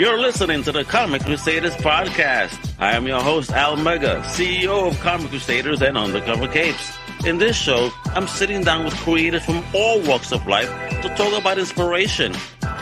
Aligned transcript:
You're 0.00 0.18
listening 0.18 0.62
to 0.62 0.72
the 0.72 0.82
Comic 0.82 1.26
Crusaders 1.26 1.74
podcast. 1.74 2.72
I 2.78 2.92
am 2.96 3.06
your 3.06 3.20
host, 3.20 3.50
Al 3.50 3.76
Mega, 3.76 4.22
CEO 4.28 4.88
of 4.88 4.98
Comic 5.00 5.28
Crusaders 5.28 5.82
and 5.82 5.98
Undercover 5.98 6.48
Capes. 6.48 6.96
In 7.26 7.36
this 7.36 7.54
show, 7.54 7.90
I'm 8.06 8.26
sitting 8.26 8.64
down 8.64 8.86
with 8.86 8.94
creators 8.94 9.44
from 9.44 9.62
all 9.74 10.00
walks 10.00 10.32
of 10.32 10.46
life 10.46 10.70
to 11.02 11.14
talk 11.16 11.38
about 11.38 11.58
inspiration, 11.58 12.32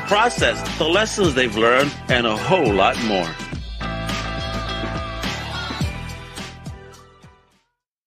process, 0.07 0.63
the 0.79 0.85
lessons 0.85 1.35
they've 1.35 1.57
learned, 1.57 1.93
and 2.09 2.25
a 2.25 2.37
whole 2.37 2.73
lot 2.73 2.97
more. 3.03 3.27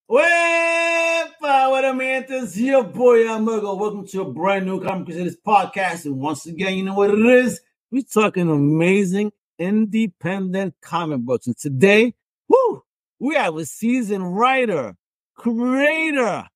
Wepa, 0.09 1.35
your 2.55 2.85
boy 2.85 3.27
Al 3.27 3.41
Mega. 3.41 3.75
Welcome 3.75 4.07
to 4.07 4.21
a 4.21 4.31
brand 4.31 4.65
new 4.65 4.81
Comic 4.81 5.07
Crusaders 5.07 5.35
podcast. 5.45 6.05
And 6.05 6.15
once 6.15 6.45
again, 6.45 6.77
you 6.77 6.85
know 6.85 6.93
what 6.93 7.09
it 7.09 7.19
is? 7.19 7.59
We're 7.91 8.03
talking 8.03 8.49
amazing 8.49 9.34
independent 9.59 10.75
comic 10.81 11.20
books. 11.20 11.45
And 11.45 11.57
today, 11.57 12.13
whoo, 12.47 12.83
we 13.20 13.35
have 13.35 13.57
a 13.57 13.66
seasoned 13.66 14.38
writer, 14.38 14.95
creator, 15.35 16.47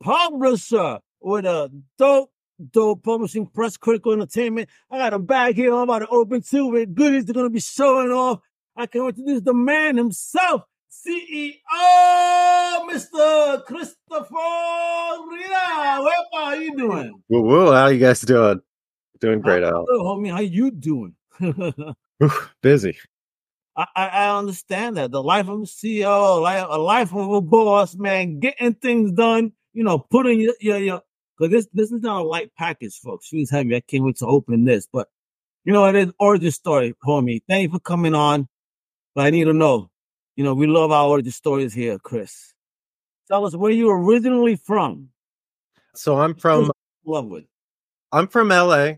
publisher 0.00 1.00
with 1.20 1.46
a 1.46 1.72
dope, 1.98 2.30
dope 2.70 3.02
publishing 3.02 3.48
press 3.48 3.76
critical 3.76 4.12
entertainment. 4.12 4.68
I 4.88 4.98
got 4.98 5.14
a 5.14 5.18
bag 5.18 5.56
here 5.56 5.74
I'm 5.74 5.80
about 5.80 5.98
to 5.98 6.06
open 6.08 6.42
too 6.42 6.68
with 6.68 6.94
goodies 6.94 7.24
they're 7.24 7.34
gonna 7.34 7.50
be 7.50 7.58
showing 7.58 8.12
off. 8.12 8.38
I 8.76 8.86
can 8.86 9.04
introduce 9.04 9.42
the 9.42 9.54
man 9.54 9.96
himself, 9.96 10.62
CEO, 10.88 11.54
Mr. 12.88 13.64
Christopher 13.64 14.28
Reda. 15.28 15.54
How 15.54 16.08
are 16.36 16.56
you 16.56 16.76
doing? 16.76 17.20
Whoa, 17.26 17.72
how 17.72 17.88
you 17.88 17.98
guys 17.98 18.20
doing? 18.20 18.60
Doing 19.20 19.40
great, 19.40 19.62
Al. 19.62 19.86
Homie. 19.86 20.30
How 20.30 20.40
you 20.40 20.70
doing? 20.70 21.14
Oof, 22.22 22.54
busy. 22.62 22.96
I, 23.76 23.86
I, 23.94 24.06
I 24.08 24.38
understand 24.38 24.96
that 24.96 25.10
the 25.10 25.22
life 25.22 25.48
of 25.48 25.60
a 25.60 25.64
CEO, 25.64 26.42
life, 26.42 26.66
a 26.68 26.78
life 26.78 27.14
of 27.14 27.30
a 27.30 27.40
boss, 27.40 27.94
man, 27.94 28.40
getting 28.40 28.74
things 28.74 29.12
done. 29.12 29.52
You 29.72 29.84
know, 29.84 29.98
putting 29.98 30.40
your 30.40 30.54
your, 30.60 30.78
your 30.78 31.02
because 31.38 31.52
this 31.52 31.68
this 31.72 31.92
is 31.92 32.02
not 32.02 32.22
a 32.22 32.24
light 32.24 32.50
package, 32.56 32.98
folks. 32.98 33.26
She's 33.26 33.50
heavy. 33.50 33.76
I 33.76 33.80
can't 33.80 34.04
wait 34.04 34.16
to 34.16 34.26
open 34.26 34.64
this, 34.64 34.88
but 34.92 35.08
you 35.64 35.72
know, 35.72 35.84
it 35.86 35.94
is 35.94 36.12
origin 36.18 36.50
story, 36.50 36.94
homie. 37.06 37.42
Thank 37.48 37.64
you 37.64 37.70
for 37.70 37.80
coming 37.80 38.14
on. 38.14 38.48
But 39.14 39.26
I 39.26 39.30
need 39.30 39.44
to 39.44 39.52
know, 39.52 39.90
you 40.36 40.44
know, 40.44 40.54
we 40.54 40.66
love 40.66 40.92
our 40.92 41.08
origin 41.08 41.32
stories 41.32 41.74
here, 41.74 41.98
Chris. 41.98 42.54
Tell 43.28 43.44
us 43.44 43.54
where 43.54 43.70
you 43.70 43.90
originally 43.90 44.56
from. 44.56 45.10
So 45.94 46.18
I'm 46.18 46.34
from 46.34 46.70
Lovewood. 47.04 47.46
I'm 48.12 48.28
from 48.28 48.48
LA. 48.48 48.94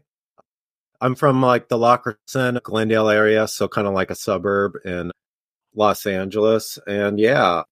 I'm 1.00 1.14
from 1.14 1.40
like 1.42 1.68
the 1.68 1.78
La 1.78 1.98
Crescenta, 1.98 2.62
Glendale 2.62 3.08
area, 3.08 3.48
so 3.48 3.68
kind 3.68 3.86
of 3.86 3.94
like 3.94 4.10
a 4.10 4.14
suburb 4.14 4.72
in 4.84 5.10
Los 5.74 6.06
Angeles. 6.06 6.78
And 6.86 7.18
yeah, 7.18 7.62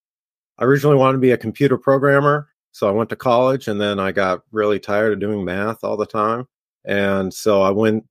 I 0.59 0.65
originally 0.65 0.97
wanted 0.97 1.15
to 1.15 1.19
be 1.21 1.33
a 1.33 1.39
computer 1.39 1.79
programmer. 1.79 2.49
So 2.73 2.89
I 2.89 2.93
went 2.93 3.11
to 3.11 3.17
college 3.17 3.69
and 3.69 3.81
then 3.81 3.99
I 4.01 4.13
got 4.13 4.43
really 4.53 4.79
tired 4.79 5.13
of 5.13 5.21
doing 5.21 5.45
math 5.45 5.85
all 5.85 5.97
the 5.97 6.07
time. 6.07 6.47
And 6.85 7.33
so 7.35 7.63
I 7.63 7.71
went 7.71 8.05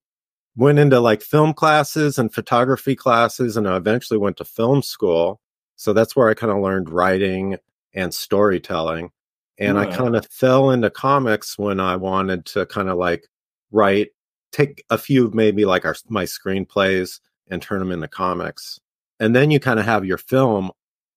went 0.56 0.80
into 0.80 1.00
like 1.00 1.22
film 1.22 1.54
classes 1.54 2.18
and 2.18 2.34
photography 2.34 2.96
classes 2.96 3.58
and 3.58 3.68
I 3.68 3.78
eventually 3.78 4.18
went 4.20 4.38
to 4.38 4.46
film 4.46 4.82
school. 4.82 5.40
So 5.76 5.94
that's 5.94 6.16
where 6.16 6.30
I 6.30 6.34
kind 6.34 6.52
of 6.52 6.60
learned 6.64 6.90
writing 6.90 7.58
and 7.94 8.14
storytelling. 8.14 9.12
And 9.60 9.78
Right. 9.78 9.90
I 9.90 9.96
kind 9.96 10.16
of 10.16 10.26
fell 10.28 10.72
into 10.72 10.90
comics 10.90 11.58
when 11.58 11.80
I 11.80 11.96
wanted 11.96 12.46
to 12.48 12.66
kind 12.68 12.90
of 12.90 12.98
like 12.98 13.28
write 13.72 14.10
take 14.58 14.84
a 14.90 14.98
few 14.98 15.30
maybe 15.34 15.66
like 15.66 15.86
our 15.86 15.96
my 16.10 16.24
screenplays 16.24 17.20
and 17.50 17.62
turn 17.62 17.80
them 17.80 17.92
into 17.92 18.08
comics. 18.08 18.80
And 19.20 19.36
then 19.36 19.52
you 19.52 19.60
kind 19.60 19.80
of 19.80 19.86
have 19.86 20.06
your 20.06 20.18
film 20.18 20.72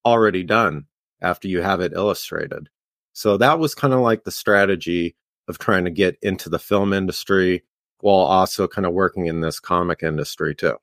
already 0.05 0.43
done 0.43 0.87
after 1.23 1.49
you 1.49 1.63
have 1.63 1.81
it 1.81 1.93
illustrated. 1.95 2.69
So 3.13 3.37
that 3.39 3.59
was 3.59 3.75
kind 3.75 3.95
of 3.95 4.01
like 4.01 4.25
the 4.25 4.31
strategy 4.31 5.17
of 5.49 5.59
trying 5.59 5.85
to 5.85 5.91
get 5.91 6.17
into 6.23 6.49
the 6.49 6.59
film 6.59 6.93
industry 6.93 7.65
while 8.01 8.17
also 8.17 8.69
kind 8.69 8.87
of 8.87 8.93
working 8.93 9.27
in 9.27 9.41
this 9.41 9.59
comic 9.59 10.03
industry 10.03 10.55
too. 10.55 10.77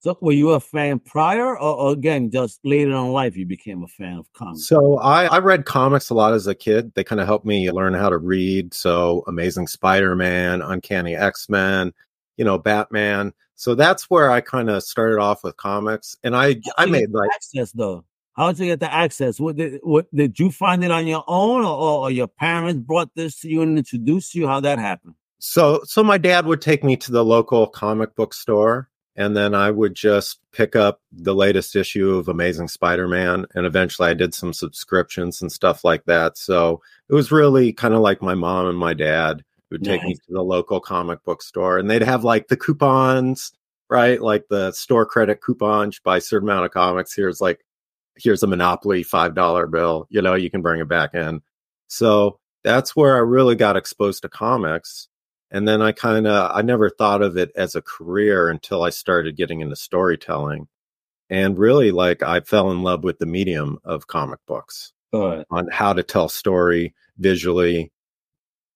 So 0.00 0.16
were 0.22 0.32
you 0.32 0.50
a 0.50 0.60
fan 0.60 0.98
prior 0.98 1.58
or, 1.58 1.74
or 1.76 1.92
again 1.92 2.30
just 2.30 2.58
later 2.64 2.92
in 2.92 3.12
life 3.12 3.36
you 3.36 3.44
became 3.44 3.82
a 3.82 3.86
fan 3.86 4.16
of 4.16 4.32
comics? 4.32 4.66
So 4.66 4.96
I, 4.98 5.26
I 5.26 5.38
read 5.38 5.66
comics 5.66 6.08
a 6.08 6.14
lot 6.14 6.32
as 6.32 6.46
a 6.46 6.54
kid. 6.54 6.94
They 6.94 7.04
kind 7.04 7.20
of 7.20 7.26
helped 7.26 7.44
me 7.44 7.70
learn 7.70 7.92
how 7.92 8.08
to 8.08 8.16
read. 8.16 8.72
So 8.72 9.24
Amazing 9.26 9.66
Spider-Man, 9.66 10.62
Uncanny 10.62 11.14
X-Men, 11.14 11.92
you 12.38 12.46
know, 12.46 12.56
Batman. 12.56 13.34
So 13.56 13.74
that's 13.74 14.08
where 14.08 14.30
I 14.30 14.40
kind 14.40 14.70
of 14.70 14.82
started 14.82 15.20
off 15.20 15.44
with 15.44 15.58
comics. 15.58 16.16
And 16.24 16.34
I 16.34 16.56
I 16.78 16.86
made 16.86 17.10
like 17.10 17.28
access 17.34 17.70
though. 17.72 18.04
How 18.32 18.52
did 18.52 18.60
you 18.60 18.66
get 18.66 18.80
the 18.80 18.92
access? 18.92 19.38
What 19.38 19.56
did 19.56 19.80
what 19.82 20.06
did 20.14 20.38
you 20.38 20.50
find 20.50 20.82
it 20.82 20.90
on 20.90 21.06
your 21.06 21.24
own 21.28 21.62
or, 21.62 21.76
or, 21.76 21.98
or 21.98 22.10
your 22.10 22.28
parents 22.28 22.80
brought 22.80 23.14
this 23.14 23.38
to 23.40 23.50
you 23.50 23.60
and 23.60 23.76
introduced 23.76 24.34
you? 24.34 24.46
How 24.46 24.60
that 24.60 24.78
happened? 24.78 25.14
so 25.40 25.80
so 25.84 26.04
my 26.04 26.18
dad 26.18 26.46
would 26.46 26.60
take 26.60 26.84
me 26.84 26.96
to 26.96 27.10
the 27.10 27.24
local 27.24 27.66
comic 27.66 28.14
book 28.14 28.34
store 28.34 28.89
and 29.20 29.36
then 29.36 29.54
I 29.54 29.70
would 29.70 29.94
just 29.94 30.40
pick 30.50 30.74
up 30.74 31.02
the 31.12 31.34
latest 31.34 31.76
issue 31.76 32.14
of 32.14 32.28
Amazing 32.28 32.68
Spider-Man 32.68 33.44
and 33.54 33.66
eventually 33.66 34.08
I 34.08 34.14
did 34.14 34.32
some 34.32 34.54
subscriptions 34.54 35.42
and 35.42 35.52
stuff 35.52 35.84
like 35.84 36.06
that. 36.06 36.38
So 36.38 36.80
it 37.10 37.12
was 37.12 37.30
really 37.30 37.74
kind 37.74 37.92
of 37.92 38.00
like 38.00 38.22
my 38.22 38.34
mom 38.34 38.66
and 38.66 38.78
my 38.78 38.94
dad 38.94 39.44
who 39.68 39.74
would 39.74 39.84
take 39.84 40.02
me 40.04 40.14
to 40.14 40.20
the 40.30 40.42
local 40.42 40.80
comic 40.80 41.22
book 41.22 41.42
store 41.42 41.76
and 41.76 41.90
they'd 41.90 42.00
have 42.00 42.24
like 42.24 42.48
the 42.48 42.56
coupons, 42.56 43.52
right? 43.90 44.22
Like 44.22 44.46
the 44.48 44.72
store 44.72 45.04
credit 45.04 45.42
coupons 45.42 46.00
buy 46.02 46.16
a 46.16 46.22
certain 46.22 46.48
amount 46.48 46.64
of 46.64 46.70
comics. 46.70 47.14
Here's 47.14 47.42
like 47.42 47.60
here's 48.16 48.42
a 48.42 48.46
Monopoly 48.46 49.04
$5 49.04 49.70
bill, 49.70 50.06
you 50.08 50.22
know, 50.22 50.34
you 50.34 50.50
can 50.50 50.62
bring 50.62 50.80
it 50.80 50.88
back 50.88 51.12
in. 51.12 51.42
So 51.88 52.38
that's 52.64 52.96
where 52.96 53.16
I 53.16 53.20
really 53.20 53.54
got 53.54 53.76
exposed 53.76 54.22
to 54.22 54.30
comics 54.30 55.09
and 55.50 55.66
then 55.66 55.82
i 55.82 55.92
kind 55.92 56.26
of 56.26 56.50
i 56.54 56.62
never 56.62 56.90
thought 56.90 57.22
of 57.22 57.36
it 57.36 57.50
as 57.56 57.74
a 57.74 57.82
career 57.82 58.48
until 58.48 58.82
i 58.82 58.90
started 58.90 59.36
getting 59.36 59.60
into 59.60 59.76
storytelling. 59.76 60.68
And 61.28 61.56
really 61.56 61.92
like 61.92 62.22
i 62.22 62.40
fell 62.40 62.72
in 62.72 62.82
love 62.82 63.04
with 63.04 63.18
the 63.18 63.26
medium 63.26 63.78
of 63.84 64.08
comic 64.08 64.40
books 64.46 64.92
Good. 65.12 65.44
on 65.50 65.68
how 65.70 65.92
to 65.92 66.02
tell 66.02 66.28
story 66.28 66.94
visually. 67.18 67.92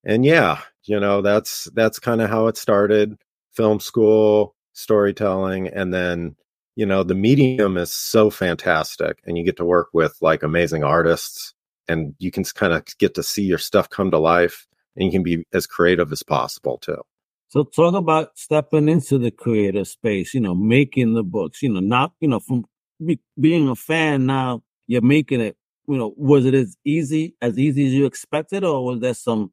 And 0.05 0.25
yeah 0.25 0.61
you 0.85 1.01
know 1.01 1.23
that's 1.23 1.65
that's 1.75 1.99
kind 1.99 2.21
of 2.21 2.31
how 2.31 2.47
it 2.47 2.57
started 2.57 3.17
film 3.53 3.81
school 3.81 4.55
storytelling 4.73 5.69
and 5.69 5.93
then 5.93 6.37
you 6.77 6.85
know 6.85 7.03
the 7.03 7.15
medium 7.15 7.77
is 7.77 7.93
so 7.93 8.31
fantastic 8.31 9.19
and 9.25 9.39
you 9.39 9.45
get 9.45 9.57
to 9.57 9.65
work 9.65 9.89
with 9.93 10.17
like 10.21 10.43
amazing 10.43 10.85
artists 10.85 11.55
and 11.89 12.15
you 12.19 12.31
can 12.31 12.45
kind 12.45 12.73
of 12.73 12.85
get 12.99 13.15
to 13.15 13.23
see 13.23 13.43
your 13.43 13.59
stuff 13.59 13.89
come 13.89 14.11
to 14.11 14.19
life 14.19 14.67
and 14.97 15.05
you 15.07 15.11
can 15.11 15.23
be 15.23 15.45
as 15.53 15.67
creative 15.67 16.13
as 16.13 16.23
possible 16.23 16.79
too 16.79 17.01
So 17.49 17.65
talk 17.65 17.95
about 17.95 18.37
stepping 18.37 18.89
into 18.89 19.19
the 19.19 19.31
creative 19.31 19.89
space, 19.89 20.35
you 20.35 20.41
know, 20.41 20.55
making 20.55 21.15
the 21.15 21.23
books, 21.23 21.63
you 21.63 21.71
know, 21.73 21.81
not, 21.81 22.13
you 22.21 22.29
know, 22.29 22.41
from 22.41 22.65
be, 23.05 23.21
being 23.39 23.69
a 23.69 23.77
fan 23.77 24.27
now, 24.27 24.63
you're 24.87 25.03
making 25.03 25.41
it, 25.41 25.57
you 25.87 25.97
know, 25.97 26.15
was 26.17 26.47
it 26.47 26.55
as 26.55 26.77
easy, 26.85 27.35
as 27.41 27.59
easy 27.59 27.87
as 27.87 27.93
you 27.93 28.07
expected, 28.07 28.65
or 28.65 28.85
was 28.85 29.01
there 29.01 29.15
some 29.15 29.53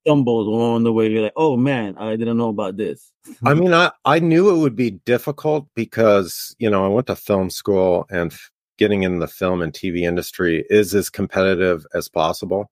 stumbles 0.00 0.46
along 0.46 0.84
the 0.84 0.92
way? 0.92 1.08
You're 1.08 1.22
like, 1.22 1.32
oh 1.36 1.56
man, 1.56 1.96
I 1.98 2.16
didn't 2.16 2.36
know 2.36 2.48
about 2.48 2.76
this. 2.76 3.12
I 3.44 3.54
mean, 3.54 3.72
I, 3.72 3.90
I 4.04 4.18
knew 4.18 4.50
it 4.50 4.58
would 4.58 4.76
be 4.76 4.90
difficult 4.90 5.68
because, 5.74 6.54
you 6.58 6.70
know, 6.70 6.84
I 6.84 6.88
went 6.88 7.06
to 7.08 7.16
film 7.16 7.50
school 7.50 8.06
and 8.10 8.32
f- 8.32 8.50
getting 8.78 9.02
in 9.02 9.18
the 9.18 9.28
film 9.28 9.62
and 9.62 9.72
TV 9.72 10.02
industry 10.02 10.64
is 10.70 10.94
as 10.94 11.10
competitive 11.10 11.86
as 11.94 12.08
possible. 12.08 12.70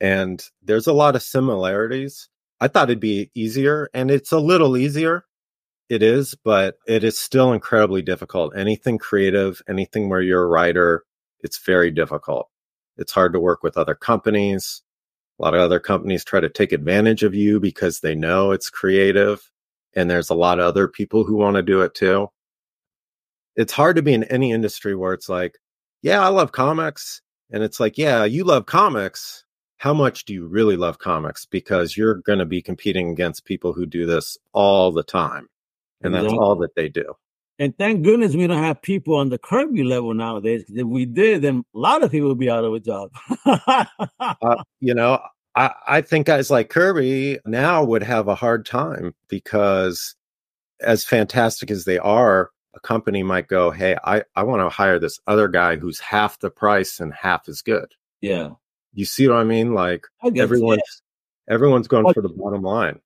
And 0.00 0.44
there's 0.62 0.86
a 0.86 0.92
lot 0.92 1.16
of 1.16 1.22
similarities. 1.22 2.28
I 2.60 2.68
thought 2.68 2.90
it'd 2.90 3.00
be 3.00 3.30
easier, 3.34 3.88
and 3.94 4.10
it's 4.10 4.32
a 4.32 4.38
little 4.38 4.76
easier. 4.76 5.24
It 5.88 6.02
is, 6.02 6.34
but 6.44 6.76
it 6.86 7.02
is 7.02 7.18
still 7.18 7.52
incredibly 7.52 8.02
difficult. 8.02 8.56
Anything 8.56 8.98
creative, 8.98 9.62
anything 9.68 10.08
where 10.08 10.20
you're 10.20 10.42
a 10.42 10.48
writer, 10.48 11.04
it's 11.40 11.58
very 11.58 11.90
difficult. 11.90 12.48
It's 12.96 13.12
hard 13.12 13.32
to 13.32 13.40
work 13.40 13.62
with 13.62 13.78
other 13.78 13.94
companies. 13.94 14.82
A 15.38 15.42
lot 15.42 15.54
of 15.54 15.60
other 15.60 15.80
companies 15.80 16.24
try 16.24 16.40
to 16.40 16.48
take 16.48 16.72
advantage 16.72 17.22
of 17.22 17.34
you 17.34 17.60
because 17.60 18.00
they 18.00 18.14
know 18.14 18.50
it's 18.50 18.70
creative 18.70 19.50
and 19.94 20.10
there's 20.10 20.30
a 20.30 20.34
lot 20.34 20.58
of 20.58 20.66
other 20.66 20.88
people 20.88 21.24
who 21.24 21.36
want 21.36 21.56
to 21.56 21.62
do 21.62 21.80
it 21.80 21.94
too. 21.94 22.28
It's 23.56 23.72
hard 23.72 23.96
to 23.96 24.02
be 24.02 24.14
in 24.14 24.24
any 24.24 24.52
industry 24.52 24.94
where 24.94 25.12
it's 25.12 25.28
like, 25.28 25.58
yeah, 26.02 26.24
I 26.24 26.28
love 26.28 26.52
comics. 26.52 27.22
And 27.50 27.62
it's 27.62 27.80
like, 27.80 27.96
yeah, 27.98 28.24
you 28.24 28.44
love 28.44 28.66
comics. 28.66 29.44
How 29.78 29.94
much 29.94 30.24
do 30.24 30.34
you 30.34 30.46
really 30.46 30.76
love 30.76 30.98
comics? 30.98 31.46
Because 31.46 31.96
you're 31.96 32.16
going 32.16 32.40
to 32.40 32.44
be 32.44 32.60
competing 32.60 33.10
against 33.10 33.44
people 33.44 33.72
who 33.72 33.86
do 33.86 34.06
this 34.06 34.36
all 34.52 34.92
the 34.92 35.04
time. 35.04 35.48
And 36.02 36.14
that's 36.14 36.32
all 36.32 36.56
that 36.56 36.74
they 36.76 36.88
do. 36.88 37.14
And 37.60 37.76
thank 37.76 38.02
goodness 38.02 38.36
we 38.36 38.46
don't 38.46 38.62
have 38.62 38.80
people 38.82 39.16
on 39.16 39.30
the 39.30 39.38
Kirby 39.38 39.82
level 39.82 40.14
nowadays. 40.14 40.64
if 40.68 40.86
we 40.86 41.04
did, 41.06 41.42
then 41.42 41.64
a 41.74 41.78
lot 41.78 42.04
of 42.04 42.10
people 42.10 42.28
would 42.28 42.38
be 42.38 42.50
out 42.50 42.64
of 42.64 42.74
a 42.74 42.80
job. 42.80 43.10
Uh, 44.20 44.62
you 44.80 44.94
know, 44.94 45.20
I, 45.56 45.72
I 45.86 46.00
think 46.00 46.26
guys 46.26 46.50
like 46.50 46.70
Kirby 46.70 47.38
now 47.44 47.82
would 47.82 48.02
have 48.02 48.28
a 48.28 48.34
hard 48.34 48.64
time 48.64 49.14
because 49.28 50.14
as 50.80 51.04
fantastic 51.04 51.70
as 51.70 51.84
they 51.84 51.98
are, 51.98 52.50
a 52.74 52.80
company 52.80 53.22
might 53.22 53.48
go, 53.48 53.70
Hey, 53.70 53.96
I, 54.04 54.22
I 54.36 54.44
want 54.44 54.60
to 54.60 54.68
hire 54.68 54.98
this 54.98 55.18
other 55.26 55.48
guy 55.48 55.76
who's 55.76 55.98
half 55.98 56.38
the 56.38 56.50
price 56.50 57.00
and 57.00 57.12
half 57.12 57.48
as 57.48 57.62
good. 57.62 57.92
Yeah. 58.20 58.50
You 58.92 59.04
see 59.04 59.28
what 59.28 59.38
I 59.38 59.44
mean? 59.44 59.74
Like 59.74 60.06
I 60.22 60.30
everyone's 60.36 61.02
yeah. 61.46 61.54
everyone's 61.54 61.88
going 61.88 62.12
for 62.12 62.22
the 62.22 62.28
bottom 62.28 62.62
line. 62.62 63.00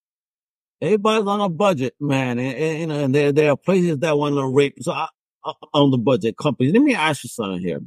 Everybody's 0.81 1.26
on 1.26 1.40
a 1.40 1.49
budget, 1.49 1.94
man, 2.00 2.38
and, 2.38 2.56
and, 2.56 2.93
and 2.93 3.14
there 3.14 3.32
there 3.32 3.50
are 3.50 3.56
places 3.56 3.99
that 3.99 4.19
want 4.19 4.34
to 4.34 4.46
rape. 4.46 4.75
So 4.81 4.93
I, 4.93 5.08
I, 5.44 5.52
on 5.75 5.90
the 5.90 5.99
budget 5.99 6.37
companies, 6.37 6.73
let 6.73 6.82
me 6.82 6.94
ask 6.94 7.25
you 7.25 7.29
something 7.29 7.61
here. 7.61 7.81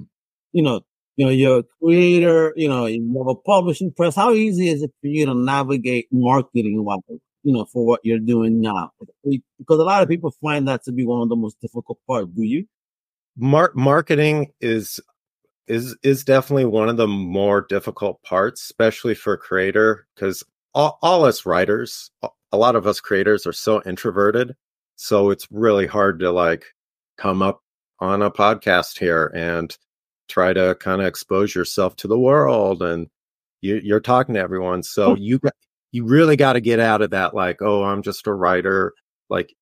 You 0.53 0.63
know, 0.63 0.81
you 1.18 1.25
know, 1.25 1.31
you're 1.31 1.59
a 1.59 1.63
creator. 1.81 2.53
You 2.56 2.69
know, 2.69 2.86
you 2.86 3.13
have 3.18 3.27
a 3.27 3.36
publishing 3.36 3.92
press. 3.92 4.15
How 4.15 4.33
easy 4.33 4.69
is 4.69 4.81
it 4.81 4.91
for 5.01 5.07
you 5.07 5.25
to 5.25 5.33
navigate 5.33 6.07
marketing, 6.12 6.83
wise, 6.83 7.00
you 7.44 7.53
know, 7.53 7.65
for 7.65 7.86
what 7.86 8.01
you're 8.03 8.19
doing 8.19 8.62
now? 8.62 8.91
Because 9.24 9.80
a 9.80 9.83
lot 9.83 10.03
of 10.03 10.09
people 10.09 10.33
find 10.41 10.68
that 10.68 10.83
to 10.83 10.91
be 10.91 11.06
one 11.06 11.21
of 11.21 11.30
the 11.30 11.36
most 11.36 11.59
difficult 11.62 12.00
parts. 12.07 12.30
Do 12.33 12.44
you? 12.44 12.65
Mar- 13.38 13.74
marketing 13.75 14.53
is 14.62 15.01
is 15.67 15.95
is 16.03 16.23
definitely 16.23 16.65
one 16.65 16.89
of 16.89 16.97
the 16.97 17.07
more 17.07 17.62
difficult 17.62 18.21
parts, 18.23 18.62
especially 18.63 19.15
for 19.15 19.33
a 19.33 19.38
creator, 19.38 20.07
because 20.15 20.44
all, 20.73 21.00
all 21.01 21.25
us 21.25 21.45
writers, 21.45 22.12
a- 22.23 22.29
lot 22.57 22.75
of 22.75 22.88
us 22.88 23.00
creators 23.01 23.45
are 23.45 23.53
so 23.53 23.81
introverted, 23.85 24.56
so 24.95 25.29
it's 25.29 25.47
really 25.51 25.88
hard 25.88 26.19
to 26.19 26.31
like 26.31 26.65
come 27.17 27.41
up 27.41 27.62
on 28.00 28.21
a 28.21 28.31
podcast 28.31 28.97
here 29.00 29.31
and 29.35 29.77
try 30.27 30.53
to 30.53 30.75
kind 30.79 31.01
of 31.01 31.07
expose 31.07 31.53
yourself 31.56 31.95
to 31.97 32.07
the 32.07 32.19
world 32.19 32.81
and 32.81 33.07
you, 33.62 33.79
you're 33.83 34.00
talking 34.00 34.35
to 34.35 34.41
everyone 34.41 34.83
so 34.83 35.15
you 35.15 35.39
got 35.39 35.53
you 35.91 36.06
really 36.06 36.35
got 36.35 36.53
to 36.53 36.62
get 36.62 36.79
out 36.79 37.01
of 37.01 37.12
that 37.12 37.33
like 37.33 37.62
oh 37.62 37.83
i'm 37.83 38.01
just 38.01 38.27
a 38.27 38.33
writer 38.33 38.94
like 39.29 39.53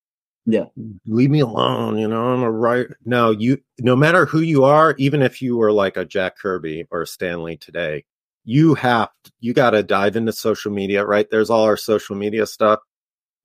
Yeah. 0.45 0.65
leave 1.05 1.29
me 1.29 1.39
alone 1.39 1.97
you 1.97 2.07
know 2.07 2.33
i'm 2.33 2.43
a 2.43 2.51
writer 2.51 2.97
no 3.05 3.31
you 3.31 3.57
no 3.79 3.95
matter 3.95 4.25
who 4.25 4.41
you 4.41 4.65
are 4.65 4.93
even 4.97 5.21
if 5.21 5.41
you 5.41 5.55
were 5.55 5.71
like 5.71 5.95
a 5.95 6.03
jack 6.03 6.37
kirby 6.37 6.85
or 6.91 7.03
a 7.03 7.07
stan 7.07 7.43
lee 7.43 7.55
today 7.55 8.03
you 8.43 8.73
have 8.75 9.09
you 9.39 9.53
got 9.53 9.69
to 9.69 9.83
dive 9.83 10.17
into 10.17 10.33
social 10.33 10.69
media 10.69 11.05
right 11.05 11.29
there's 11.31 11.49
all 11.49 11.63
our 11.63 11.77
social 11.77 12.17
media 12.17 12.45
stuff 12.45 12.79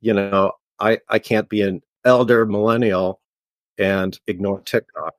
you 0.01 0.13
know 0.13 0.51
i 0.81 0.99
i 1.09 1.21
can't 1.21 1.49
be 1.49 1.63
an 1.63 1.81
elder 2.05 2.45
millennial 2.45 3.21
and 3.79 4.19
ignore 4.27 4.61
tiktok 4.63 5.15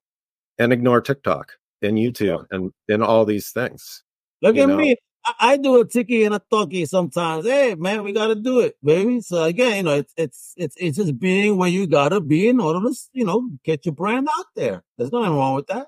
and 0.57 0.73
ignore 0.73 0.99
tiktok 0.99 1.53
and 1.81 1.97
youtube 1.97 2.45
and 2.51 2.73
and 2.89 3.01
all 3.01 3.23
these 3.23 3.51
things 3.51 4.03
Look 4.41 4.57
at 4.57 4.67
know? 4.67 4.77
me. 4.77 4.95
I, 5.39 5.57
do 5.57 5.79
a 5.81 5.85
tiki 5.87 6.23
and 6.23 6.35
a 6.35 6.41
talkie 6.51 6.85
sometimes. 6.85 7.45
Hey, 7.45 7.75
man, 7.75 8.03
we 8.03 8.11
got 8.13 8.27
to 8.27 8.35
do 8.35 8.59
it, 8.61 8.75
baby. 8.83 9.21
So 9.21 9.43
again, 9.43 9.77
you 9.77 9.83
know, 9.83 9.93
it's 9.95 10.13
it's 10.17 10.53
it's 10.57 10.75
it's 10.79 10.97
just 10.97 11.19
being 11.19 11.57
where 11.57 11.69
you 11.69 11.87
gotta 11.87 12.21
be 12.21 12.47
in 12.47 12.59
order 12.59 12.79
to 12.87 12.95
you 13.13 13.25
know 13.25 13.49
get 13.63 13.85
your 13.85 13.95
brand 13.95 14.27
out 14.37 14.45
there. 14.55 14.83
There's 14.97 15.11
nothing 15.11 15.35
wrong 15.35 15.55
with 15.55 15.67
that. 15.67 15.87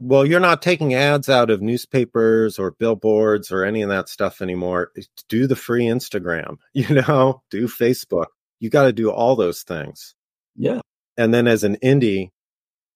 well 0.00 0.26
you're 0.26 0.40
not 0.40 0.62
taking 0.62 0.94
ads 0.94 1.28
out 1.28 1.48
of 1.50 1.62
newspapers 1.62 2.58
or 2.58 2.72
billboards 2.72 3.52
or 3.52 3.64
any 3.64 3.82
of 3.82 3.88
that 3.88 4.08
stuff 4.08 4.42
anymore 4.42 4.90
do 5.28 5.46
the 5.46 5.54
free 5.54 5.84
instagram 5.84 6.56
you 6.74 6.88
know 6.92 7.40
do 7.50 7.68
facebook 7.68 8.26
you 8.58 8.68
got 8.68 8.84
to 8.84 8.92
do 8.92 9.10
all 9.12 9.36
those 9.36 9.62
things 9.62 10.14
Yeah. 10.56 10.80
and 11.16 11.32
then 11.32 11.46
as 11.46 11.62
an 11.62 11.76
indie 11.84 12.30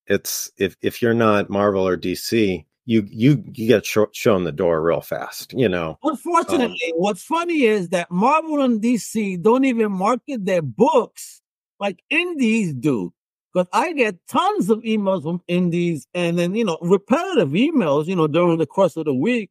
it's 0.08 0.50
if 0.58 0.76
if 0.82 1.00
you're 1.00 1.14
not 1.14 1.48
marvel 1.50 1.86
or 1.86 1.96
dc 1.96 2.64
you 2.86 3.06
you 3.10 3.42
you 3.52 3.66
get 3.66 3.84
sh- 3.84 3.98
shown 4.12 4.44
the 4.44 4.52
door 4.52 4.80
real 4.80 5.00
fast 5.00 5.52
you 5.52 5.68
know 5.68 5.98
Unfortunately, 6.02 6.92
um, 6.92 6.98
what's 6.98 7.22
funny 7.22 7.64
is 7.64 7.88
that 7.90 8.10
Marvel 8.10 8.62
and 8.62 8.80
DC 8.80 9.42
don't 9.42 9.64
even 9.64 9.92
market 9.92 10.44
their 10.44 10.62
books 10.62 11.40
like 11.80 12.02
indies 12.10 12.72
do. 12.74 13.12
Because 13.52 13.68
I 13.72 13.92
get 13.92 14.16
tons 14.28 14.68
of 14.68 14.80
emails 14.80 15.22
from 15.22 15.40
indies 15.48 16.06
and 16.12 16.38
then, 16.38 16.54
you 16.54 16.64
know, 16.64 16.78
repetitive 16.82 17.50
emails, 17.50 18.06
you 18.06 18.14
know, 18.14 18.26
during 18.26 18.58
the 18.58 18.66
course 18.66 18.96
of 18.96 19.06
the 19.06 19.14
week, 19.14 19.50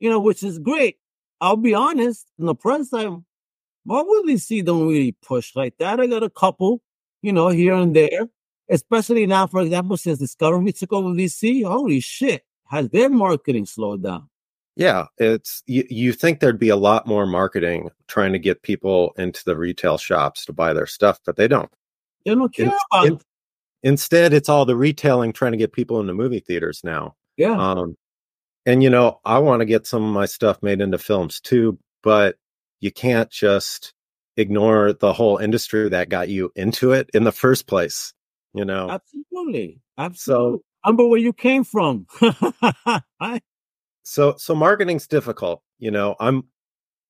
you 0.00 0.08
know, 0.08 0.20
which 0.20 0.42
is 0.42 0.58
great. 0.58 0.96
I'll 1.40 1.56
be 1.56 1.74
honest, 1.74 2.26
in 2.38 2.46
the 2.46 2.54
press 2.54 2.88
time, 2.88 3.26
Marvel 3.84 4.14
and 4.14 4.28
DC 4.30 4.64
don't 4.64 4.88
really 4.88 5.12
push 5.22 5.54
like 5.54 5.74
that. 5.78 6.00
I 6.00 6.06
got 6.06 6.22
a 6.22 6.30
couple, 6.30 6.80
you 7.20 7.32
know, 7.32 7.48
here 7.48 7.74
and 7.74 7.94
there, 7.94 8.28
especially 8.70 9.26
now, 9.26 9.46
for 9.46 9.60
example, 9.60 9.96
since 9.96 10.18
Discovery 10.18 10.72
took 10.72 10.92
over 10.92 11.10
DC. 11.10 11.64
Holy 11.64 12.00
shit, 12.00 12.44
has 12.72 12.88
their 12.88 13.08
marketing 13.08 13.66
slowed 13.66 14.02
down? 14.02 14.28
yeah 14.74 15.04
it's 15.18 15.62
you, 15.66 15.84
you 15.90 16.12
think 16.14 16.40
there'd 16.40 16.58
be 16.58 16.70
a 16.70 16.76
lot 16.76 17.06
more 17.06 17.26
marketing 17.26 17.90
trying 18.08 18.32
to 18.32 18.38
get 18.38 18.62
people 18.62 19.12
into 19.18 19.44
the 19.44 19.54
retail 19.54 19.98
shops 19.98 20.46
to 20.46 20.52
buy 20.52 20.72
their 20.72 20.86
stuff 20.86 21.20
but 21.26 21.36
they 21.36 21.46
don't 21.46 21.70
They 22.24 22.34
don't 22.34 22.54
care 22.54 22.66
It's- 22.68 22.80
about 22.90 23.06
in- 23.06 23.20
instead 23.82 24.32
it's 24.32 24.48
all 24.48 24.64
the 24.64 24.74
retailing 24.76 25.32
trying 25.34 25.52
to 25.52 25.58
get 25.58 25.74
people 25.74 26.00
into 26.00 26.14
movie 26.14 26.40
theaters 26.40 26.80
now 26.82 27.14
yeah. 27.36 27.52
um 27.52 27.96
and 28.64 28.82
you 28.82 28.88
know 28.88 29.20
i 29.26 29.38
want 29.38 29.60
to 29.60 29.66
get 29.66 29.86
some 29.86 30.02
of 30.04 30.14
my 30.14 30.24
stuff 30.24 30.62
made 30.62 30.80
into 30.80 30.96
films 30.98 31.38
too 31.40 31.78
but 32.02 32.36
you 32.80 32.90
can't 32.90 33.28
just 33.30 33.92
ignore 34.38 34.94
the 34.94 35.12
whole 35.12 35.36
industry 35.36 35.86
that 35.90 36.08
got 36.08 36.30
you 36.30 36.50
into 36.56 36.92
it 36.92 37.10
in 37.12 37.24
the 37.24 37.32
first 37.32 37.66
place 37.66 38.14
you 38.54 38.64
know 38.64 38.88
Absolutely. 38.88 39.80
Absolutely. 39.98 40.58
so 40.58 40.62
Remember 40.84 41.06
where 41.06 41.20
you 41.20 41.32
came 41.32 41.64
from. 41.64 42.06
So 44.04 44.34
so 44.36 44.54
marketing's 44.54 45.06
difficult 45.06 45.62
you 45.78 45.90
know 45.90 46.16
i'm 46.20 46.44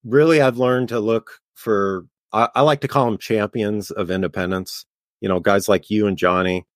really 0.05 0.41
i've 0.41 0.59
learned 0.59 0.89
to 0.91 1.01
look 1.01 1.41
for 1.55 2.07
I, 2.33 2.49
I 2.55 2.63
like 2.63 2.81
to 2.83 2.89
call 2.89 3.07
them 3.07 3.19
champions 3.19 3.91
of 3.91 4.11
independence 4.11 4.85
you 5.21 5.29
know 5.29 5.41
guys 5.41 5.69
like 5.69 5.91
you 5.91 6.07
and 6.07 6.19
johnny 6.19 6.67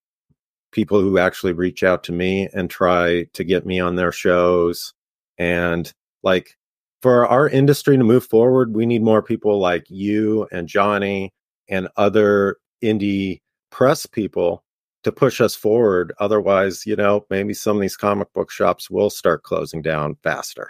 people 0.72 1.00
who 1.00 1.19
actually 1.19 1.52
reach 1.52 1.82
out 1.82 2.04
to 2.04 2.12
me 2.12 2.48
and 2.54 2.70
try 2.70 3.25
to 3.34 3.44
get 3.44 3.66
me 3.66 3.81
on 3.81 3.96
their 3.96 4.12
shows 4.12 4.94
and 5.38 5.92
like 6.22 6.56
for 7.02 7.26
our 7.26 7.49
industry 7.49 7.96
to 7.96 8.04
move 8.04 8.25
forward 8.26 8.75
we 8.75 8.87
need 8.87 9.02
more 9.02 9.22
people 9.22 9.58
like 9.58 9.84
you 9.88 10.46
and 10.52 10.69
johnny 10.69 11.32
and 11.69 11.88
other 11.96 12.56
indie 12.82 13.40
press 13.70 14.06
people 14.06 14.64
to 15.06 15.12
push 15.24 15.36
us 15.46 15.54
forward 15.64 16.06
otherwise 16.26 16.74
you 16.90 16.96
know 17.02 17.14
maybe 17.30 17.54
some 17.54 17.76
of 17.78 17.82
these 17.84 17.96
comic 18.06 18.28
book 18.36 18.50
shops 18.58 18.84
will 18.94 19.10
start 19.20 19.38
closing 19.50 19.80
down 19.90 20.08
faster 20.26 20.66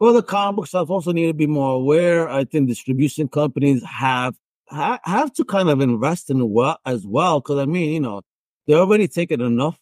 Well, 0.00 0.14
the 0.18 0.22
comic 0.34 0.56
book 0.56 0.68
shops 0.72 0.90
also 0.94 1.12
need 1.12 1.28
to 1.32 1.34
be 1.44 1.46
more 1.60 1.72
aware. 1.82 2.20
I 2.38 2.42
think 2.50 2.62
distribution 2.68 3.24
companies 3.40 3.80
have 4.04 4.34
ha- 4.78 5.02
have 5.16 5.30
to 5.38 5.42
kind 5.54 5.68
of 5.72 5.78
invest 5.90 6.24
in 6.32 6.38
well 6.56 6.78
as 6.92 7.00
well. 7.16 7.36
Because 7.40 7.58
I 7.64 7.66
mean, 7.74 7.88
you 7.96 8.02
know, 8.06 8.18
they're 8.66 8.82
already 8.84 9.06
taking 9.18 9.40
enough 9.52 9.78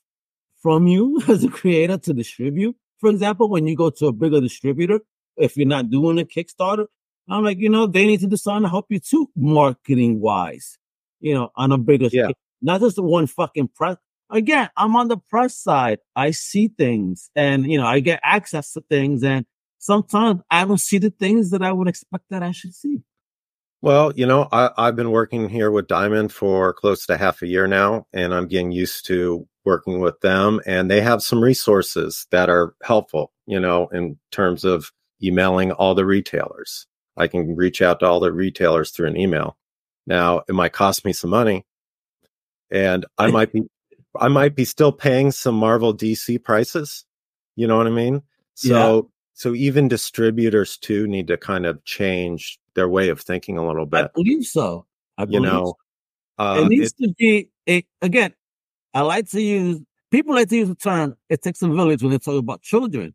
from 0.64 0.80
you 0.92 1.04
as 1.33 1.40
a 1.45 1.49
creator 1.61 1.97
to 2.07 2.12
distribute. 2.23 2.75
For 3.00 3.09
example, 3.14 3.47
when 3.54 3.64
you 3.69 3.75
go 3.85 3.88
to 3.99 4.04
a 4.09 4.12
bigger 4.23 4.40
distributor, 4.49 4.99
if 5.47 5.57
you're 5.57 5.75
not 5.76 5.88
doing 5.97 6.19
a 6.21 6.26
Kickstarter, 6.35 6.87
I'm 7.33 7.42
like, 7.49 7.59
you 7.64 7.71
know, 7.75 7.87
they 7.87 8.04
need 8.11 8.21
to 8.21 8.30
do 8.35 8.37
something 8.37 8.64
to 8.64 8.69
help 8.76 8.87
you 8.95 9.00
too, 9.12 9.25
marketing 9.37 10.21
wise. 10.21 10.76
You 11.26 11.33
know, 11.37 11.47
on 11.62 11.73
a 11.73 11.78
bigger 11.78 12.09
Yeah. 12.12 12.25
scale, 12.28 12.38
not 12.62 12.81
just 12.81 12.97
the 12.97 13.02
one 13.02 13.26
fucking 13.26 13.69
press. 13.69 13.97
Again, 14.31 14.69
I'm 14.76 14.95
on 14.95 15.09
the 15.09 15.17
press 15.17 15.57
side. 15.57 15.99
I 16.14 16.31
see 16.31 16.69
things, 16.69 17.31
and 17.35 17.71
you 17.71 17.79
know, 17.79 17.87
I 17.87 18.00
get 18.00 18.21
access 18.23 18.73
to 18.75 18.83
things, 18.88 19.25
and 19.25 19.45
sometimes 19.79 20.43
I 20.50 20.64
don't 20.64 20.79
see 20.79 20.99
the 20.99 21.11
things 21.11 21.50
that 21.50 21.62
I 21.62 21.73
would 21.73 21.88
expect 21.88 22.25
that 22.31 22.43
I 22.43 22.52
should 22.52 22.75
see. 22.75 23.02
Well, 23.83 24.12
you 24.14 24.26
know, 24.26 24.47
I, 24.52 24.71
I've 24.76 24.97
been 24.97 25.11
working 25.11 25.49
here 25.49 25.71
with 25.71 25.88
Diamond 25.88 26.33
for 26.33 26.75
close 26.75 27.07
to 27.07 27.17
half 27.17 27.40
a 27.40 27.47
year 27.47 27.67
now, 27.67 28.07
and 28.12 28.35
I'm 28.35 28.47
getting 28.47 28.73
used 28.73 29.07
to 29.07 29.49
working 29.64 30.00
with 30.00 30.21
them. 30.21 30.61
And 30.67 30.90
they 30.90 31.00
have 31.00 31.23
some 31.23 31.43
resources 31.43 32.26
that 32.31 32.50
are 32.50 32.75
helpful, 32.83 33.33
you 33.47 33.59
know, 33.59 33.88
in 33.88 34.19
terms 34.31 34.64
of 34.64 34.93
emailing 35.23 35.73
all 35.73 35.95
the 35.95 36.05
retailers. 36.05 36.87
I 37.17 37.26
can 37.26 37.57
reach 37.57 37.81
out 37.81 38.00
to 38.00 38.07
all 38.07 38.21
the 38.21 38.33
retailers 38.33 38.90
through 38.90 39.09
an 39.09 39.17
email. 39.17 39.57
Now, 40.07 40.43
it 40.49 40.55
might 40.55 40.73
cost 40.73 41.05
me 41.05 41.12
some 41.12 41.31
money, 41.31 41.64
and 42.71 43.07
I 43.19 43.27
might 43.31 43.53
be, 43.53 43.62
I 44.19 44.29
might 44.29 44.55
be 44.55 44.65
still 44.65 44.93
paying 44.93 45.31
some 45.31 45.55
Marvel 45.55 45.95
DC 45.95 46.43
prices. 46.43 47.05
You 47.57 47.67
know 47.67 47.77
what 47.77 47.87
I 47.87 47.91
mean? 47.91 48.23
So, 48.55 49.11
so 49.35 49.55
even 49.55 49.89
distributors 49.89 50.77
too 50.77 51.07
need 51.07 51.27
to 51.29 51.37
kind 51.37 51.67
of 51.67 51.83
change 51.85 52.59
their 52.75 52.89
way 52.89 53.09
of 53.09 53.21
thinking 53.21 53.57
a 53.59 53.67
little 53.67 53.87
bit. 53.87 54.05
I 54.05 54.09
believe 54.15 54.45
so. 54.45 54.87
I 55.19 55.27
You 55.29 55.41
know, 55.41 55.75
so. 56.39 56.45
uh, 56.45 56.62
it 56.62 56.69
needs 56.69 56.95
it- 56.99 57.05
to 57.07 57.15
be 57.19 57.50
a, 57.69 57.85
again. 58.03 58.35
I 58.93 59.03
like 59.03 59.29
to 59.31 59.41
use 59.41 59.81
people 60.11 60.35
like 60.35 60.49
to 60.49 60.57
use 60.57 60.69
the 60.69 60.75
term 60.75 61.17
"it 61.29 61.43
takes 61.43 61.62
a 61.62 61.69
village" 61.69 62.03
when 62.03 62.11
they 62.12 62.19
talk 62.19 62.39
about 62.39 62.62
children, 62.62 63.15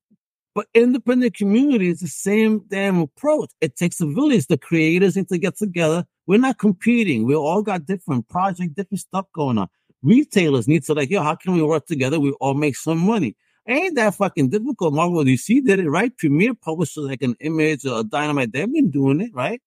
but 0.55 0.67
independent 0.73 1.35
community 1.35 1.89
is 1.89 1.99
the 1.99 2.07
same 2.07 2.63
damn 2.69 2.99
approach. 2.99 3.51
It 3.59 3.75
takes 3.75 3.99
a 3.99 4.07
village. 4.07 4.47
The 4.47 4.57
creators 4.57 5.17
need 5.17 5.27
to 5.27 5.37
get 5.37 5.57
together. 5.57 6.05
We're 6.27 6.39
not 6.39 6.57
competing. 6.57 7.25
We 7.25 7.35
all 7.35 7.61
got 7.61 7.85
different 7.85 8.29
projects, 8.29 8.73
different 8.73 9.01
stuff 9.01 9.25
going 9.33 9.57
on. 9.57 9.67
Retailers 10.01 10.67
need 10.67 10.83
to 10.85 10.93
like, 10.93 11.09
yo, 11.09 11.21
how 11.21 11.35
can 11.35 11.53
we 11.53 11.61
work 11.61 11.85
together? 11.87 12.21
We 12.21 12.31
all 12.39 12.53
make 12.53 12.77
some 12.77 12.99
money. 12.99 13.35
Ain't 13.67 13.95
that 13.95 14.15
fucking 14.15 14.49
difficult? 14.49 14.93
Marvel 14.93 15.23
DC 15.23 15.65
did 15.65 15.79
it 15.79 15.89
right. 15.89 16.15
Premiere 16.15 16.53
published 16.53 16.97
like 16.97 17.21
an 17.21 17.35
image 17.41 17.85
or 17.85 17.99
a 17.99 18.03
dynamite. 18.03 18.53
They've 18.53 18.71
been 18.71 18.91
doing 18.91 19.19
it 19.21 19.31
right. 19.33 19.61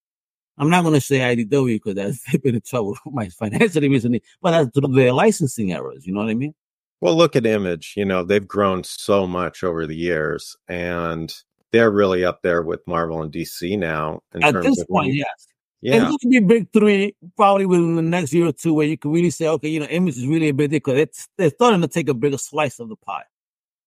I'm 0.57 0.71
not 0.71 0.83
going 0.83 0.95
to 0.95 1.01
say 1.01 1.19
IDW 1.19 1.83
because 1.83 1.95
they've 1.95 2.43
been 2.43 2.55
in 2.55 2.63
trouble 2.63 2.97
my 3.07 3.29
financially 3.29 3.89
recently, 3.89 4.23
but 4.41 4.53
that's 4.53 4.71
through 4.71 4.95
their 4.95 5.13
licensing 5.13 5.73
errors. 5.73 6.07
You 6.07 6.15
know 6.15 6.21
what 6.21 6.31
I 6.31 6.35
mean? 6.35 6.55
Well, 7.01 7.17
look 7.17 7.37
at 7.37 7.47
Image. 7.47 7.95
You 7.97 8.05
know, 8.05 8.25
they've 8.25 8.47
grown 8.47 8.83
so 8.85 9.27
much 9.27 9.63
over 9.63 9.87
the 9.87 9.97
years, 9.97 10.57
and 10.69 11.33
they're 11.73 11.91
really 11.91 12.25
up 12.25 12.43
there 12.43 12.63
with 12.63 12.81
Marvel 12.87 13.23
and 13.23 13.33
DC 13.33 13.79
now. 13.79 14.21
At 14.43 14.55
this 14.63 14.85
point, 14.85 15.15
yes. 15.15 15.29
Yeah. 15.81 15.95
And 15.95 16.05
going 16.07 16.19
to 16.19 16.29
be 16.29 16.41
big 16.41 16.73
three 16.73 17.15
probably 17.37 17.65
within 17.65 17.95
the 17.95 18.03
next 18.03 18.33
year 18.33 18.47
or 18.47 18.53
two 18.53 18.75
where 18.75 18.87
you 18.87 18.99
can 18.99 19.13
really 19.13 19.31
say, 19.31 19.47
okay, 19.47 19.69
you 19.69 19.79
know, 19.79 19.87
Image 19.87 20.17
is 20.17 20.27
really 20.27 20.49
a 20.49 20.53
big 20.55 20.71
deal 20.71 20.79
because 20.79 20.99
it's, 20.99 21.29
they're 21.39 21.51
starting 21.51 21.81
to 21.83 21.87
take 21.89 22.09
a 22.09 22.15
bigger 22.15 22.37
slice 22.39 22.81
of 22.81 22.89
the 22.89 22.97
pie. 22.97 23.23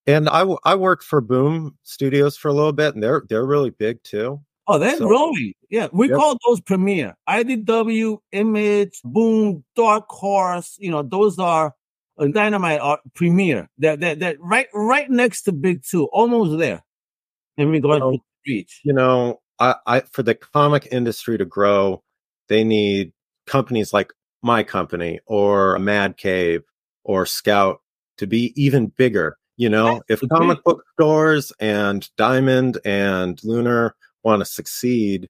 And 0.08 0.30
I, 0.30 0.46
I 0.64 0.76
worked 0.76 1.04
for 1.04 1.20
Boom 1.20 1.78
Studios 1.84 2.38
for 2.38 2.48
a 2.48 2.54
little 2.54 2.72
bit, 2.72 2.94
and 2.96 3.04
they're 3.04 3.24
they're 3.30 3.46
really 3.46 3.70
big 3.72 4.02
too. 4.04 4.42
Oh, 4.68 4.80
they're 4.80 4.96
So- 4.98 5.08
growing. 5.08 5.54
Yeah, 5.70 5.88
we 5.92 6.10
Yep. 6.10 6.18
call 6.18 6.38
those 6.48 6.62
Premiere. 6.62 7.16
IDW, 7.30 8.18
Image, 8.32 9.00
Boom, 9.04 9.64
Dark 9.76 10.06
Horse. 10.10 10.78
You 10.80 10.92
know, 10.92 11.04
those 11.04 11.38
are 11.40 11.74
uh, 12.22 12.28
Dynamite 12.28 12.80
are 12.80 13.00
Premiere. 13.16 13.70
They're, 13.78 13.98
they're, 13.98 14.16
they're 14.16 14.36
right 14.40 14.68
right 14.74 15.10
next 15.10 15.44
to 15.44 15.52
Big 15.52 15.82
Two, 15.84 16.06
almost 16.06 16.58
there 16.60 16.84
in 17.58 17.70
regards 17.70 18.04
Oh. 18.04 18.12
to 18.12 18.20
reach. 18.48 18.82
You 18.84 18.94
know, 18.94 19.42
I, 19.60 19.76
I 19.86 20.00
for 20.02 20.24
the 20.24 20.36
comic 20.36 20.88
industry 20.92 21.38
to 21.38 21.46
grow, 21.46 22.04
they 22.48 22.64
need 22.64 23.14
companies 23.48 23.94
like 23.94 24.14
my 24.42 24.64
company 24.64 25.20
or 25.26 25.78
Mad 25.80 26.18
Cave 26.18 26.64
or 27.04 27.26
Scout 27.26 27.82
to 28.18 28.28
be 28.28 28.54
even 28.56 28.88
bigger. 28.88 29.38
You 29.58 29.70
know, 29.70 30.02
if 30.10 30.22
comic 30.30 30.64
book 30.64 30.84
stores 30.94 31.52
and 31.60 32.10
Diamond 32.18 32.80
and 32.84 33.40
Lunar 33.44 33.96
want 34.24 34.40
to 34.40 34.46
succeed, 34.46 35.28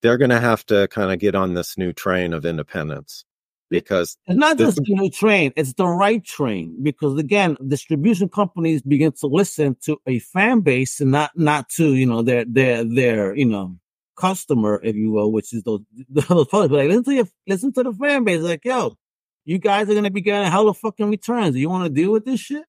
they're 0.00 0.16
going 0.16 0.30
to 0.30 0.40
have 0.40 0.64
to 0.66 0.88
kind 0.88 1.12
of 1.12 1.18
get 1.18 1.34
on 1.34 1.52
this 1.54 1.76
new 1.76 1.92
train 1.92 2.32
of 2.32 2.46
independence 2.46 3.24
because 3.70 4.16
It's 4.26 4.38
not 4.38 4.58
This 4.58 4.74
just 4.74 4.86
the 4.86 4.94
new 4.94 5.10
train, 5.10 5.52
it's 5.56 5.72
the 5.74 5.86
right 5.86 6.24
train. 6.24 6.76
Because 6.82 7.18
again, 7.18 7.56
distribution 7.66 8.28
companies 8.28 8.82
begin 8.82 9.12
to 9.20 9.26
listen 9.26 9.76
to 9.82 9.98
a 10.06 10.18
fan 10.20 10.60
base 10.60 11.00
and 11.00 11.10
not 11.10 11.30
not 11.36 11.68
to, 11.70 11.94
you 11.94 12.06
know, 12.06 12.22
their 12.22 12.44
their 12.44 12.84
their, 12.84 13.34
you 13.36 13.46
know, 13.46 13.76
customer, 14.16 14.80
if 14.82 14.96
you 14.96 15.10
will, 15.10 15.32
which 15.32 15.52
is 15.52 15.62
those 15.64 15.80
those 16.08 16.46
public. 16.48 16.70
But 16.70 16.76
like 16.78 16.88
listen 16.88 17.04
to 17.04 17.14
your 17.14 17.28
listen 17.46 17.72
to 17.74 17.82
the 17.82 17.92
fan 17.92 18.24
base, 18.24 18.42
like, 18.42 18.64
yo, 18.64 18.96
you 19.44 19.58
guys 19.58 19.88
are 19.88 19.94
gonna 19.94 20.10
be 20.10 20.20
getting 20.20 20.50
hella 20.50 20.74
fucking 20.74 21.10
returns. 21.10 21.54
Do 21.54 21.60
you 21.60 21.70
want 21.70 21.84
to 21.84 21.90
deal 21.90 22.12
with 22.12 22.24
this 22.24 22.40
shit? 22.40 22.64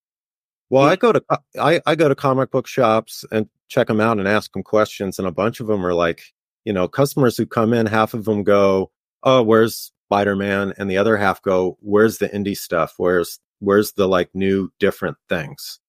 Well, 0.69 0.83
Yeah. 0.83 0.91
I 0.91 0.95
go 0.95 1.11
to 1.13 1.23
I, 1.59 1.81
I 1.85 1.95
go 1.95 2.09
to 2.09 2.15
comic 2.15 2.51
book 2.51 2.67
shops 2.67 3.23
and 3.31 3.47
check 3.69 3.87
them 3.87 3.99
out 4.01 4.19
and 4.19 4.27
ask 4.27 4.51
them 4.53 4.63
questions, 4.63 5.19
and 5.19 5.27
a 5.27 5.31
bunch 5.31 5.59
of 5.59 5.67
them 5.67 5.85
are 5.85 5.93
like, 5.93 6.23
you 6.65 6.73
know, 6.73 6.87
customers 6.87 7.37
who 7.37 7.45
come 7.45 7.73
in, 7.73 7.85
half 7.85 8.13
of 8.13 8.25
them 8.25 8.43
go, 8.43 8.91
"Oh, 9.23 9.43
where's 9.43 9.91
Spider 10.07 10.35
Man?" 10.35 10.73
and 10.77 10.89
the 10.89 10.97
other 10.97 11.17
half 11.17 11.41
go, 11.41 11.77
"Where's 11.81 12.17
the 12.17 12.29
indie 12.29 12.57
stuff? 12.57 12.93
Where's 12.97 13.39
where's 13.59 13.93
the 13.93 14.07
like 14.07 14.29
new 14.33 14.69
different 14.79 15.17
things?" 15.29 15.79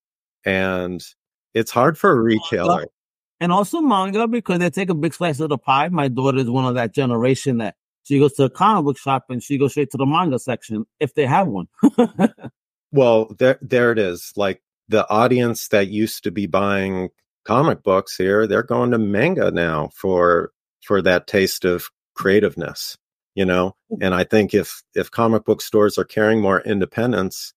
And 0.44 1.02
it's 1.54 1.70
hard 1.70 1.98
for 1.98 2.10
a 2.10 2.20
retailer. 2.20 2.86
And 3.40 3.52
also 3.52 3.80
manga 3.80 4.26
because 4.26 4.58
they 4.58 4.70
take 4.70 4.90
a 4.90 4.94
big 4.94 5.14
slice 5.14 5.40
of 5.40 5.48
the 5.48 5.58
pie. 5.58 5.88
My 5.88 6.08
daughter 6.08 6.38
is 6.38 6.50
one 6.50 6.64
of 6.64 6.74
that 6.74 6.92
generation 6.92 7.58
that 7.58 7.76
she 8.02 8.18
goes 8.18 8.32
to 8.34 8.44
a 8.44 8.50
comic 8.50 8.84
book 8.84 8.98
shop 8.98 9.26
and 9.28 9.42
she 9.42 9.58
goes 9.58 9.72
straight 9.72 9.90
to 9.92 9.96
the 9.96 10.06
manga 10.06 10.38
section 10.38 10.86
if 10.98 11.14
they 11.14 11.26
have 11.26 11.46
one. 11.46 11.68
Well, 12.90 13.34
there 13.38 13.58
there 13.60 13.92
it 13.92 13.98
is. 13.98 14.32
Like 14.36 14.62
the 14.88 15.08
audience 15.10 15.68
that 15.68 15.88
used 15.88 16.24
to 16.24 16.30
be 16.30 16.46
buying 16.46 17.10
comic 17.44 17.82
books 17.82 18.16
here, 18.16 18.46
they're 18.46 18.62
going 18.62 18.92
to 18.92 18.98
manga 18.98 19.50
now 19.50 19.90
for 19.94 20.52
for 20.84 21.02
that 21.02 21.26
taste 21.26 21.64
of 21.64 21.88
creativeness, 22.14 22.96
you 23.38 23.44
know? 23.46 23.76
Mm. 23.92 23.98
And 24.02 24.14
I 24.14 24.24
think 24.24 24.52
if 24.52 24.82
if 24.94 25.10
comic 25.10 25.44
book 25.44 25.62
stores 25.62 25.96
are 25.98 26.04
carrying 26.04 26.40
more 26.42 26.60
independence, 26.62 27.54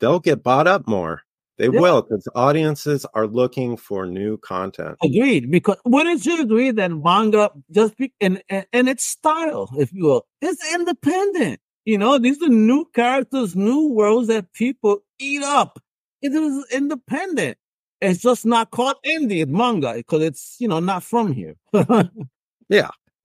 they'll 0.00 0.20
get 0.20 0.42
bought 0.42 0.66
up 0.66 0.88
more. 0.88 1.22
They 1.58 1.68
Yeah. 1.68 1.80
will 1.80 2.02
because 2.02 2.26
audiences 2.34 3.04
are 3.14 3.26
looking 3.26 3.76
for 3.76 4.06
new 4.06 4.38
content. 4.38 4.96
Agreed. 5.02 5.50
Because 5.50 5.76
wouldn't 5.84 6.24
you 6.24 6.40
agree 6.40 6.70
that 6.70 6.90
manga 6.92 7.50
just 7.70 7.96
be 7.98 8.12
and, 8.20 8.42
in, 8.48 8.64
in 8.72 8.88
its 8.88 9.04
style, 9.04 9.68
if 9.76 9.92
you 9.92 10.04
will, 10.04 10.26
is 10.40 10.58
independent? 10.72 11.60
You 11.84 11.98
know, 11.98 12.18
these 12.18 12.40
are 12.42 12.48
new 12.48 12.86
characters, 12.94 13.56
new 13.56 13.88
worlds 13.88 14.28
that 14.28 14.52
people 14.52 15.00
eat 15.18 15.42
up. 15.42 15.78
It 16.22 16.32
is 16.32 16.64
independent. 16.72 17.58
It's 18.00 18.20
just 18.20 18.46
not 18.46 18.70
called 18.70 18.96
indie, 19.04 19.42
it's 19.42 19.50
manga, 19.50 19.94
because 19.94 20.22
it's, 20.22 20.56
you 20.60 20.68
know, 20.68 20.80
not 20.80 21.02
from 21.02 21.32
here. 21.32 21.56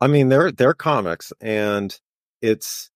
I 0.03 0.07
mean, 0.07 0.27
they're 0.27 0.51
they're 0.51 0.73
comics, 0.73 1.31
and 1.39 1.97
it's 2.41 2.91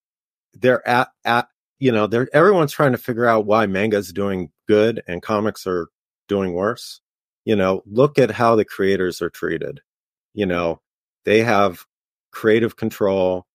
they're 0.53 0.85
at 0.85 1.07
at 1.23 1.47
you 1.79 1.89
know 1.89 2.05
they're 2.05 2.27
everyone's 2.33 2.73
trying 2.73 2.91
to 2.91 2.97
figure 2.97 3.25
out 3.25 3.45
why 3.45 3.65
manga's 3.65 4.11
doing 4.11 4.51
good 4.67 5.01
and 5.07 5.21
comics 5.21 5.65
are 5.65 5.87
doing 6.27 6.53
worse. 6.53 6.99
You 7.45 7.55
know, 7.55 7.81
look 7.85 8.19
at 8.19 8.31
how 8.31 8.57
the 8.57 8.65
creators 8.65 9.21
are 9.21 9.29
treated. 9.29 9.79
You 10.33 10.47
know, 10.47 10.81
they 11.23 11.43
have 11.43 11.85
creative 12.31 12.75
control. 12.75 13.47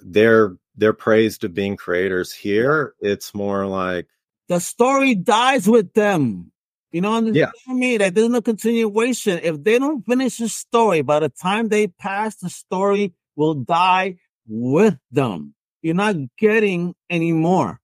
They're 0.00 0.56
they're 0.76 0.92
praised 0.92 1.42
of 1.44 1.54
being 1.54 1.78
creators. 1.78 2.34
Here, 2.34 2.92
it's 3.00 3.32
more 3.32 3.64
like 3.64 4.08
the 4.48 4.60
story 4.60 5.14
dies 5.14 5.66
with 5.66 5.94
them. 5.94 6.52
You 6.92 7.00
know, 7.00 7.14
understand 7.14 7.52
Yeah. 7.66 7.72
me? 7.74 7.98
That 7.98 8.14
there's 8.14 8.28
no 8.28 8.40
continuation. 8.42 9.38
If 9.42 9.62
they 9.62 9.78
don't 9.78 10.04
finish 10.04 10.38
the 10.38 10.48
story, 10.48 11.02
by 11.02 11.20
the 11.20 11.28
time 11.28 11.68
they 11.68 11.86
pass, 11.86 12.36
the 12.36 12.50
story 12.50 13.12
will 13.36 13.54
die 13.54 14.16
with 14.48 14.98
them. 15.12 15.54
You're 15.82 15.94
not 15.94 16.16
getting 16.38 16.94
any 17.08 17.32
more. 17.32 17.80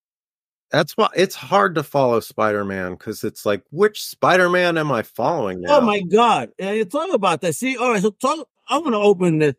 that's 0.72 0.96
why 0.96 1.08
it's 1.14 1.36
hard 1.36 1.76
to 1.76 1.82
follow 1.84 2.18
Spider-Man 2.18 2.92
because 2.94 3.22
it's 3.22 3.46
like 3.46 3.62
which 3.70 4.02
Spider-Man 4.02 4.76
am 4.76 4.90
I 4.90 5.02
following 5.02 5.58
oh 5.58 5.60
now? 5.60 5.78
Oh 5.78 5.80
my 5.82 6.00
God. 6.02 6.50
And 6.58 6.76
you 6.76 6.84
talk 6.84 7.12
about 7.14 7.40
that. 7.42 7.54
See, 7.54 7.76
all 7.76 7.92
right, 7.92 8.02
so 8.02 8.10
talk 8.10 8.48
I'm 8.68 8.82
gonna 8.82 8.98
open 8.98 9.38
this 9.38 9.54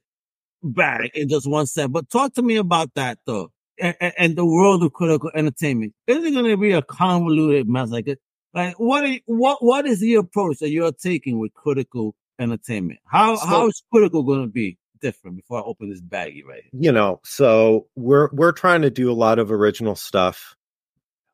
bag 0.61 1.11
in 1.15 1.29
just 1.29 1.47
one 1.47 1.65
second, 1.65 1.93
but 1.93 2.09
talk 2.09 2.33
to 2.33 2.41
me 2.41 2.57
about 2.57 2.93
that 2.95 3.19
though. 3.25 3.51
And, 3.79 3.95
and, 4.17 4.35
the 4.35 4.45
world 4.45 4.83
of 4.83 4.91
critical 4.91 5.31
entertainment. 5.33 5.93
Is 6.07 6.23
it 6.25 6.31
gonna 6.33 6.57
be 6.57 6.71
a 6.73 6.81
convoluted 6.81 7.69
mess 7.69 7.89
like 7.89 8.07
it? 8.07 8.19
Like 8.57 8.79
what 8.79 9.03
are 9.03 9.07
you, 9.07 9.19
what 9.27 9.63
what 9.63 9.85
is 9.85 9.99
the 9.99 10.15
approach 10.15 10.57
that 10.59 10.71
you're 10.71 10.91
taking 10.91 11.37
with 11.37 11.53
critical 11.53 12.15
entertainment? 12.39 12.99
How 13.05 13.35
So- 13.35 13.45
how 13.45 13.67
is 13.67 13.83
critical 13.93 14.23
gonna 14.23 14.47
be 14.47 14.77
different 14.99 15.37
before 15.37 15.59
I 15.59 15.61
open 15.63 15.91
this 15.91 16.01
baggie 16.01 16.43
right 16.43 16.63
here? 16.63 16.81
you 16.81 16.91
know 16.91 17.21
so 17.23 17.85
we're 17.95 18.29
we're 18.33 18.51
trying 18.51 18.81
to 18.81 18.89
do 18.89 19.11
a 19.11 19.13
lot 19.13 19.37
of 19.37 19.51
original 19.51 19.95
stuff 19.95 20.55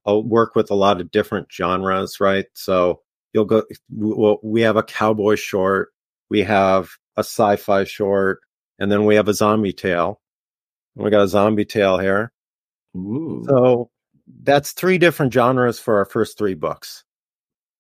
I'll 0.05 0.21
work 0.21 0.53
with 0.53 0.69
a 0.69 0.75
lot 0.75 0.99
of 0.99 1.11
different 1.11 1.47
genres 1.49 2.19
right 2.19 2.45
so 2.55 2.99
you'll 3.31 3.45
go 3.45 3.63
well, 3.89 4.37
we 4.43 4.61
have 4.63 4.75
a 4.75 4.83
cowboy 4.83 5.35
short 5.35 5.93
we 6.29 6.43
have 6.43 6.89
a 7.15 7.21
sci-fi 7.21 7.85
short 7.85 8.41
and 8.79 8.91
then 8.91 9.05
we 9.05 9.15
have 9.15 9.29
a 9.29 9.33
zombie 9.33 9.71
tale 9.71 10.19
we 10.95 11.09
got 11.09 11.23
a 11.23 11.27
zombie 11.29 11.63
tale 11.63 11.97
here 11.97 12.33
Ooh. 12.97 13.45
so 13.47 13.89
that's 14.43 14.73
three 14.73 14.97
different 14.97 15.31
genres 15.31 15.79
for 15.79 15.99
our 15.99 16.05
first 16.05 16.37
three 16.37 16.53
books 16.53 17.05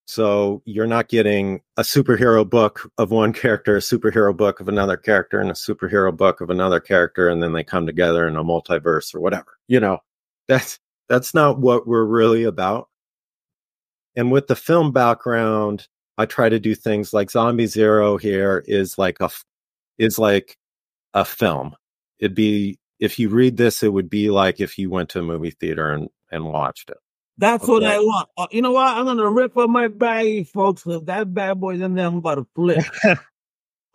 so 0.05 0.61
you're 0.65 0.87
not 0.87 1.07
getting 1.07 1.61
a 1.77 1.81
superhero 1.81 2.47
book 2.49 2.89
of 2.97 3.11
one 3.11 3.33
character, 3.33 3.77
a 3.77 3.79
superhero 3.79 4.35
book 4.35 4.59
of 4.59 4.67
another 4.67 4.97
character, 4.97 5.39
and 5.39 5.49
a 5.49 5.53
superhero 5.53 6.15
book 6.15 6.41
of 6.41 6.49
another 6.49 6.79
character, 6.79 7.29
and 7.29 7.41
then 7.41 7.53
they 7.53 7.63
come 7.63 7.85
together 7.85 8.27
in 8.27 8.35
a 8.35 8.43
multiverse 8.43 9.13
or 9.15 9.21
whatever. 9.21 9.57
You 9.67 9.79
know, 9.79 9.99
that's 10.47 10.79
that's 11.09 11.33
not 11.33 11.59
what 11.59 11.87
we're 11.87 12.05
really 12.05 12.43
about. 12.43 12.89
And 14.15 14.31
with 14.31 14.47
the 14.47 14.55
film 14.55 14.91
background, 14.91 15.87
I 16.17 16.25
try 16.25 16.49
to 16.49 16.59
do 16.59 16.75
things 16.75 17.13
like 17.13 17.31
Zombie 17.31 17.65
Zero 17.65 18.17
here 18.17 18.63
is 18.67 18.97
like 18.97 19.19
a 19.19 19.29
is 19.97 20.19
like 20.19 20.57
a 21.13 21.25
film. 21.25 21.75
It'd 22.19 22.35
be 22.35 22.79
if 22.99 23.19
you 23.19 23.29
read 23.29 23.57
this, 23.57 23.83
it 23.83 23.93
would 23.93 24.09
be 24.09 24.29
like 24.29 24.59
if 24.59 24.77
you 24.77 24.89
went 24.89 25.09
to 25.09 25.19
a 25.19 25.23
movie 25.23 25.51
theater 25.51 25.91
and 25.91 26.09
and 26.31 26.45
watched 26.45 26.89
it. 26.89 26.97
That's 27.37 27.67
what 27.67 27.83
I 27.83 27.97
want. 27.97 28.29
Uh, 28.37 28.47
you 28.51 28.61
know 28.61 28.71
what? 28.71 28.95
I'm 28.95 29.05
gonna 29.05 29.29
rip 29.29 29.57
up 29.57 29.69
my 29.69 29.87
baggie, 29.87 30.47
folks. 30.47 30.85
If 30.85 31.05
that 31.05 31.33
bad 31.33 31.59
boy's 31.59 31.81
in 31.81 31.95
there, 31.95 32.05
I'm 32.05 32.17
about 32.17 32.35
to 32.35 32.47
flip. 32.55 32.85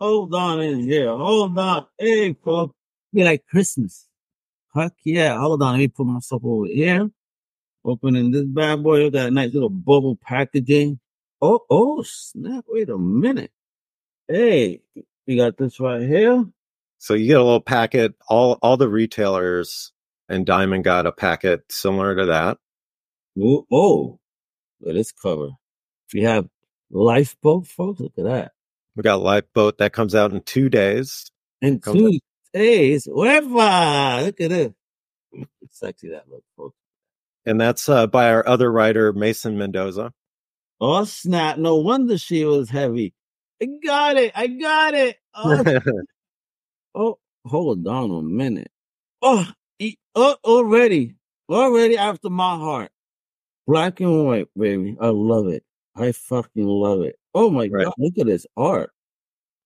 Hold 0.00 0.34
on 0.34 0.60
in 0.60 0.80
here. 0.80 1.08
Hold 1.08 1.58
on. 1.58 1.86
Hey, 1.98 2.34
folks. 2.34 2.74
Be 3.12 3.24
like 3.24 3.44
Christmas. 3.46 4.06
Heck 4.74 4.92
yeah. 5.04 5.38
Hold 5.38 5.62
on. 5.62 5.72
Let 5.72 5.78
me 5.78 5.88
put 5.88 6.06
myself 6.06 6.42
over 6.44 6.66
here. 6.66 7.10
Opening 7.84 8.30
this 8.32 8.44
bad 8.44 8.82
boy. 8.82 9.04
Look 9.04 9.14
at 9.14 9.24
that 9.24 9.32
nice 9.32 9.52
little 9.54 9.70
bubble 9.70 10.16
packaging. 10.16 10.98
Oh, 11.40 11.60
oh, 11.70 12.02
snap. 12.02 12.64
Wait 12.68 12.90
a 12.90 12.98
minute. 12.98 13.52
Hey, 14.26 14.82
we 15.26 15.36
got 15.36 15.56
this 15.56 15.80
right 15.80 16.02
here. 16.02 16.44
So 16.98 17.14
you 17.14 17.28
get 17.28 17.40
a 17.40 17.44
little 17.44 17.60
packet. 17.60 18.14
All 18.28 18.58
all 18.62 18.76
the 18.76 18.88
retailers 18.88 19.92
and 20.28 20.44
Diamond 20.44 20.84
got 20.84 21.06
a 21.06 21.12
packet 21.12 21.70
similar 21.70 22.14
to 22.16 22.26
that. 22.26 22.58
Oh, 23.40 24.18
look 24.80 24.90
at 24.90 24.94
this 24.94 25.12
cover. 25.12 25.50
We 26.12 26.22
have 26.22 26.48
Lifeboat, 26.90 27.66
folks. 27.66 28.00
Look 28.00 28.12
at 28.18 28.24
that. 28.24 28.52
We 28.96 29.02
got 29.02 29.20
Lifeboat 29.20 29.78
that 29.78 29.92
comes 29.92 30.14
out 30.14 30.32
in 30.32 30.42
two 30.42 30.68
days. 30.68 31.30
Comes 31.62 31.82
two, 31.84 32.18
Hey, 32.52 32.92
it's 32.92 33.06
Wepa. 33.06 34.24
Look 34.24 34.40
at 34.40 34.52
it. 34.52 34.74
Sexy 35.70 36.08
that 36.08 36.28
look, 36.28 36.44
folks. 36.56 36.76
And 37.44 37.60
that's 37.60 37.88
uh, 37.88 38.06
by 38.06 38.30
our 38.30 38.46
other 38.46 38.70
writer, 38.72 39.12
Mason 39.12 39.58
Mendoza. 39.58 40.12
Oh 40.80 41.04
snap! 41.04 41.58
No 41.58 41.76
wonder 41.76 42.18
she 42.18 42.44
was 42.44 42.70
heavy. 42.70 43.14
I 43.60 43.66
got 43.84 44.16
it. 44.16 44.32
I 44.34 44.46
got 44.46 44.94
it. 44.94 45.16
Oh, 45.34 45.64
oh 46.94 47.18
hold 47.44 47.86
on 47.86 48.10
a 48.10 48.22
minute. 48.22 48.70
Oh, 49.20 49.46
e- 49.78 49.96
oh, 50.14 50.36
already, 50.44 51.16
already 51.50 51.96
after 51.96 52.30
my 52.30 52.56
heart. 52.56 52.90
Black 53.68 54.00
and 54.00 54.24
white, 54.26 54.48
baby. 54.56 54.96
I 55.00 55.08
love 55.08 55.46
it. 55.48 55.62
I 55.94 56.12
fucking 56.12 56.66
love 56.66 57.02
it. 57.02 57.16
Oh 57.34 57.50
my 57.50 57.68
Right. 57.68 57.84
god! 57.84 57.94
Look 57.98 58.18
at 58.18 58.26
this 58.26 58.46
art. 58.56 58.90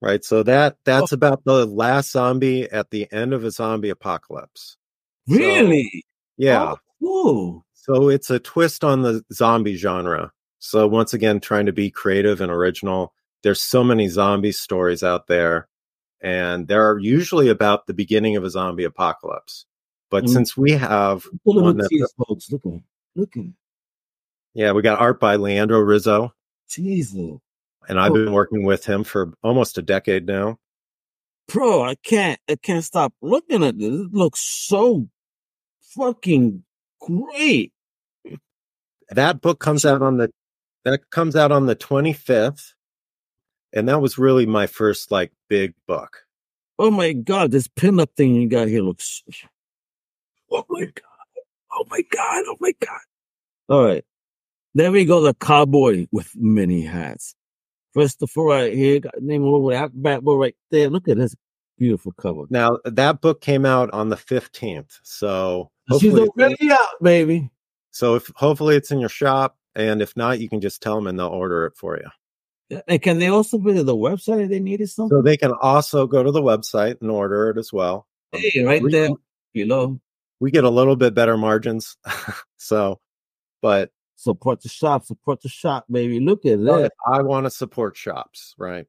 right. 0.00 0.24
So 0.24 0.42
that 0.42 0.76
that's 0.84 1.12
about 1.12 1.44
the 1.44 1.64
last 1.66 2.10
zombie 2.10 2.68
at 2.70 2.90
the 2.90 3.06
end 3.12 3.32
of 3.32 3.44
a 3.44 3.52
zombie 3.52 3.90
apocalypse. 3.90 4.76
So- 5.28 5.36
Really? 5.36 6.04
Yeah. 6.36 6.74
Oh, 7.02 7.62
So 7.74 8.08
it's 8.08 8.28
a 8.30 8.38
twist 8.40 8.82
on 8.84 9.02
the 9.02 9.24
zombie 9.32 9.76
genre. 9.76 10.32
So 10.58 10.86
once 10.88 11.14
again, 11.14 11.38
trying 11.40 11.66
to 11.66 11.72
be 11.72 11.88
creative 11.90 12.40
and 12.40 12.50
original. 12.50 13.12
There's 13.44 13.62
so 13.62 13.82
many 13.84 14.08
zombie 14.08 14.52
stories 14.52 15.02
out 15.04 15.26
there, 15.28 15.68
and 16.20 16.66
they're 16.68 16.98
usually 16.98 17.48
about 17.48 17.86
the 17.86 17.94
beginning 17.94 18.36
of 18.36 18.42
a 18.44 18.50
zombie 18.50 18.84
apocalypse. 18.84 19.66
But 20.10 20.24
Mm. 20.24 20.28
since 20.32 20.56
we 20.56 20.72
have, 20.72 21.26
One 21.44 21.76
that- 21.76 21.88
tears, 21.90 22.12
folks. 22.16 22.50
Look 22.52 22.66
at, 22.66 22.72
look 23.16 23.36
at, 23.36 23.44
yeah, 24.54 24.72
we 24.72 24.82
got 24.82 25.00
art 25.00 25.18
by 25.20 25.36
Leandro 25.36 25.80
Rizzo, 25.80 26.32
Jesus, 26.68 27.38
and 27.88 27.98
I've 28.00 28.12
Oh. 28.12 28.24
been 28.24 28.32
working 28.32 28.64
with 28.64 28.84
him 28.84 29.04
for 29.04 29.32
almost 29.42 29.78
a 29.78 29.82
decade 29.82 30.26
now. 30.26 30.58
bro. 31.48 31.82
I 31.82 31.96
can't, 31.96 32.40
I 32.48 32.56
can't 32.56 32.84
stop 32.84 33.12
looking 33.20 33.62
at 33.64 33.76
this. 33.78 33.88
It 33.92 34.12
looks 34.14 34.40
so 34.40 35.08
fucking 35.94 36.64
great. 37.00 37.72
That 39.10 39.40
book 39.42 39.58
comes 39.60 39.84
out 39.84 40.00
on 40.02 40.16
the 40.16 40.30
that 40.84 41.10
comes 41.10 41.36
out 41.36 41.52
on 41.52 41.66
the 41.66 41.76
25th, 41.76 42.72
and 43.72 43.88
that 43.88 44.00
was 44.00 44.16
really 44.18 44.46
my 44.46 44.66
first 44.66 45.10
like 45.10 45.32
big 45.48 45.74
book. 45.86 46.24
Oh 46.78 46.90
my 46.90 47.12
god, 47.12 47.50
this 47.50 47.68
pinup 47.68 48.14
thing 48.16 48.34
you 48.34 48.48
got 48.48 48.68
here 48.68 48.82
looks. 48.82 49.22
Oh 50.50 50.64
my 50.70 50.84
god! 50.86 50.94
Oh 51.72 51.84
my 51.90 52.02
god! 52.10 52.44
Oh 52.46 52.56
my 52.60 52.72
god! 52.80 53.00
All 53.68 53.84
right, 53.84 54.04
there 54.74 54.92
we 54.92 55.04
go. 55.04 55.20
The 55.20 55.34
cowboy 55.34 56.06
with 56.12 56.30
many 56.36 56.82
hats. 56.82 57.34
First 57.94 58.22
of 58.22 58.30
all, 58.36 58.46
right 58.46 58.72
here, 58.72 59.00
got 59.00 59.14
the 59.14 59.20
name 59.20 59.44
over 59.44 59.72
that 59.72 59.90
bad 59.94 60.24
boy 60.24 60.36
right 60.36 60.56
there. 60.70 60.88
Look 60.88 61.08
at 61.08 61.18
this 61.18 61.36
beautiful 61.78 62.12
cover. 62.12 62.44
Now 62.48 62.78
that 62.84 63.20
book 63.20 63.40
came 63.40 63.66
out 63.66 63.90
on 63.92 64.08
the 64.08 64.16
15th, 64.16 64.98
so 65.02 65.70
She's 66.00 66.14
already 66.14 66.70
out, 66.70 67.02
baby. 67.02 67.50
so 67.90 68.14
if 68.14 68.30
hopefully 68.36 68.76
it's 68.76 68.90
in 68.90 68.98
your 69.00 69.08
shop, 69.10 69.58
and 69.74 70.00
if 70.00 70.16
not, 70.16 70.40
you 70.40 70.48
can 70.48 70.60
just 70.60 70.80
tell 70.80 70.94
them 70.94 71.06
and 71.06 71.18
they'll 71.18 71.26
order 71.28 71.66
it 71.66 71.76
for 71.76 71.98
you. 71.98 72.80
And 72.88 73.02
can 73.02 73.18
they 73.18 73.26
also 73.26 73.58
visit 73.58 73.84
the 73.84 73.96
website 73.96 74.44
if 74.44 74.48
they 74.48 74.60
needed 74.60 74.88
something? 74.88 75.18
So 75.18 75.22
they 75.22 75.36
can 75.36 75.52
also 75.60 76.06
go 76.06 76.22
to 76.22 76.30
the 76.30 76.40
website 76.40 77.00
and 77.02 77.10
order 77.10 77.50
it 77.50 77.58
as 77.58 77.72
well. 77.72 78.06
hey, 78.32 78.62
right 78.64 78.82
we- 78.82 78.90
there 78.90 79.10
below. 79.52 80.00
We 80.40 80.50
get 80.50 80.64
a 80.64 80.70
little 80.70 80.96
bit 80.96 81.14
better 81.14 81.36
margins, 81.36 81.96
so 82.56 83.00
but 83.60 83.90
Support 84.22 84.62
the 84.62 84.68
shop. 84.68 85.04
Support 85.04 85.42
the 85.42 85.48
shop, 85.48 85.84
baby. 85.90 86.20
Look 86.20 86.46
at 86.46 86.60
oh, 86.60 86.64
but 86.64 86.82
that. 86.82 86.92
I 87.04 87.22
want 87.22 87.44
to 87.44 87.50
support 87.50 87.96
shops, 87.96 88.54
right? 88.56 88.86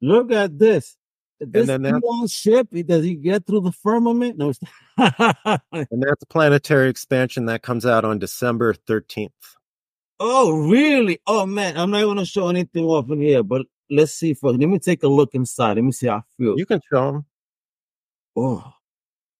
Look 0.00 0.32
at 0.32 0.58
this. 0.58 0.96
This 1.38 1.66
then 1.66 1.82
that- 1.82 2.02
long 2.02 2.26
ship. 2.26 2.68
Does 2.70 3.04
he 3.04 3.14
get 3.16 3.46
through 3.46 3.60
the 3.60 3.72
firmament? 3.72 4.38
No. 4.38 4.50
And 5.74 6.02
that's 6.02 6.24
planetary 6.24 6.88
expansion 6.88 7.44
that 7.46 7.60
comes 7.60 7.84
out 7.84 8.06
on 8.06 8.18
December 8.18 8.72
13th. 8.72 9.28
oh, 10.18 10.58
really? 10.66 11.18
Oh 11.26 11.44
man, 11.44 11.76
I'm 11.76 11.90
not 11.90 12.04
gonna 12.04 12.24
show 12.24 12.48
anything 12.48 12.86
off 12.86 13.10
in 13.10 13.20
here, 13.20 13.42
but 13.42 13.66
let's 13.90 14.12
see. 14.14 14.32
For 14.32 14.52
let 14.52 14.68
me 14.68 14.78
take 14.78 15.02
a 15.02 15.08
look 15.08 15.34
inside. 15.34 15.74
Let 15.74 15.84
me 15.84 15.92
see 15.92 16.06
how 16.06 16.16
I 16.16 16.22
feel. 16.38 16.58
You 16.58 16.64
can 16.64 16.80
show 16.90 17.12
them. 17.12 17.26
oh, 18.36 18.72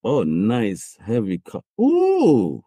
oh, 0.03 0.21
nice 0.21 0.95
heavy 1.03 1.39
cup. 1.39 1.65
Ooh. 1.81 2.63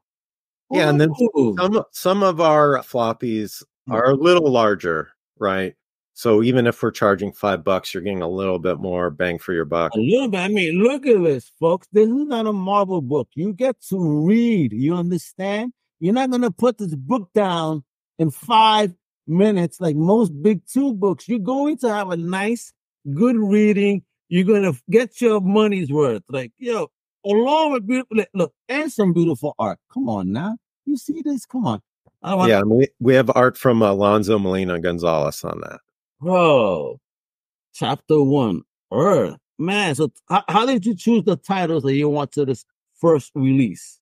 Yeah, 0.70 0.88
and 0.88 1.00
then 1.00 1.10
Some 1.58 1.82
some 1.92 2.22
of 2.22 2.40
our 2.40 2.78
floppies 2.78 3.62
mm. 3.88 3.94
are 3.94 4.10
a 4.10 4.14
little 4.14 4.50
larger, 4.50 5.10
right? 5.38 5.74
So 6.14 6.42
even 6.42 6.66
if 6.66 6.82
we're 6.82 6.92
charging 6.92 7.30
five 7.30 7.62
bucks, 7.62 7.92
you're 7.92 8.02
getting 8.02 8.22
a 8.22 8.28
little 8.28 8.58
bit 8.58 8.78
more 8.78 9.10
bang 9.10 9.38
for 9.38 9.52
your 9.52 9.66
buck. 9.66 9.92
A 9.94 9.98
little 9.98 10.28
bit. 10.28 10.40
I 10.40 10.48
mean, 10.48 10.82
look 10.82 11.06
at 11.06 11.22
this, 11.22 11.52
folks. 11.60 11.86
This 11.92 12.08
is 12.08 12.26
not 12.26 12.46
a 12.46 12.54
Marvel 12.54 13.02
book. 13.02 13.28
You 13.34 13.52
get 13.52 13.76
to 13.90 14.24
read. 14.26 14.72
You 14.72 14.94
understand? 14.94 15.74
You're 16.00 16.14
not 16.14 16.30
going 16.30 16.42
to 16.42 16.50
put 16.50 16.78
this 16.78 16.94
book 16.94 17.28
down 17.34 17.84
in 18.18 18.30
five 18.30 18.94
minutes 19.26 19.78
like 19.78 19.94
most 19.94 20.30
big 20.42 20.62
two 20.66 20.94
books. 20.94 21.28
You're 21.28 21.38
going 21.38 21.76
to 21.78 21.92
have 21.92 22.10
a 22.10 22.16
nice, 22.16 22.72
good 23.14 23.36
reading. 23.36 24.02
You're 24.28 24.44
going 24.44 24.62
to 24.62 24.80
get 24.90 25.20
your 25.20 25.42
money's 25.42 25.92
worth. 25.92 26.22
Like, 26.30 26.52
yo, 26.56 26.90
along 27.26 27.72
with 27.72 27.86
beautiful, 27.86 28.24
look, 28.34 28.52
and 28.68 28.92
some 28.92 29.12
beautiful 29.12 29.54
art. 29.58 29.78
Come 29.92 30.08
on 30.08 30.32
now. 30.32 30.56
You 30.84 30.96
see 30.96 31.22
this? 31.22 31.44
Come 31.46 31.66
on. 31.66 31.82
I 32.22 32.34
want, 32.34 32.48
Yeah, 32.48 32.60
and 32.60 32.70
we, 32.70 32.88
we 32.98 33.14
have 33.14 33.30
art 33.34 33.58
from 33.58 33.82
Alonzo 33.82 34.38
Molina 34.38 34.78
Gonzalez 34.80 35.44
on 35.44 35.60
that. 35.60 35.80
Bro, 36.20 36.98
chapter 37.74 38.22
one, 38.22 38.62
Earth. 38.92 39.36
Man, 39.58 39.94
so 39.94 40.12
how, 40.28 40.44
how 40.48 40.66
did 40.66 40.84
you 40.84 40.94
choose 40.94 41.24
the 41.24 41.36
titles 41.36 41.82
that 41.84 41.94
you 41.94 42.08
want 42.08 42.32
to 42.32 42.44
this 42.44 42.64
first 43.00 43.32
release? 43.34 44.00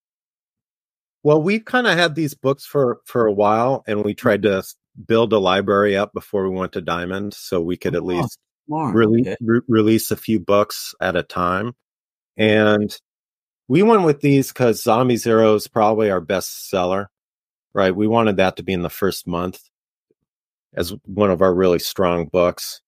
Well, 1.23 1.41
we've 1.41 1.65
kind 1.65 1.87
of 1.87 1.97
had 1.97 2.15
these 2.15 2.35
books 2.35 2.67
for 2.67 3.01
for 3.05 3.27
a 3.27 3.33
while, 3.33 3.83
and 3.87 4.05
we 4.05 4.15
mm. 4.15 4.19
tried 4.19 4.43
to 4.43 4.63
build 5.07 5.33
a 5.33 5.39
library 5.39 5.97
up 5.97 6.13
before 6.13 6.49
we 6.49 6.57
went 6.57 6.73
to 6.73 6.81
Diamond, 6.81 7.35
so 7.35 7.61
we 7.61 7.77
could 7.77 7.95
at 7.95 8.03
Oh, 8.03 8.07
least 8.07 8.39
Smart. 8.67 8.95
rele- 8.95 9.21
okay. 9.23 9.37
re- 9.41 9.61
release 9.69 10.11
a 10.11 10.17
few 10.17 10.39
books 10.39 10.95
at 11.01 11.17
a 11.17 11.23
time. 11.23 11.73
And 12.37 12.97
we 13.69 13.83
went 13.83 14.03
with 14.03 14.21
these 14.21 14.49
because 14.49 14.83
Zombie 14.83 15.17
Zero 15.17 15.55
is 15.55 15.69
probably 15.69 16.11
our 16.11 16.21
best 16.21 16.69
seller, 16.69 17.11
right? 17.73 17.95
We 17.95 18.07
wanted 18.07 18.37
that 18.37 18.57
to 18.57 18.63
be 18.63 18.73
in 18.73 18.83
the 18.83 18.91
first 18.91 19.27
month 19.27 19.61
as 20.75 20.95
one 21.07 21.31
of 21.31 21.41
our 21.41 21.55
really 21.55 21.79
strong 21.79 22.27
books. 22.27 22.83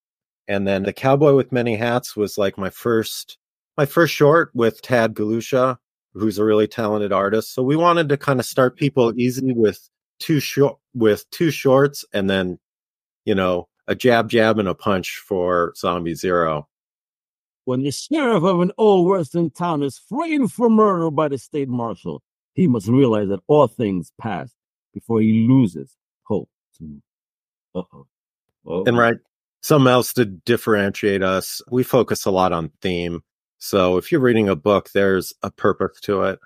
And 0.48 0.66
then 0.66 0.82
The 0.82 0.92
Cowboy 0.92 1.34
with 1.34 1.52
Many 1.52 1.76
Hats 1.76 2.16
was 2.16 2.38
like 2.38 2.58
my 2.58 2.70
first 2.70 3.38
my 3.76 3.86
first 3.86 4.14
short 4.14 4.50
with 4.54 4.80
Tad 4.80 5.14
Galusha, 5.14 5.76
who's 6.14 6.38
a 6.38 6.44
really 6.44 6.66
talented 6.66 7.12
artist. 7.12 7.52
So 7.52 7.62
we 7.62 7.76
wanted 7.76 8.08
to 8.08 8.16
kind 8.16 8.40
of 8.40 8.46
start 8.46 8.76
people 8.76 9.12
easy 9.18 9.52
with 9.52 9.88
two 10.18 10.40
short 10.40 10.78
with 10.94 11.28
two 11.30 11.50
shorts 11.50 12.04
and 12.12 12.28
then, 12.30 12.58
you 13.24 13.34
know, 13.34 13.68
a 13.86 13.94
jab 13.94 14.28
jab 14.28 14.58
and 14.58 14.68
a 14.68 14.74
punch 14.74 15.22
for 15.26 15.72
Zombie 15.76 16.14
Zero. 16.14 16.68
When 17.66 17.82
the 17.82 17.90
sheriff 17.90 18.44
of 18.44 18.60
an 18.60 18.70
old 18.78 19.08
western 19.08 19.50
town 19.50 19.82
is 19.82 19.98
framed 19.98 20.52
for 20.52 20.70
murder 20.70 21.10
by 21.10 21.26
the 21.26 21.36
state 21.36 21.68
marshal, 21.68 22.22
he 22.54 22.68
must 22.68 22.86
realize 22.86 23.28
that 23.28 23.40
all 23.48 23.66
things 23.66 24.12
pass 24.20 24.54
before 24.94 25.20
he 25.20 25.48
loses 25.48 25.96
hope. 26.22 26.48
Uh 27.74 27.82
oh. 28.64 28.84
And 28.86 28.96
right, 28.96 29.16
something 29.62 29.90
else 29.90 30.12
to 30.12 30.24
differentiate 30.24 31.24
us. 31.24 31.60
We 31.68 31.82
focus 31.82 32.24
a 32.24 32.30
lot 32.30 32.52
on 32.52 32.70
theme. 32.80 33.24
So 33.58 33.96
if 33.96 34.12
you're 34.12 34.20
reading 34.20 34.48
a 34.48 34.54
book, 34.54 34.90
there's 34.92 35.32
a 35.42 35.50
purpose 35.50 35.98
to 36.02 36.22
it. 36.22 36.38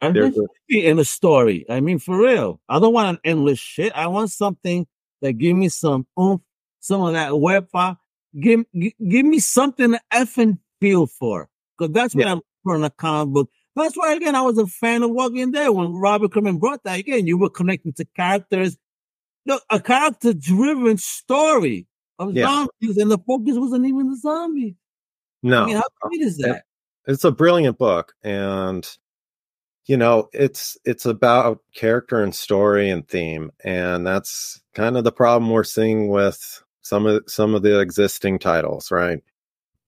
And 0.00 0.14
There's 0.14 0.36
this 0.36 0.46
a, 0.70 0.88
in 0.88 1.00
a 1.00 1.04
story. 1.04 1.66
I 1.68 1.80
mean, 1.80 1.98
for 1.98 2.16
real. 2.16 2.60
I 2.68 2.78
don't 2.78 2.92
want 2.92 3.08
an 3.08 3.18
endless 3.24 3.58
shit. 3.58 3.92
I 3.92 4.06
want 4.06 4.30
something 4.30 4.86
that 5.20 5.32
give 5.32 5.56
me 5.56 5.68
some 5.68 6.06
oomph, 6.16 6.42
some 6.78 7.00
of 7.00 7.14
that 7.14 7.36
web 7.36 7.68
file. 7.70 7.98
Give, 8.40 8.64
gi- 8.74 8.94
give 9.08 9.26
me 9.26 9.38
something 9.40 9.92
to 9.92 10.00
effing 10.12 10.58
feel 10.80 11.06
for. 11.06 11.48
Because 11.78 11.92
that's 11.92 12.14
what 12.14 12.26
Yeah. 12.26 12.32
I'm 12.32 12.40
for 12.64 12.76
in 12.76 12.84
a 12.84 12.90
comic 12.90 13.32
book. 13.34 13.50
That's 13.76 13.94
why, 13.96 14.12
again, 14.14 14.34
I 14.34 14.40
was 14.42 14.58
a 14.58 14.66
fan 14.66 15.02
of 15.04 15.10
Walking 15.10 15.52
Dead 15.52 15.68
when 15.68 15.92
Robert 15.92 16.32
Kirkman 16.32 16.58
brought 16.58 16.82
that. 16.84 16.98
Again, 16.98 17.26
you 17.26 17.38
were 17.38 17.50
connecting 17.50 17.92
to 17.94 18.04
characters. 18.16 18.76
Look, 19.46 19.62
a 19.70 19.80
character 19.80 20.34
driven 20.34 20.98
story 20.98 21.86
of 22.18 22.34
Yeah. 22.34 22.46
zombies, 22.46 22.96
and 22.98 23.10
the 23.10 23.18
focus 23.18 23.56
wasn't 23.56 23.86
even 23.86 24.10
the 24.10 24.16
zombies. 24.16 24.74
no, 25.44 25.62
I 25.62 25.66
mean, 25.66 25.76
how 25.76 25.82
uh, 25.82 26.08
great 26.08 26.20
is 26.22 26.36
that? 26.38 26.64
it's 27.06 27.22
a 27.24 27.30
brilliant 27.30 27.78
book. 27.78 28.14
And, 28.24 28.86
you 29.86 29.96
know, 29.96 30.28
it's, 30.32 30.76
it's 30.84 31.06
about 31.06 31.60
character 31.74 32.20
and 32.22 32.34
story 32.34 32.90
and 32.90 33.06
theme. 33.08 33.52
And 33.64 34.04
that's 34.06 34.60
kind 34.74 34.96
of 34.96 35.04
the 35.04 35.12
problem 35.12 35.50
we're 35.52 35.62
seeing 35.64 36.08
with 36.08 36.62
some 36.88 37.06
of, 37.06 37.24
some 37.28 37.54
of 37.54 37.62
the 37.62 37.80
existing 37.80 38.38
titles, 38.40 38.90
right? 38.90 39.20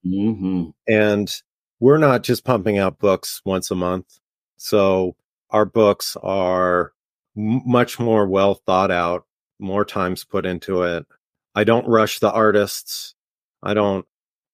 hmm 0.04 0.70
and 0.88 1.42
we're 1.80 1.98
not 1.98 2.22
just 2.22 2.44
pumping 2.44 2.78
out 2.78 2.98
books 2.98 3.42
once 3.44 3.70
a 3.70 3.74
month 3.74 4.18
so 4.56 5.16
our 5.50 5.66
books 5.66 6.16
are 6.22 6.92
m- 7.36 7.62
much 7.66 8.00
more 8.00 8.26
well 8.26 8.54
thought 8.54 8.90
out 8.90 9.26
more 9.58 9.84
times 9.84 10.24
put 10.24 10.46
into 10.46 10.82
it 10.84 11.06
i 11.54 11.64
don't 11.64 11.86
rush 11.88 12.20
the 12.20 12.32
artists 12.32 13.14
i 13.62 13.74
don't 13.74 14.06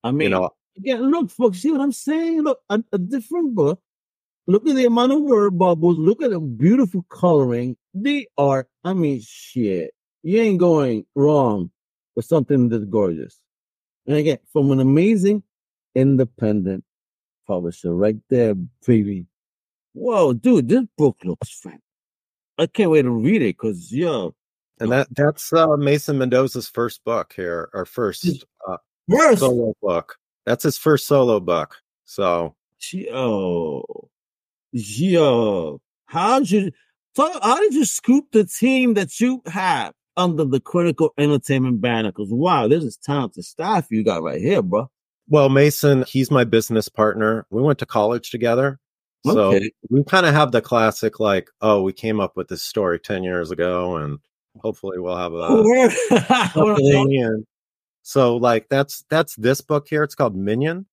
I 0.05 0.13
mean, 0.13 0.23
you 0.23 0.31
know 0.31 0.51
again, 0.79 1.11
look, 1.11 1.31
folks, 1.31 1.59
see 1.59 1.73
what 1.73 1.81
I'm 1.81 1.93
saying? 1.93 2.43
Look, 2.43 2.61
a, 2.71 2.83
a 2.93 2.99
different 2.99 3.55
book. 3.55 3.81
Look 4.47 4.67
at 4.69 4.77
the 4.77 4.87
amount 4.87 5.13
of 5.13 5.23
word 5.23 5.59
bubbles. 5.59 5.99
Look 5.99 6.23
at 6.23 6.31
the 6.31 6.41
beautiful 6.41 7.05
coloring. 7.11 7.77
They 7.95 8.29
are, 8.39 8.69
I 8.85 8.95
mean, 8.95 9.21
shit. 9.25 9.93
You 10.23 10.41
ain't 10.41 10.61
going 10.61 11.07
wrong 11.17 11.71
with 12.17 12.25
something 12.25 12.69
that's 12.69 12.85
gorgeous. 12.85 13.39
And 14.07 14.17
again, 14.17 14.39
from 14.53 14.73
an 14.73 14.81
amazing 14.81 15.43
independent 15.95 16.85
publisher 17.47 17.95
right 17.95 18.17
there, 18.29 18.55
baby. 18.87 19.27
Whoa, 19.93 20.33
dude, 20.33 20.69
this 20.69 20.85
book 20.97 21.19
looks 21.25 21.51
fun. 21.51 21.79
I 22.59 22.67
can't 22.67 22.91
wait 22.91 23.03
to 23.03 23.11
read 23.11 23.43
it 23.43 23.57
because, 23.59 23.93
yo. 23.93 24.35
And 24.79 24.93
that 24.93 25.09
that's 25.11 25.53
uh, 25.53 25.77
Mason 25.77 26.19
Mendoza's 26.19 26.69
first 26.69 27.03
book 27.05 27.33
here, 27.35 27.71
or 27.73 27.87
first 27.87 28.45
uh, 28.69 28.77
First, 29.11 29.41
solo 29.41 29.75
book. 29.81 30.17
That's 30.45 30.65
his 30.65 30.77
first 30.77 31.07
solo 31.07 31.41
book. 31.41 31.77
So 32.05 32.55
yo, 32.93 34.11
yo, 34.73 35.81
how 36.07 36.39
did 36.41 36.51
you, 36.51 36.73
talk, 37.15 37.43
how 37.43 37.59
did 37.59 37.73
you 37.73 37.85
scoop 37.85 38.27
the 38.33 38.45
team 38.45 38.95
that 38.95 39.19
you 39.19 39.43
have 39.47 39.95
under 40.17 40.45
the 40.45 40.61
critical 40.61 41.13
entertainment 41.19 41.81
banner? 41.81 42.11
Because, 42.11 42.31
wow, 42.31 42.69
this 42.69 42.85
is 42.85 42.97
talented 42.97 43.45
staff 43.45 43.87
you 43.91 44.05
got 44.05 44.23
right 44.23 44.41
here, 44.41 44.63
bro. 44.63 44.91
Well, 45.29 45.49
Mason, 45.49 46.05
he's 46.07 46.31
my 46.31 46.45
business 46.45 46.89
partner. 46.89 47.47
We 47.51 47.63
went 47.63 47.79
to 47.81 47.87
college 47.87 48.31
together. 48.31 48.79
So 49.25 49.55
Okay. 49.55 49.71
we 49.91 50.05
kind 50.05 50.25
of 50.25 50.35
have 50.35 50.53
the 50.53 50.61
classic, 50.61 51.19
like, 51.19 51.51
oh, 51.61 51.83
we 51.83 51.93
came 51.93 52.21
up 52.21 52.37
with 52.37 52.49
this 52.49 52.63
story 52.63 53.01
10 53.01 53.25
years 53.25 53.51
ago, 53.51 53.97
and 53.97 54.19
hopefully 54.61 54.99
we'll 55.01 55.17
have 55.17 55.33
a 55.33 55.49
oh, 55.49 55.65
Word. 55.65 57.45
so, 58.03 58.37
like, 58.37 58.69
that's 58.69 59.05
that's 59.11 59.35
this 59.35 59.61
book 59.61 59.89
here. 59.89 60.05
It's 60.05 60.15
called 60.15 60.37
Minion. 60.37 60.87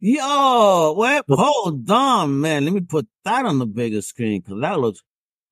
Yo, 0.00 0.94
wait, 0.96 1.22
hold 1.28 1.90
on, 1.90 2.40
man. 2.40 2.64
Let 2.64 2.74
me 2.74 2.80
put 2.80 3.06
that 3.24 3.46
on 3.46 3.58
the 3.58 3.66
bigger 3.66 4.02
screen 4.02 4.40
because 4.40 4.60
that 4.60 4.78
looks 4.78 5.02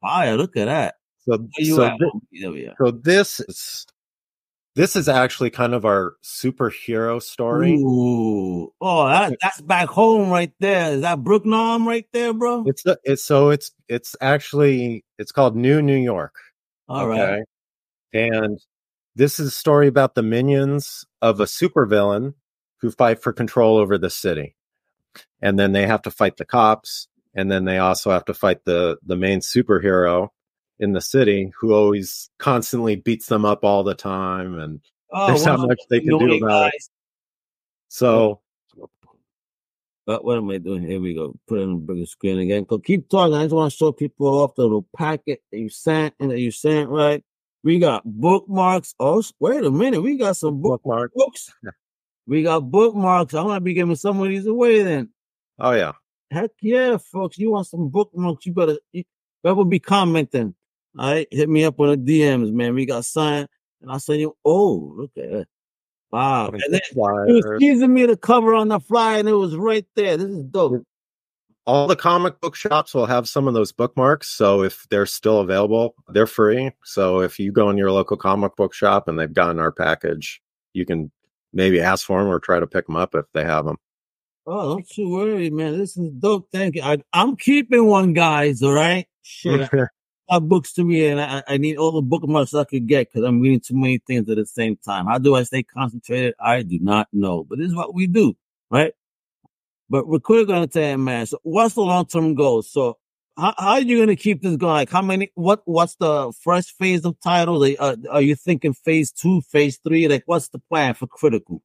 fire. 0.02 0.36
Look 0.36 0.56
at 0.56 0.66
that. 0.66 0.96
So, 1.28 1.48
so, 1.62 1.84
at? 1.84 1.98
thi- 1.98 2.40
There 2.40 2.50
we 2.50 2.66
are. 2.66 2.74
so 2.80 2.90
this 2.90 3.40
is 3.40 3.86
this 4.74 4.94
is 4.94 5.08
actually 5.08 5.50
kind 5.50 5.74
of 5.74 5.84
our 5.84 6.14
superhero 6.22 7.20
story. 7.20 7.74
Ooh. 7.74 8.72
Oh, 8.80 9.08
that, 9.08 9.36
that's 9.42 9.60
back 9.60 9.88
home 9.88 10.30
right 10.30 10.52
there. 10.60 10.92
Is 10.92 11.00
that 11.00 11.18
Brooknam 11.18 11.84
right 11.84 12.06
there, 12.12 12.32
bro? 12.32 12.62
It's 12.66 12.84
the, 12.84 12.98
it's 13.02 13.24
so 13.24 13.50
it's 13.50 13.72
it's 13.88 14.14
actually 14.20 15.04
it's 15.18 15.32
called 15.32 15.56
New 15.56 15.82
New 15.82 15.96
York. 15.96 16.36
All 16.88 17.08
right. 17.08 17.42
And 18.12 18.58
this 19.16 19.40
is 19.40 19.48
a 19.48 19.50
story 19.50 19.88
about 19.88 20.14
the 20.14 20.22
minions 20.22 21.04
of 21.20 21.40
a 21.40 21.44
supervillain 21.44 22.34
who 22.80 22.90
fight 22.92 23.20
for 23.20 23.32
control 23.32 23.76
over 23.76 23.98
the 23.98 24.10
city. 24.10 24.54
And 25.42 25.58
then 25.58 25.72
they 25.72 25.86
have 25.86 26.02
to 26.02 26.10
fight 26.12 26.36
the 26.36 26.44
cops, 26.44 27.08
and 27.34 27.50
then 27.50 27.64
they 27.64 27.78
also 27.78 28.12
have 28.12 28.24
to 28.26 28.34
fight 28.34 28.64
the 28.64 28.96
the 29.04 29.16
main 29.16 29.40
superhero 29.40 30.28
in 30.80 30.92
the 30.92 31.00
city 31.00 31.50
who 31.58 31.72
always 31.74 32.30
constantly 32.38 32.96
beats 32.96 33.26
them 33.26 33.44
up 33.44 33.64
all 33.64 33.82
the 33.82 33.94
time 33.94 34.58
and 34.58 34.80
Oh, 35.10 35.28
there's 35.28 35.46
not 35.46 35.58
one 35.58 35.68
much 35.68 35.80
they 35.88 36.00
can 36.00 36.18
do 36.18 36.36
about 36.36 36.68
it. 36.74 36.82
so 37.88 38.40
Uh, 40.06 40.18
what 40.20 40.38
am 40.38 40.48
I 40.50 40.56
doing? 40.58 40.82
Here 40.82 41.00
we 41.00 41.12
go. 41.14 41.34
Put 41.46 41.58
it 41.58 41.62
on 41.64 41.72
the 41.74 41.92
bigger 41.92 42.06
screen 42.06 42.38
again. 42.38 42.66
So 42.68 42.78
keep 42.78 43.08
talking. 43.10 43.34
I 43.34 43.42
just 43.44 43.54
want 43.54 43.70
to 43.70 43.76
show 43.76 43.92
people 43.92 44.26
off 44.26 44.54
the 44.54 44.62
little 44.62 44.86
packet 44.96 45.42
that 45.52 45.58
you 45.58 45.68
sent 45.68 46.14
and 46.18 46.30
that 46.30 46.40
you 46.40 46.50
sent, 46.50 46.88
right? 46.88 47.22
We 47.62 47.78
got 47.78 48.02
bookmarks. 48.06 48.94
Oh, 48.98 49.22
wait 49.40 49.64
a 49.64 49.70
minute. 49.70 50.00
We 50.00 50.16
got 50.16 50.36
some 50.36 50.62
book 50.62 50.82
bookmark. 50.82 51.12
books. 51.14 51.52
We 52.26 52.42
got 52.42 52.60
bookmarks. 52.70 53.34
I'm 53.34 53.46
gonna 53.46 53.60
be 53.60 53.74
giving 53.74 53.96
some 53.96 54.20
of 54.20 54.28
these 54.28 54.46
away 54.46 54.82
then. 54.82 55.10
Oh 55.58 55.72
yeah. 55.72 55.92
Heck 56.30 56.50
yeah, 56.60 56.98
folks. 56.98 57.38
You 57.38 57.50
want 57.50 57.66
some 57.66 57.88
bookmarks? 57.88 58.46
You 58.46 58.52
better 58.52 58.78
you 58.92 59.04
better 59.42 59.64
be 59.64 59.78
commenting. 59.80 60.54
All 60.98 61.12
right, 61.12 61.28
hit 61.30 61.48
me 61.48 61.64
up 61.64 61.78
on 61.80 62.04
the 62.04 62.20
DMs, 62.20 62.52
man. 62.52 62.74
We 62.74 62.86
got 62.86 63.04
signed, 63.04 63.48
and 63.80 63.90
I 63.90 63.98
say, 63.98 64.26
oh, 64.44 64.92
look 64.96 65.10
at 65.16 65.30
that. 65.30 65.48
Wow. 66.10 66.48
And 66.48 66.62
then 66.70 66.80
he 66.92 67.34
was 67.34 67.58
teasing 67.60 67.92
me 67.92 68.06
the 68.06 68.16
cover 68.16 68.54
on 68.54 68.68
the 68.68 68.80
fly, 68.80 69.18
and 69.18 69.28
it 69.28 69.34
was 69.34 69.54
right 69.56 69.86
there. 69.94 70.16
This 70.16 70.28
is 70.28 70.44
dope. 70.44 70.82
all 71.66 71.86
the 71.86 71.96
comic 71.96 72.40
book 72.40 72.56
shops 72.56 72.94
will 72.94 73.04
have 73.04 73.28
some 73.28 73.46
of 73.46 73.52
those 73.52 73.72
bookmarks. 73.72 74.28
So 74.28 74.62
if 74.62 74.86
they're 74.88 75.04
still 75.04 75.40
available, 75.40 75.94
they're 76.08 76.26
free. 76.26 76.72
So 76.82 77.20
if 77.20 77.38
you 77.38 77.52
go 77.52 77.68
in 77.68 77.76
your 77.76 77.92
local 77.92 78.16
comic 78.16 78.56
book 78.56 78.72
shop 78.72 79.06
and 79.06 79.18
they've 79.18 79.32
gotten 79.32 79.58
our 79.58 79.70
package, 79.70 80.40
you 80.72 80.86
can 80.86 81.10
maybe 81.52 81.80
ask 81.80 82.06
for 82.06 82.22
them 82.22 82.32
or 82.32 82.40
try 82.40 82.58
to 82.58 82.66
pick 82.66 82.86
them 82.86 82.96
up 82.96 83.14
if 83.14 83.26
they 83.34 83.44
have 83.44 83.66
them. 83.66 83.76
Oh, 84.46 84.76
don't 84.76 84.96
you 84.96 85.10
worry, 85.10 85.50
man. 85.50 85.78
This 85.78 85.98
is 85.98 86.10
dope. 86.10 86.48
Thank 86.50 86.76
you. 86.76 86.82
I, 86.82 87.02
I'm 87.12 87.36
keeping 87.36 87.84
one, 87.84 88.14
guys. 88.14 88.62
All 88.62 88.72
right. 88.72 89.06
Shit, 89.20 89.68
Books 90.42 90.74
to 90.74 90.84
read, 90.84 91.06
and 91.06 91.20
I, 91.20 91.42
I 91.48 91.56
need 91.56 91.78
all 91.78 91.92
the 91.92 92.02
bookmarks 92.02 92.52
I 92.54 92.64
could 92.64 92.86
get 92.86 93.08
because 93.08 93.26
I'm 93.26 93.40
reading 93.40 93.60
too 93.60 93.74
many 93.74 93.98
things 93.98 94.28
at 94.28 94.36
the 94.36 94.46
same 94.46 94.76
time. 94.76 95.06
How 95.06 95.18
do 95.18 95.34
I 95.34 95.42
stay 95.44 95.62
concentrated? 95.62 96.34
I 96.38 96.62
do 96.62 96.78
not 96.80 97.08
know, 97.12 97.44
but 97.44 97.58
this 97.58 97.68
is 97.68 97.74
what 97.74 97.94
we 97.94 98.06
do, 98.06 98.36
right? 98.70 98.92
But 99.88 100.06
we're 100.06 100.18
quickly 100.18 100.44
going 100.44 100.60
to 100.60 100.66
tell 100.66 100.90
you, 100.90 100.98
man. 100.98 101.26
So, 101.26 101.38
what's 101.42 101.74
the 101.74 101.80
long 101.80 102.04
term 102.06 102.34
goal? 102.34 102.60
So, 102.60 102.98
how, 103.38 103.54
how 103.56 103.68
are 103.70 103.80
you 103.80 103.96
going 103.96 104.08
to 104.08 104.16
keep 104.16 104.42
this 104.42 104.56
going? 104.56 104.74
Like, 104.74 104.90
how 104.90 105.00
many? 105.00 105.30
What 105.34 105.62
What's 105.64 105.94
the 105.96 106.32
first 106.42 106.72
phase 106.72 107.06
of 107.06 107.18
titles? 107.20 107.76
Are, 107.78 107.96
are, 108.10 108.20
you 108.20 108.34
thinking 108.34 108.74
phase 108.74 109.10
two, 109.10 109.40
phase 109.40 109.78
three? 109.78 110.08
Like, 110.08 110.24
what's 110.26 110.48
the 110.48 110.58
plan 110.58 110.92
for 110.92 111.06
critical? 111.06 111.62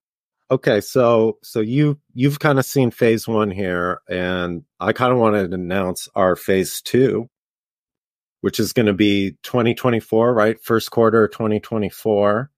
okay, 0.53 0.81
so 0.81 1.39
so 1.41 1.59
you 1.59 1.99
you've 2.13 2.39
kind 2.39 2.59
of 2.59 2.65
seen 2.65 2.91
phase 2.91 3.27
one 3.27 3.51
here, 3.51 4.01
and 4.07 4.63
I 4.79 4.93
kind 4.93 5.11
of 5.11 5.19
wanted 5.19 5.49
to 5.49 5.55
announce 5.55 6.07
our 6.15 6.35
phase 6.35 6.81
two, 6.81 7.29
which 8.43 8.59
is 8.59 8.73
going 8.73 8.87
to 8.87 8.93
be 8.93 9.31
2024, 9.43 10.33
right? 10.33 10.61
First 10.61 10.91
quarter 10.91 11.23
of 11.23 11.31
2024. 11.31 12.51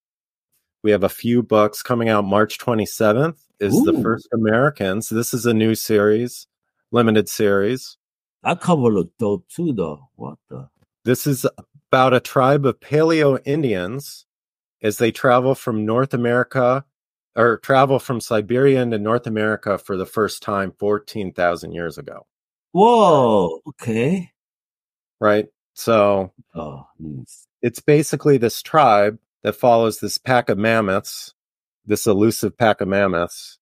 We 0.81 0.89
have 0.89 1.03
a 1.03 1.09
few 1.09 1.43
books 1.43 1.83
coming 1.83 2.09
out 2.09 2.25
March 2.25 2.57
27th 2.57 3.37
is 3.59 3.79
the 3.83 3.93
first 4.01 4.27
Americans. 4.33 5.09
This 5.09 5.31
is 5.31 5.45
a 5.45 5.53
new 5.53 5.75
series, 5.75 6.47
limited 6.91 7.29
series. 7.29 7.97
That 8.41 8.61
cover 8.61 8.89
look 8.89 9.11
dope 9.19 9.47
too, 9.47 9.73
though. 9.73 10.09
What 10.15 10.39
the? 10.49 10.69
This 11.03 11.27
is 11.27 11.45
about 11.91 12.15
a 12.15 12.19
tribe 12.19 12.65
of 12.65 12.79
Paleo 12.79 13.39
Indians 13.45 14.25
as 14.81 14.97
they 14.97 15.11
travel 15.11 15.53
from 15.53 15.85
North 15.85 16.15
America 16.15 16.83
or 17.35 17.59
travel 17.59 17.99
from 17.99 18.19
Siberia 18.19 18.81
into 18.81 18.97
North 18.97 19.27
America 19.27 19.77
for 19.77 19.97
the 19.97 20.05
first 20.07 20.41
time 20.41 20.73
14,000 20.79 21.73
years 21.73 21.99
ago, 21.99 22.25
Whoa. 22.71 23.61
Okay. 23.67 24.31
right? 25.19 25.45
So 25.75 26.31
Oh, 26.55 26.87
nice. 26.97 27.47
it's 27.61 27.79
basically 27.81 28.37
this 28.37 28.61
tribe 28.61 29.19
that 29.43 29.55
follows 29.55 29.99
this 29.99 30.17
pack 30.17 30.49
of 30.49 30.57
mammoths, 30.57 31.33
this 31.85 32.07
elusive 32.07 32.57
pack 32.57 32.81
of 32.81 32.87
mammoths. 32.87 33.59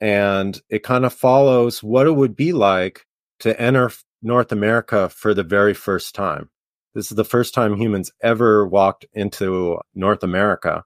And 0.00 0.60
it 0.68 0.82
kind 0.82 1.04
of 1.04 1.12
follows 1.12 1.82
what 1.82 2.08
it 2.08 2.12
would 2.16 2.34
be 2.34 2.52
like 2.52 3.06
to 3.40 3.58
enter 3.60 3.92
North 4.22 4.50
America 4.50 5.08
for 5.08 5.34
the 5.34 5.44
very 5.44 5.74
first 5.74 6.14
time. 6.14 6.48
This 6.94 7.10
is 7.10 7.16
the 7.16 7.24
first 7.24 7.54
time 7.54 7.76
humans 7.76 8.10
ever 8.22 8.66
walked 8.66 9.06
into 9.12 9.78
North 9.94 10.22
America. 10.22 10.84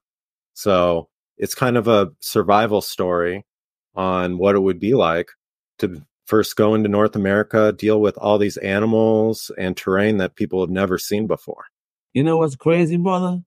So 0.55 1.09
it's 1.39 1.55
kind 1.55 1.77
of 1.77 1.89
a 1.89 2.12
survival 2.21 2.81
story 2.81 3.47
on 3.95 4.39
what 4.39 4.55
it 4.55 4.61
would 4.61 4.79
be 4.79 4.95
like 4.95 5.31
to 5.79 6.03
first 6.27 6.57
go 6.57 6.75
into 6.75 6.89
North 6.89 7.17
America, 7.17 7.73
deal 7.73 8.01
with 8.01 8.19
all 8.19 8.39
these 8.39 8.57
animals 8.59 9.51
and 9.57 9.77
terrain 9.77 10.19
that 10.19 10.35
people 10.35 10.61
have 10.61 10.71
never 10.71 10.99
seen 10.99 11.27
before. 11.27 11.65
You 12.12 12.25
know 12.25 12.39
what's 12.39 12.57
crazy, 12.57 12.97
brother? 12.97 13.43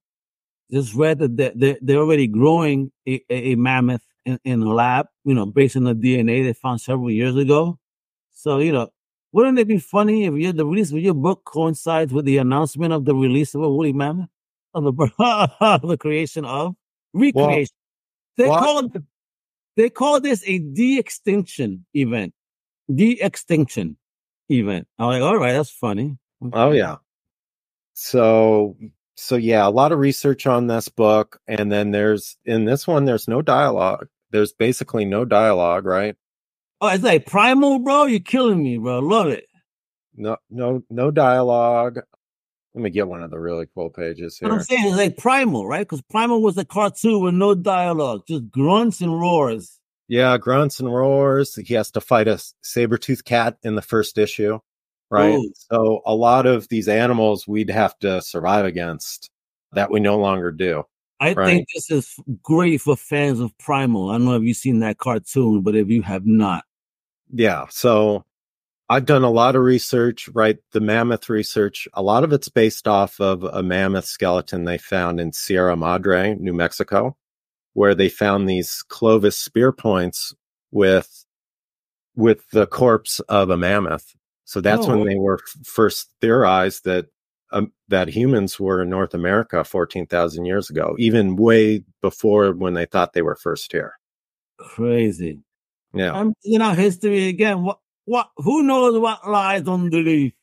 Just 0.72 0.94
read 0.94 1.20
that 1.20 1.36
they're, 1.56 1.78
they're, 1.82 1.98
already 1.98 2.28
growing 2.28 2.92
a, 3.08 3.22
a, 3.30 3.56
mammoth 3.56 4.06
in, 4.26 4.40
in 4.44 4.62
a 4.62 4.72
lab, 4.72 5.08
you 5.26 5.34
know, 5.34 5.46
based 5.46 5.76
on 5.76 5.84
the 5.84 5.96
DNA 5.96 6.44
they 6.44 6.54
found 6.54 6.80
several 6.80 7.10
years 7.10 7.36
ago. 7.36 7.80
So, 8.32 8.60
you 8.60 8.72
know, 8.72 8.90
wouldn't 9.32 9.60
it 9.60 9.68
be 9.68 9.80
funny 9.80 10.26
if 10.26 10.36
you, 10.36 10.54
the 10.54 10.66
release 10.66 10.92
of 10.92 11.00
your 11.00 11.16
book 11.16 11.44
coincides 11.44 12.14
with 12.14 12.26
the 12.26 12.38
announcement 12.38 12.94
of 12.94 13.06
the 13.06 13.16
release 13.16 13.56
of 13.56 13.62
a 13.62 13.70
woolly 13.70 13.94
mammoth? 13.94 14.30
Of 14.76 14.84
the, 14.84 14.92
the 15.84 15.98
creation 15.98 16.46
of 16.46 16.76
recreation. 17.14 17.74
they 18.38 18.48
well, 18.48 18.54
I- 18.54 18.60
call 18.60 18.90
they 19.76 19.90
call 19.90 20.20
this 20.20 20.44
a 20.46 20.60
de-extinction 20.60 21.86
event. 21.94 22.34
De-extinction 22.94 23.98
event. 24.50 24.88
I'm 24.98 25.08
like, 25.08 25.22
all 25.22 25.38
right, 25.38 25.54
that's 25.54 25.70
funny. 25.70 26.18
Oh 26.54 26.72
yeah. 26.72 26.98
So 27.94 28.78
so 29.16 29.36
yeah, 29.36 29.68
a 29.68 29.70
lot 29.70 29.92
of 29.92 30.00
research 30.00 30.48
on 30.48 30.68
this 30.68 30.88
book 30.90 31.40
and 31.48 31.72
then 31.72 31.92
there's 31.92 32.38
in 32.46 32.66
this 32.66 32.88
one 32.88 33.06
there's 33.06 33.28
no 33.28 33.42
dialogue. 33.42 34.08
There's 34.32 34.54
basically 34.54 35.06
no 35.06 35.26
dialogue, 35.26 35.86
right? 35.86 36.16
Oh, 36.82 36.88
it's 36.88 37.04
like 37.04 37.26
primal, 37.26 37.80
bro. 37.80 38.06
You're 38.06 38.20
killing 38.22 38.64
me, 38.64 38.78
bro. 38.78 39.00
Love 39.00 39.28
it. 39.28 39.46
No 40.16 40.38
no 40.50 40.84
no 40.90 41.12
dialogue. 41.12 42.00
Let 42.74 42.84
me 42.84 42.90
get 42.92 43.08
one 43.08 43.24
of 43.24 43.32
the 43.32 43.40
really 43.40 43.68
cool 43.74 43.90
pages 43.90 44.38
What 44.42 44.52
I'm 44.52 44.62
saying 44.62 44.86
is 44.86 44.96
like 44.96 45.18
primal, 45.18 45.68
right? 45.68 45.80
Because 45.82 46.02
primal 46.04 46.42
was 46.42 46.58
a 46.58 46.66
cartoon 46.66 47.22
with 47.22 47.34
no 47.34 47.56
dialogue, 47.56 48.22
just 48.28 48.50
grunts 48.52 49.02
and 49.02 49.20
roars. 49.20 49.79
Yeah, 50.10 50.38
grunts 50.38 50.80
and 50.80 50.92
roars. 50.94 51.56
He 51.56 51.76
has 51.76 51.92
to 51.92 52.02
fight 52.02 52.28
a 52.28 52.44
saber 52.62 52.98
tooth 52.98 53.24
cat 53.24 53.58
in 53.64 53.76
the 53.76 53.82
first 53.82 54.18
issue, 54.18 54.60
right? 55.10 55.36
Ooh. 55.36 55.54
So 55.72 56.02
a 56.06 56.16
lot 56.16 56.46
of 56.48 56.68
these 56.68 56.88
animals 56.90 57.48
we'd 57.48 57.70
have 57.70 57.98
to 58.00 58.22
survive 58.22 58.66
against 58.66 59.30
that 59.74 59.92
we 59.92 60.00
no 60.00 60.18
longer 60.18 60.52
do. 60.52 60.84
I 61.22 61.34
Right. 61.34 61.46
think 61.46 61.68
this 61.76 61.92
is 61.92 62.16
great 62.42 62.82
for 62.82 62.96
fans 62.98 63.40
of 63.40 63.56
Primal. 63.60 64.10
I 64.10 64.14
don't 64.14 64.26
know 64.26 64.36
if 64.36 64.44
you've 64.44 64.58
seen 64.58 64.80
that 64.80 64.98
cartoon, 64.98 65.62
but 65.62 65.76
if 65.76 65.90
you 65.90 66.02
have 66.02 66.26
not, 66.26 66.64
Yeah. 67.32 67.66
So 67.70 68.26
I've 68.90 69.06
done 69.06 69.24
a 69.24 69.30
lot 69.30 69.56
of 69.56 69.62
research, 69.62 70.28
right? 70.34 70.58
The 70.72 70.80
mammoth 70.80 71.30
research, 71.30 71.88
a 71.94 72.02
lot 72.02 72.24
of 72.24 72.34
it's 72.34 72.50
based 72.50 72.88
off 72.88 73.20
of 73.22 73.44
a 73.44 73.62
mammoth 73.62 74.06
skeleton 74.06 74.64
they 74.64 74.80
found 74.80 75.20
in 75.20 75.32
Sierra 75.34 75.76
Madre, 75.78 76.34
New 76.40 76.54
Mexico, 76.54 77.16
where 77.74 77.94
they 77.96 78.10
found 78.10 78.48
these 78.50 78.84
Clovis 78.90 79.38
spear 79.38 79.72
points 79.72 80.34
with 80.72 81.26
with 82.16 82.50
the 82.52 82.68
corpse 82.68 83.20
of 83.22 83.50
a 83.50 83.58
mammoth. 83.58 84.16
So 84.46 84.60
that's 84.62 84.86
Oh. 84.88 84.98
when 84.98 85.08
they 85.08 85.16
were 85.16 85.40
f- 85.42 85.66
first 85.66 86.10
theorized 86.22 86.84
that 86.86 87.06
um, 87.52 87.72
that 87.88 88.10
humans 88.10 88.60
were 88.60 88.82
in 88.84 88.90
North 88.90 89.14
America 89.16 89.64
14,000 89.64 90.46
years 90.46 90.70
ago, 90.70 90.96
even 91.00 91.36
way 91.36 91.84
before 92.02 92.52
when 92.54 92.74
they 92.76 92.86
thought 92.86 93.14
they 93.14 93.22
were 93.24 93.36
first 93.36 93.72
here. 93.72 93.94
crazy. 94.58 95.40
Yeah. 95.94 96.14
I'm 96.14 96.34
you 96.44 96.60
know 96.60 96.72
history 96.74 97.28
again. 97.28 97.64
What 97.64 97.80
what? 98.06 98.30
Who 98.38 98.64
knows 98.64 99.00
what 99.00 99.28
lies 99.28 99.68
underneath? 99.68 100.34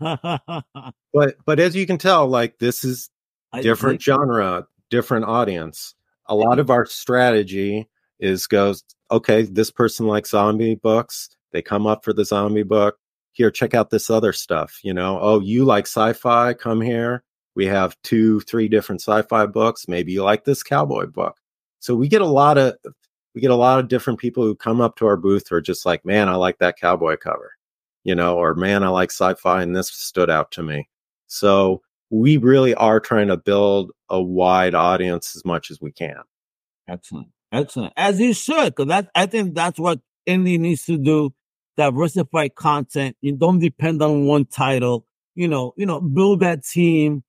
But 1.12 1.36
but 1.46 1.58
as 1.60 1.74
you 1.76 1.86
can 1.86 1.98
tell, 1.98 2.26
like 2.28 2.58
this 2.58 2.84
is 2.84 3.08
different 3.62 4.02
think- 4.02 4.18
genre, 4.18 4.66
different 4.90 5.24
audience. 5.26 5.94
A 6.28 6.34
lot 6.34 6.58
of 6.58 6.70
our 6.70 6.86
strategy 6.86 7.88
is 8.18 8.46
goes, 8.46 8.82
okay, 9.10 9.42
this 9.42 9.70
person 9.70 10.06
likes 10.06 10.30
zombie 10.30 10.74
books. 10.74 11.28
They 11.52 11.62
come 11.62 11.86
up 11.86 12.04
for 12.04 12.12
the 12.12 12.24
zombie 12.24 12.62
book. 12.62 12.98
Here, 13.32 13.50
check 13.50 13.74
out 13.74 13.90
this 13.90 14.10
other 14.10 14.32
stuff. 14.32 14.80
You 14.82 14.94
know, 14.94 15.18
oh, 15.20 15.40
you 15.40 15.64
like 15.64 15.86
sci-fi? 15.86 16.54
Come 16.54 16.80
here. 16.80 17.22
We 17.54 17.66
have 17.66 17.96
two, 18.02 18.40
three 18.40 18.68
different 18.68 19.00
sci-fi 19.00 19.46
books. 19.46 19.88
Maybe 19.88 20.12
you 20.12 20.22
like 20.22 20.44
this 20.44 20.62
cowboy 20.62 21.06
book. 21.06 21.36
So 21.80 21.94
we 21.94 22.08
get 22.08 22.22
a 22.22 22.26
lot 22.26 22.58
of 22.58 22.74
we 23.34 23.40
get 23.40 23.50
a 23.50 23.56
lot 23.56 23.78
of 23.78 23.88
different 23.88 24.18
people 24.18 24.42
who 24.42 24.54
come 24.54 24.80
up 24.80 24.96
to 24.96 25.06
our 25.06 25.16
booth 25.16 25.48
who 25.48 25.56
are 25.56 25.60
just 25.60 25.84
like, 25.84 26.04
man, 26.06 26.28
I 26.28 26.36
like 26.36 26.58
that 26.58 26.78
cowboy 26.78 27.16
cover, 27.18 27.52
you 28.02 28.14
know, 28.14 28.36
or 28.38 28.54
man, 28.54 28.82
I 28.82 28.88
like 28.88 29.10
sci-fi 29.10 29.62
and 29.62 29.76
this 29.76 29.90
stood 29.90 30.30
out 30.30 30.50
to 30.52 30.62
me. 30.62 30.88
So 31.26 31.82
we 32.10 32.36
really 32.36 32.74
are 32.74 33.00
trying 33.00 33.28
to 33.28 33.36
build 33.36 33.92
a 34.08 34.22
wide 34.22 34.74
audience 34.74 35.34
as 35.34 35.44
much 35.44 35.70
as 35.70 35.80
we 35.80 35.92
can. 35.92 36.22
Excellent. 36.88 37.28
Excellent. 37.52 37.92
As 37.96 38.20
you 38.20 38.32
should, 38.32 38.74
because 38.74 38.88
that 38.88 39.10
I 39.14 39.26
think 39.26 39.54
that's 39.54 39.78
what 39.78 40.00
indie 40.26 40.58
needs 40.58 40.84
to 40.86 40.98
do. 40.98 41.32
Diversify 41.76 42.48
content. 42.48 43.16
You 43.20 43.36
don't 43.36 43.58
depend 43.58 44.02
on 44.02 44.26
one 44.26 44.46
title. 44.46 45.06
You 45.34 45.48
know, 45.48 45.74
you 45.76 45.86
know, 45.86 46.00
build 46.00 46.40
that 46.40 46.64
team. 46.64 47.22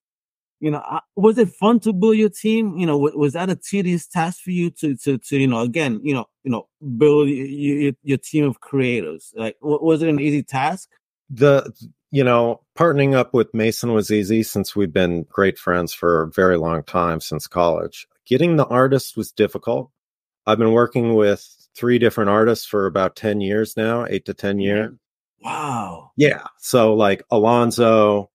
You 0.60 0.72
know, 0.72 0.80
uh, 0.80 1.02
was 1.16 1.38
it 1.38 1.50
fun 1.50 1.80
to 1.82 1.94
build 1.94 2.18
your 2.18 2.30
team? 2.30 2.78
You 2.78 2.88
know, 2.88 2.98
wa- 2.98 3.12
was 3.14 3.34
that 3.34 3.50
a 3.50 3.56
tedious 3.56 4.08
task 4.08 4.42
for 4.42 4.52
you 4.52 4.72
to 4.72 4.96
to 4.98 5.18
to 5.18 5.38
you 5.38 5.48
know 5.48 5.60
again, 5.60 6.00
you 6.04 6.14
know, 6.14 6.26
you 6.44 6.52
know, 6.52 6.68
build 6.98 7.30
your 7.30 7.46
your, 7.46 7.94
your 8.04 8.18
team 8.18 8.46
of 8.46 8.60
creators? 8.60 9.34
Like, 9.36 9.58
wa- 9.62 9.80
was 9.82 10.02
it 10.02 10.10
an 10.10 10.20
easy 10.20 10.42
task? 10.44 10.90
The 11.30 11.72
you 12.12 12.24
know, 12.24 12.62
partnering 12.78 13.16
up 13.16 13.34
with 13.34 13.54
Mason 13.54 13.94
was 13.94 14.12
easy 14.12 14.44
since 14.44 14.76
we've 14.76 14.94
been 14.94 15.24
great 15.24 15.58
friends 15.58 15.94
for 15.94 16.24
a 16.24 16.32
very 16.32 16.58
long 16.58 16.84
time 16.84 17.20
since 17.20 17.48
college. 17.48 18.08
Getting 18.26 18.56
the 18.56 18.68
artist 18.68 19.18
was 19.18 19.32
difficult. 19.32 19.92
I've 20.46 20.58
been 20.58 20.72
working 20.72 21.16
with 21.16 21.46
three 21.76 22.00
different 22.00 22.30
artists 22.30 22.66
for 22.66 22.86
about 22.86 23.16
10 23.16 23.42
years 23.42 23.76
now, 23.76 24.06
8 24.06 24.26
to 24.26 24.34
10 24.34 24.60
years. 24.60 24.92
Mm-hmm. 24.92 25.46
Wow. 25.46 26.12
Yeah. 26.16 26.44
So 26.58 26.94
like 26.94 27.24
Alonzo, 27.30 28.32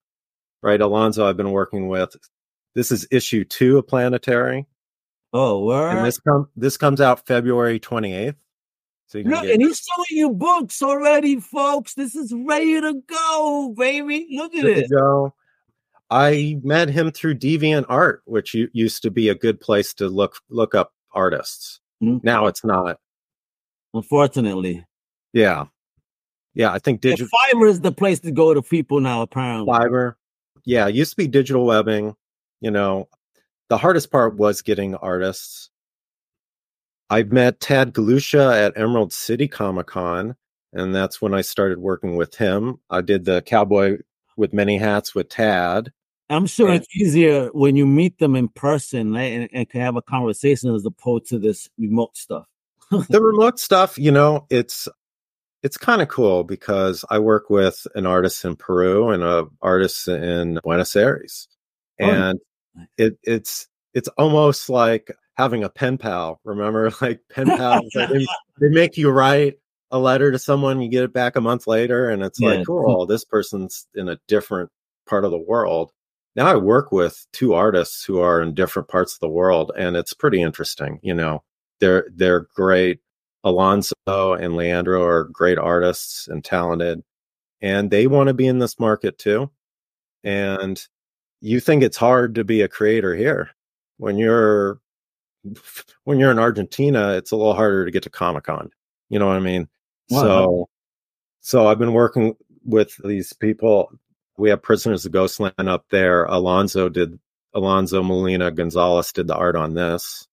right? 0.63 0.81
Alonzo 0.81 1.27
I've 1.27 1.37
been 1.37 1.51
working 1.51 1.89
with. 1.89 2.15
This 2.75 2.93
is 2.93 3.09
issue 3.11 3.45
2 3.45 3.79
of 3.79 3.89
Planetary. 3.89 4.67
Oh, 5.33 5.65
word. 5.65 5.97
And 5.97 6.07
this 6.07 6.19
come 6.21 6.49
this 6.57 6.77
comes 6.77 7.01
out 7.01 7.27
February 7.27 7.81
28th. 7.81 8.37
So 9.13 9.19
Look, 9.19 9.45
and 9.45 9.61
he's 9.61 9.79
showing 9.79 10.19
you 10.19 10.31
books 10.31 10.83
already, 10.83 11.39
folks. 11.39 11.93
This 11.93 12.17
is 12.17 12.33
ready 12.35 12.81
to 12.81 12.95
go, 13.07 13.75
baby. 13.77 14.27
Look 14.31 14.55
at 14.55 14.65
it. 14.65 14.91
go. 14.91 15.35
I 16.11 16.59
met 16.63 16.89
him 16.89 17.11
through 17.11 17.35
Deviant 17.35 17.85
Art, 17.91 18.23
which 18.25 18.55
used 18.55 19.03
to 19.03 19.11
be 19.11 19.29
a 19.29 19.35
good 19.35 19.61
place 19.61 19.93
to 19.95 20.09
look 20.09 20.37
look 20.49 20.75
up 20.75 20.95
artists. 21.13 21.81
Mhm. 22.03 22.25
Now 22.25 22.47
it's 22.47 22.65
not. 22.65 22.99
Unfortunately, 23.93 24.87
Yeah, 25.35 25.67
yeah. 26.55 26.73
I 26.73 26.79
think 26.79 27.03
digital 27.03 27.29
Fiverr 27.29 27.69
is 27.69 27.83
the 27.83 27.93
place 27.93 28.21
to 28.21 28.31
go 28.31 28.55
to 28.55 28.63
people 28.63 29.01
now. 29.01 29.21
Apparently, 29.21 29.71
Fiverr. 29.71 30.15
Yeah, 30.65 30.89
it 30.89 30.95
used 30.95 31.11
to 31.11 31.17
be 31.19 31.29
digital 31.29 31.67
webbing. 31.67 32.17
You 32.63 32.71
know, 32.71 33.09
the 33.69 33.77
hardest 33.77 34.11
part 34.11 34.37
was 34.37 34.63
getting 34.63 34.95
artists. 34.95 35.69
I 37.13 37.25
met 37.25 37.61
Tad 37.61 37.93
Galusha 37.93 38.57
at 38.57 38.73
Emerald 38.75 39.13
City 39.13 39.47
Comic 39.47 39.89
Con, 39.89 40.35
and 40.73 40.95
that's 40.95 41.21
when 41.21 41.35
I 41.35 41.43
started 41.43 41.79
working 41.79 42.17
with 42.17 42.37
him. 42.37 42.81
I 42.89 43.03
did 43.03 43.27
the 43.27 43.43
Cowboy 43.43 43.99
with 44.39 44.55
Many 44.55 44.79
Hats 44.79 45.15
with 45.15 45.29
Tad. 45.29 45.93
I'm 46.31 46.47
sure 46.47 46.73
it's 46.73 46.89
easier 46.97 47.51
when 47.53 47.77
you 47.77 47.87
meet 47.87 48.19
them 48.19 48.35
in 48.35 48.49
person 48.49 49.13
right, 49.13 49.25
and, 49.25 49.49
and 49.53 49.69
can 49.69 49.83
have 49.83 49.97
a 49.97 50.01
conversation 50.01 50.75
as 50.75 50.87
opposed 50.87 51.27
to 51.27 51.39
this 51.39 51.69
remote 51.77 52.17
stuff. 52.17 52.47
the 53.11 53.21
remote 53.21 53.59
stuff, 53.59 53.99
you 53.99 54.11
know, 54.11 54.47
it's 54.49 54.89
it's 55.63 55.77
kind 55.77 56.01
of 56.01 56.09
cool 56.09 56.45
because 56.45 57.05
I 57.11 57.19
work 57.19 57.51
with 57.51 57.87
an 57.95 58.07
artist 58.07 58.43
in 58.47 58.57
Peru 58.57 59.11
and 59.11 59.23
a 59.23 59.49
artist 59.61 60.09
in 60.09 60.61
Buenos 60.65 60.97
Aires, 60.97 61.47
Oh, 62.01 62.07
and 62.07 62.39
it 62.97 63.19
it's 63.23 63.69
it's 63.93 64.09
almost 64.17 64.71
like 64.71 65.15
having 65.37 65.65
a 65.65 65.69
pen 65.69 65.99
pal. 65.99 66.41
Remember, 66.45 66.91
like 67.01 67.21
pen 67.31 67.47
pals, 67.57 67.91
like, 67.95 68.09
they, 68.11 68.27
they 68.61 68.69
make 68.69 68.97
you 68.97 69.11
write 69.11 69.59
a 69.91 69.99
letter 69.99 70.33
to 70.33 70.39
someone, 70.39 70.81
you 70.81 70.89
get 70.89 71.05
it 71.05 71.13
back 71.13 71.37
a 71.37 71.41
month 71.41 71.67
later, 71.67 72.09
and 72.09 72.23
it's 72.23 72.41
Yeah. 72.41 72.51
like, 72.51 72.67
cool, 72.67 73.07
this 73.07 73.25
person's 73.25 73.87
in 73.95 74.09
a 74.09 74.19
different 74.29 74.71
part 75.07 75.25
of 75.25 75.31
the 75.31 75.39
world. 75.39 75.93
Now 76.35 76.47
I 76.47 76.57
work 76.57 76.93
with 76.93 77.27
two 77.33 77.53
artists 77.53 78.05
who 78.05 78.21
are 78.21 78.41
in 78.41 78.55
different 78.55 78.89
parts 78.89 79.15
of 79.15 79.21
the 79.21 79.29
world, 79.29 79.71
and 79.77 79.97
it's 79.97 80.15
pretty 80.15 80.41
interesting. 80.41 80.99
You 81.03 81.15
know, 81.15 81.43
they're 81.81 82.07
they're 82.15 82.47
great. 82.55 83.01
Alonso 83.45 83.95
and 84.07 84.55
Leandro 84.57 85.05
are 85.05 85.25
great 85.25 85.59
artists 85.59 86.29
and 86.29 86.45
talented, 86.45 87.03
and 87.61 87.91
they 87.91 88.07
want 88.07 88.29
to 88.29 88.35
be 88.35 88.47
in 88.47 88.61
this 88.61 88.79
market 88.79 89.19
too. 89.19 89.51
And 90.25 90.81
you 91.41 91.61
think 91.61 91.83
it's 91.83 91.97
hard 91.97 92.37
to 92.37 92.45
be 92.45 92.63
a 92.63 92.69
creator 92.69 93.15
here 93.17 93.51
when 93.99 94.17
you're 94.17 94.81
when 96.05 96.19
you're 96.19 96.31
in 96.31 96.39
Argentina, 96.39 97.13
it's 97.13 97.31
a 97.31 97.37
little 97.37 97.55
harder 97.55 97.85
to 97.85 97.91
get 97.91 98.03
to 98.05 98.11
Comic 98.11 98.45
Con. 98.45 98.71
You 99.09 99.19
know 99.19 99.27
what 99.27 99.37
I 99.37 99.41
mean? 99.41 99.69
Wow. 100.11 100.21
So, 100.23 100.69
so 101.41 101.67
I've 101.67 101.79
been 101.79 101.93
working 101.93 102.35
with 102.65 102.97
these 103.05 103.33
people. 103.33 103.93
We 104.39 104.51
have 104.51 104.63
Prisoners 104.63 105.05
of 105.05 105.13
Ghostland 105.13 105.55
up 105.59 105.87
there. 105.91 106.25
Alonzo 106.25 106.89
did 106.89 107.19
Alonzo 107.55 108.03
Molina 108.03 108.51
Gonzalez 108.51 109.13
did 109.13 109.27
the 109.27 109.35
art 109.35 109.57
on 109.57 109.75
this. 109.75 110.27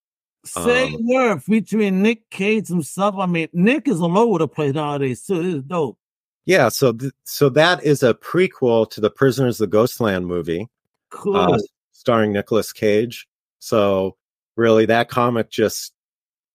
Say 0.46 0.94
Um, 0.94 0.98
word 1.06 1.44
featuring 1.44 2.02
Nick 2.02 2.30
Cage 2.30 2.70
himself. 2.70 3.16
I 3.18 3.26
mean, 3.26 3.50
Nick 3.52 3.88
is 3.90 4.00
all 4.02 4.18
over 4.18 4.40
the 4.40 4.48
place 4.48 4.74
nowadays 4.74 5.26
too. 5.26 5.44
This 5.44 5.56
is 5.56 5.64
dope. 5.64 5.98
Yeah, 6.46 6.70
so 6.70 6.94
th- 6.94 7.12
so 7.26 7.50
that 7.50 7.84
is 7.84 8.02
a 8.02 8.14
prequel 8.14 8.90
to 8.92 9.02
the 9.02 9.10
Prisoners 9.10 9.60
of 9.60 9.70
Ghostland 9.70 10.26
movie, 10.28 10.68
Cool. 11.10 11.36
uh, 11.36 11.58
starring 11.92 12.32
Nicolas 12.32 12.72
Cage. 12.72 13.28
So 13.60 14.16
really, 14.60 14.86
that 14.86 15.10
comic 15.10 15.50
just 15.50 15.94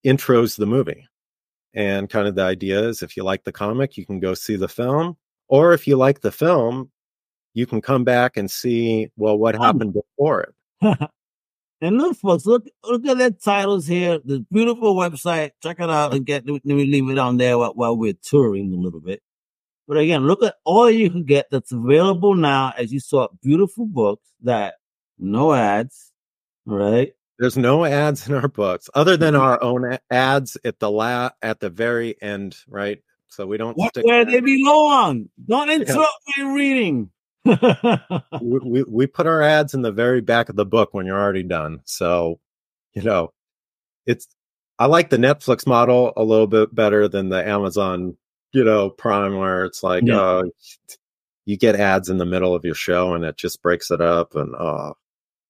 intros 0.06 0.56
the 0.56 0.66
movie, 0.66 1.08
and 1.74 2.08
kind 2.08 2.28
of 2.28 2.34
the 2.36 2.42
idea 2.42 2.80
is 2.88 3.02
if 3.02 3.16
you 3.16 3.24
like 3.24 3.44
the 3.44 3.52
comic, 3.52 3.96
you 3.96 4.06
can 4.06 4.20
go 4.20 4.34
see 4.34 4.56
the 4.56 4.68
film, 4.68 5.16
or 5.48 5.72
if 5.72 5.86
you 5.88 5.96
like 5.96 6.20
the 6.20 6.30
film, 6.30 6.90
you 7.54 7.66
can 7.66 7.80
come 7.80 8.04
back 8.04 8.36
and 8.36 8.50
see 8.50 9.10
well 9.16 9.38
what 9.38 9.54
Um, 9.56 9.62
happened 9.62 9.94
before 9.94 10.42
it. 10.42 10.54
and 11.80 11.98
look, 11.98 12.16
folks, 12.16 12.46
look 12.46 12.66
look 12.84 13.06
at 13.06 13.18
the 13.18 13.30
titles 13.30 13.86
here. 13.86 14.20
The 14.24 14.44
beautiful 14.52 14.94
website. 14.94 15.52
Check 15.62 15.80
it 15.80 15.90
out 15.90 16.14
and 16.14 16.26
get. 16.26 16.46
Let 16.46 16.64
me 16.64 16.86
leave 16.86 17.08
it 17.10 17.18
on 17.18 17.38
there 17.38 17.58
while, 17.58 17.74
while 17.74 17.96
we're 17.96 18.14
touring 18.22 18.72
a 18.72 18.76
little 18.76 19.00
bit. 19.00 19.22
But 19.86 19.98
again, 19.98 20.26
look 20.26 20.42
at 20.42 20.56
all 20.64 20.90
you 20.90 21.10
can 21.10 21.24
get 21.24 21.46
that's 21.50 21.72
available 21.72 22.34
now. 22.34 22.72
As 22.76 22.92
you 22.92 23.00
saw, 23.00 23.28
beautiful 23.42 23.86
books 23.86 24.26
that 24.42 24.74
no 25.18 25.52
ads, 25.52 26.10
right? 26.66 27.12
There's 27.38 27.56
no 27.56 27.84
ads 27.84 28.28
in 28.28 28.34
our 28.34 28.48
books 28.48 28.88
other 28.94 29.16
than 29.16 29.34
our 29.34 29.60
own 29.62 29.98
ads 30.10 30.56
at 30.64 30.78
the 30.78 30.90
la 30.90 31.30
at 31.42 31.60
the 31.60 31.70
very 31.70 32.14
end, 32.22 32.56
right? 32.68 33.00
So 33.28 33.46
we 33.46 33.56
don't 33.56 33.76
What, 33.76 33.96
where 34.02 34.24
they 34.24 34.40
belong. 34.40 35.28
Don't 35.48 35.68
interrupt 35.70 36.12
my 36.36 36.54
reading. 36.54 37.10
we, 37.44 38.58
we 38.64 38.84
we 38.88 39.06
put 39.06 39.26
our 39.26 39.42
ads 39.42 39.74
in 39.74 39.82
the 39.82 39.92
very 39.92 40.20
back 40.20 40.48
of 40.48 40.56
the 40.56 40.64
book 40.64 40.94
when 40.94 41.06
you're 41.06 41.18
already 41.20 41.42
done. 41.42 41.80
So, 41.84 42.38
you 42.94 43.02
know, 43.02 43.32
it's 44.06 44.28
I 44.78 44.86
like 44.86 45.10
the 45.10 45.16
Netflix 45.16 45.66
model 45.66 46.12
a 46.16 46.22
little 46.24 46.46
bit 46.46 46.74
better 46.74 47.08
than 47.08 47.28
the 47.28 47.46
Amazon, 47.46 48.16
you 48.52 48.64
know, 48.64 48.90
Prime, 48.90 49.36
where 49.36 49.64
it's 49.64 49.82
like, 49.82 50.04
Yeah. 50.04 50.20
uh, 50.20 50.42
you 51.46 51.56
get 51.56 51.76
ads 51.76 52.08
in 52.08 52.18
the 52.18 52.24
middle 52.26 52.54
of 52.54 52.64
your 52.64 52.74
show 52.74 53.14
and 53.14 53.24
it 53.24 53.36
just 53.36 53.62
breaks 53.62 53.90
it 53.90 54.00
up. 54.00 54.34
And 54.34 54.54
uh, 54.56 54.92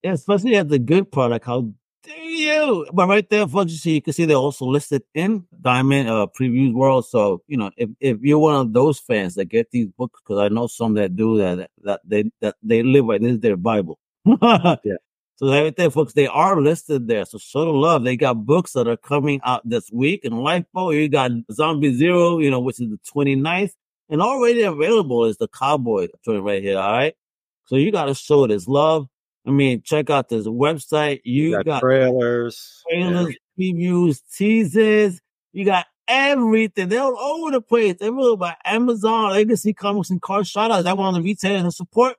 Yeah, 0.04 0.12
especially 0.12 0.54
at 0.56 0.68
the 0.68 0.78
good 0.78 1.10
product. 1.10 1.46
How 1.46 1.72
dare 2.02 2.18
you? 2.18 2.86
But 2.92 3.08
right 3.08 3.26
there, 3.30 3.48
folks, 3.48 3.72
you 3.72 3.78
see, 3.78 3.94
you 3.94 4.02
can 4.02 4.12
see 4.12 4.26
they're 4.26 4.36
also 4.36 4.66
listed 4.66 5.02
in 5.14 5.46
Diamond 5.62 6.10
uh, 6.10 6.26
Previews 6.38 6.74
World. 6.74 7.06
So 7.06 7.40
you 7.48 7.56
know, 7.56 7.70
if, 7.78 7.88
if 8.00 8.18
you're 8.20 8.38
one 8.38 8.54
of 8.54 8.74
those 8.74 8.98
fans 9.00 9.34
that 9.36 9.46
get 9.46 9.70
these 9.70 9.86
books, 9.86 10.20
because 10.20 10.40
I 10.40 10.48
know 10.48 10.66
some 10.66 10.92
that 10.94 11.16
do 11.16 11.38
that, 11.38 11.70
that 11.84 12.02
they 12.04 12.30
that 12.42 12.56
they 12.62 12.82
live 12.82 13.06
by 13.06 13.16
this 13.16 13.32
is 13.32 13.40
their 13.40 13.56
Bible. 13.56 13.98
yeah. 14.26 14.76
So 15.36 15.48
right 15.50 15.74
there, 15.74 15.90
folks, 15.90 16.12
they 16.12 16.26
are 16.26 16.60
listed 16.60 17.08
there. 17.08 17.24
So 17.24 17.38
show 17.38 17.64
the 17.64 17.70
love. 17.70 18.04
They 18.04 18.18
got 18.18 18.44
books 18.44 18.72
that 18.74 18.86
are 18.86 18.98
coming 18.98 19.40
out 19.42 19.66
this 19.66 19.90
week 19.90 20.20
in 20.24 20.36
Lifeboat. 20.36 20.96
You 20.96 21.08
got 21.08 21.30
Zombie 21.50 21.94
Zero, 21.94 22.40
you 22.40 22.50
know, 22.50 22.60
which 22.60 22.78
is 22.78 22.90
the 22.90 22.98
29th. 23.10 23.72
And 24.10 24.20
already 24.20 24.62
available 24.62 25.24
is 25.24 25.38
the 25.38 25.48
Cowboy 25.48 26.08
joint 26.26 26.44
right 26.44 26.62
here. 26.62 26.78
All 26.78 26.92
right. 26.92 27.14
So 27.64 27.76
you 27.76 27.90
got 27.90 28.04
to 28.04 28.14
show 28.14 28.46
this 28.46 28.68
love. 28.68 29.08
I 29.46 29.50
mean, 29.50 29.82
check 29.82 30.10
out 30.10 30.28
this 30.28 30.46
website. 30.46 31.20
You 31.24 31.44
you 31.44 31.56
got, 31.56 31.66
got 31.66 31.80
trailers. 31.80 32.82
trailers, 32.90 33.36
previews, 33.58 34.20
teasers. 34.36 35.20
You 35.52 35.64
got 35.64 35.86
everything. 36.08 36.88
They're 36.88 37.02
all 37.02 37.18
over 37.18 37.50
the 37.50 37.60
place. 37.60 37.96
They're 37.98 38.12
really 38.12 38.36
by 38.36 38.56
Amazon, 38.64 39.30
Legacy 39.30 39.74
Comics, 39.74 40.10
and 40.10 40.22
Car 40.22 40.44
Shout 40.44 40.70
Out. 40.70 40.84
That 40.84 40.96
one 40.96 41.14
the 41.14 41.22
retailers 41.22 41.64
to 41.64 41.70
support. 41.72 42.16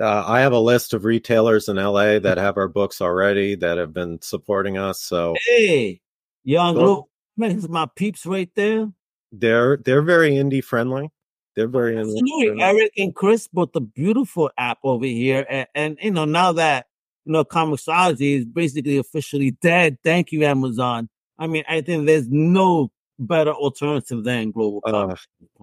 Uh, 0.00 0.24
I 0.26 0.40
have 0.40 0.52
a 0.52 0.60
list 0.60 0.94
of 0.94 1.04
retailers 1.04 1.68
in 1.68 1.76
LA 1.76 2.18
that 2.18 2.38
have 2.38 2.56
our 2.56 2.68
books 2.68 3.00
already 3.00 3.54
that 3.56 3.76
have 3.78 3.92
been 3.92 4.20
supporting 4.22 4.78
us. 4.78 5.00
So 5.00 5.34
Hey, 5.46 6.00
Young 6.44 6.76
Luke. 6.76 7.06
Man, 7.36 7.64
my 7.68 7.86
peeps 7.96 8.26
right 8.26 8.50
there. 8.54 8.88
they're 9.32 9.76
they're 9.78 10.02
very 10.02 10.32
indie 10.32 10.62
friendly. 10.64 11.10
They're 11.56 11.68
very 11.68 11.94
friendly. 11.94 12.62
Eric 12.62 12.92
and 12.96 13.14
Chris 13.14 13.48
built 13.48 13.72
the 13.72 13.80
beautiful 13.80 14.50
app 14.56 14.78
over 14.84 15.04
here, 15.04 15.44
and, 15.48 15.66
and 15.74 15.98
you 16.00 16.10
know 16.12 16.24
now 16.24 16.52
that 16.52 16.86
you 17.24 17.32
know 17.32 17.44
Comixology 17.44 18.38
is 18.38 18.44
basically 18.44 18.98
officially 18.98 19.52
dead. 19.52 19.98
Thank 20.04 20.32
you, 20.32 20.44
Amazon. 20.44 21.08
I 21.38 21.46
mean, 21.46 21.64
I 21.68 21.80
think 21.80 22.06
there's 22.06 22.28
no 22.28 22.90
better 23.18 23.52
alternative 23.52 24.24
than 24.24 24.50
Global 24.50 24.80
Uh. 24.84 25.14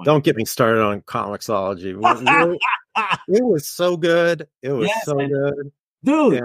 Don't 0.04 0.24
get 0.24 0.36
me 0.36 0.46
started 0.46 0.82
on 0.82 1.02
Comixology. 1.02 1.96
It, 1.96 2.60
it 3.28 3.44
was 3.44 3.68
so 3.68 3.96
good. 3.98 4.48
It 4.62 4.72
was 4.72 4.88
Yes, 4.88 5.06
so 5.06 5.16
man. 5.16 5.30
good. 5.30 5.72
dude. 6.04 6.34
Yeah. 6.36 6.40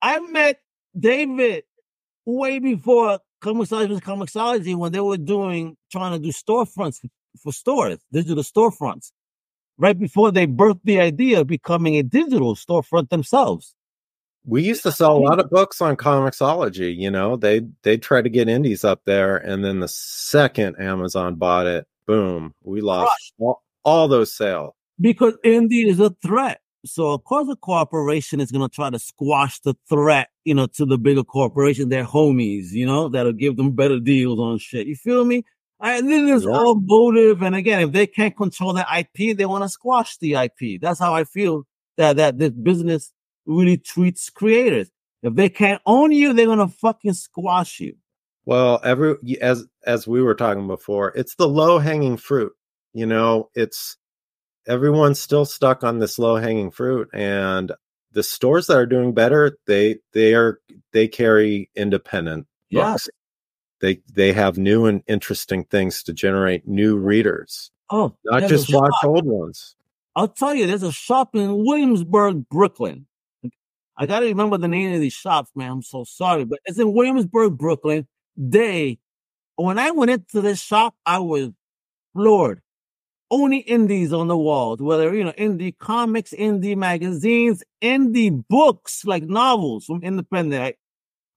I 0.00 0.18
met 0.20 0.60
David 0.98 1.64
way 2.26 2.58
before 2.58 3.20
Comixology 3.42 3.88
was 3.90 4.00
Comixology 4.00 4.74
when 4.76 4.92
they 4.92 5.00
were 5.00 5.16
doing 5.16 5.76
trying 5.90 6.12
to 6.12 6.18
do 6.18 6.32
storefronts 6.32 7.00
for, 7.40 7.52
stores, 7.52 7.98
digital 8.12 8.42
storefronts. 8.42 9.12
Right 9.78 9.98
before 9.98 10.30
they 10.30 10.46
birthed 10.46 10.80
the 10.84 11.00
idea 11.00 11.40
of 11.40 11.46
becoming 11.46 11.96
a 11.96 12.02
digital 12.02 12.54
storefront 12.54 13.08
themselves. 13.08 13.74
We 14.44 14.62
used 14.62 14.82
to 14.82 14.92
sell 14.92 15.16
a 15.16 15.18
lot 15.18 15.38
of 15.38 15.50
books 15.50 15.80
on 15.80 15.96
Comixology. 15.96 16.96
You 16.96 17.10
know, 17.10 17.36
they 17.36 17.62
they 17.82 17.96
tried 17.96 18.22
to 18.24 18.30
get 18.30 18.48
indies 18.48 18.84
up 18.84 19.02
there, 19.04 19.36
and 19.36 19.64
then 19.64 19.80
the 19.80 19.88
second 19.88 20.76
Amazon 20.80 21.36
bought 21.36 21.66
it, 21.66 21.86
boom, 22.06 22.52
we 22.62 22.80
lost 22.80 23.32
all, 23.38 23.62
all 23.84 24.08
those 24.08 24.34
sales. 24.34 24.74
because 25.00 25.34
indie 25.44 25.86
is 25.86 26.00
a 26.00 26.10
threat. 26.22 26.60
So 26.84 27.10
of 27.10 27.22
course 27.24 27.48
a 27.50 27.56
corporation 27.56 28.40
is 28.40 28.50
gonna 28.50 28.68
try 28.68 28.90
to 28.90 28.98
squash 28.98 29.60
the 29.60 29.74
threat, 29.88 30.28
you 30.44 30.54
know, 30.54 30.66
to 30.66 30.84
the 30.84 30.98
bigger 30.98 31.24
corporation, 31.24 31.88
their 31.88 32.04
homies, 32.04 32.72
you 32.72 32.86
know, 32.86 33.08
that'll 33.08 33.32
give 33.32 33.56
them 33.56 33.72
better 33.72 34.00
deals 34.00 34.38
on 34.38 34.58
shit. 34.58 34.86
You 34.86 34.96
feel 34.96 35.24
me? 35.24 35.44
And 35.82 36.10
then 36.10 36.26
there's 36.26 36.44
Yeah. 36.44 36.50
all 36.52 36.76
motive, 36.80 37.42
and 37.42 37.54
again, 37.54 37.80
if 37.82 37.92
they 37.92 38.06
can't 38.06 38.36
control 38.36 38.72
their 38.72 38.86
IP, 38.88 39.32
they 39.36 39.46
want 39.46 39.64
to 39.64 39.68
squash 39.68 40.16
the 40.18 40.36
IP. 40.36 40.78
That's 40.80 41.00
how 41.00 41.14
I 41.14 41.24
feel 41.24 41.64
that 41.96 42.16
that 42.16 42.38
this 42.38 42.50
business 42.50 43.12
really 43.46 43.76
treats 43.76 44.30
creators. 44.30 44.90
If 45.22 45.34
they 45.34 45.48
can't 45.48 45.82
own 45.86 46.12
you, 46.12 46.32
they're 46.32 46.46
gonna 46.46 46.68
fucking 46.68 47.14
squash 47.14 47.80
you. 47.80 47.96
Well, 48.44 48.80
every 48.84 49.16
as 49.40 49.66
as 49.84 50.06
we 50.06 50.22
were 50.22 50.34
talking 50.34 50.66
before, 50.66 51.12
it's 51.16 51.34
the 51.34 51.48
low 51.48 51.78
hanging 51.78 52.16
fruit. 52.16 52.52
You 52.92 53.06
know, 53.06 53.50
it's 53.54 53.96
everyone's 54.66 55.20
still 55.20 55.44
stuck 55.44 55.82
on 55.84 55.98
this 55.98 56.18
low 56.18 56.36
hanging 56.36 56.70
fruit, 56.70 57.08
and 57.12 57.72
the 58.12 58.22
stores 58.22 58.66
that 58.68 58.76
are 58.76 58.86
doing 58.86 59.14
better, 59.14 59.58
they 59.66 59.98
they 60.12 60.34
are 60.34 60.60
they 60.92 61.08
carry 61.08 61.70
independent 61.74 62.46
Yeah. 62.70 62.96
They 63.82 64.00
they 64.14 64.32
have 64.32 64.56
new 64.56 64.86
and 64.86 65.02
interesting 65.08 65.64
things 65.64 66.02
to 66.04 66.12
generate 66.14 66.66
new 66.68 66.96
readers, 66.96 67.70
Oh, 67.90 68.16
not 68.24 68.48
just 68.48 68.72
watch 68.72 68.92
shop. 69.02 69.04
old 69.10 69.26
ones. 69.26 69.74
I'll 70.14 70.28
tell 70.28 70.54
you, 70.54 70.66
there's 70.66 70.84
a 70.84 70.92
shop 70.92 71.34
in 71.34 71.64
Williamsburg, 71.64 72.48
Brooklyn. 72.48 73.06
I 73.96 74.06
gotta 74.06 74.26
remember 74.26 74.56
the 74.56 74.68
name 74.68 74.94
of 74.94 75.00
these 75.00 75.12
shops, 75.12 75.50
man. 75.56 75.70
I'm 75.70 75.82
so 75.82 76.04
sorry, 76.04 76.44
but 76.44 76.60
it's 76.64 76.78
in 76.78 76.92
Williamsburg, 76.92 77.58
Brooklyn. 77.58 78.06
They, 78.36 78.98
when 79.56 79.78
I 79.78 79.90
went 79.90 80.10
into 80.12 80.40
this 80.40 80.62
shop, 80.62 80.94
I 81.04 81.18
was 81.18 81.50
floored. 82.14 82.62
Only 83.32 83.58
indies 83.58 84.12
on 84.12 84.28
the 84.28 84.36
walls, 84.36 84.80
whether 84.80 85.12
you 85.14 85.24
know 85.24 85.32
indie 85.32 85.76
comics, 85.76 86.32
indie 86.32 86.76
magazines, 86.76 87.64
indie 87.82 88.44
books 88.48 89.04
like 89.04 89.24
novels 89.24 89.86
from 89.86 90.02
independent. 90.04 90.76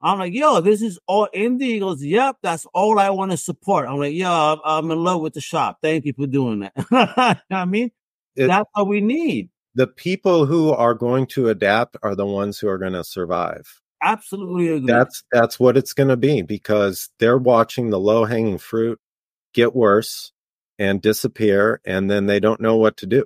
I'm 0.05 0.19
like, 0.19 0.33
yo, 0.33 0.61
this 0.61 0.81
is 0.81 0.99
all 1.07 1.27
indie. 1.35 1.61
He 1.63 1.79
goes, 1.79 2.03
yep, 2.03 2.37
that's 2.43 2.65
all 2.73 2.99
I 2.99 3.09
want 3.09 3.31
to 3.31 3.37
support. 3.37 3.87
I'm 3.87 3.97
like, 3.97 4.13
yo, 4.13 4.29
I'm, 4.31 4.59
I'm 4.63 4.91
in 4.91 5.03
love 5.03 5.21
with 5.21 5.33
the 5.33 5.41
shop. 5.41 5.79
Thank 5.81 6.05
you 6.05 6.13
for 6.13 6.27
doing 6.27 6.59
that. 6.59 6.73
You 6.91 6.97
know 6.97 7.05
what 7.17 7.43
I 7.49 7.65
mean, 7.65 7.91
It- 8.35 8.47
that's 8.47 8.69
what 8.73 8.87
we 8.87 9.01
need. 9.01 9.49
The 9.77 9.87
people 9.87 10.45
who 10.45 10.71
are 10.71 10.93
going 10.93 11.25
to 11.27 11.49
adapt 11.49 11.97
are 12.01 12.15
the 12.15 12.25
ones 12.25 12.59
who 12.59 12.69
are 12.69 12.77
going 12.77 12.93
to 12.93 13.03
survive. 13.03 13.81
Absolutely 14.01 14.69
agree. 14.69 14.87
That's 14.87 15.23
that's 15.33 15.59
what 15.59 15.75
it's 15.75 15.91
going 15.91 16.09
to 16.09 16.15
be 16.17 16.41
because 16.43 17.09
they're 17.19 17.37
watching 17.37 17.89
the 17.89 17.99
low 17.99 18.23
hanging 18.25 18.57
fruit 18.57 18.99
get 19.53 19.75
worse 19.75 20.31
and 20.79 21.01
disappear, 21.01 21.81
and 21.85 22.09
then 22.09 22.25
they 22.27 22.39
don't 22.39 22.61
know 22.61 22.75
what 22.75 22.97
to 22.97 23.05
do. 23.05 23.25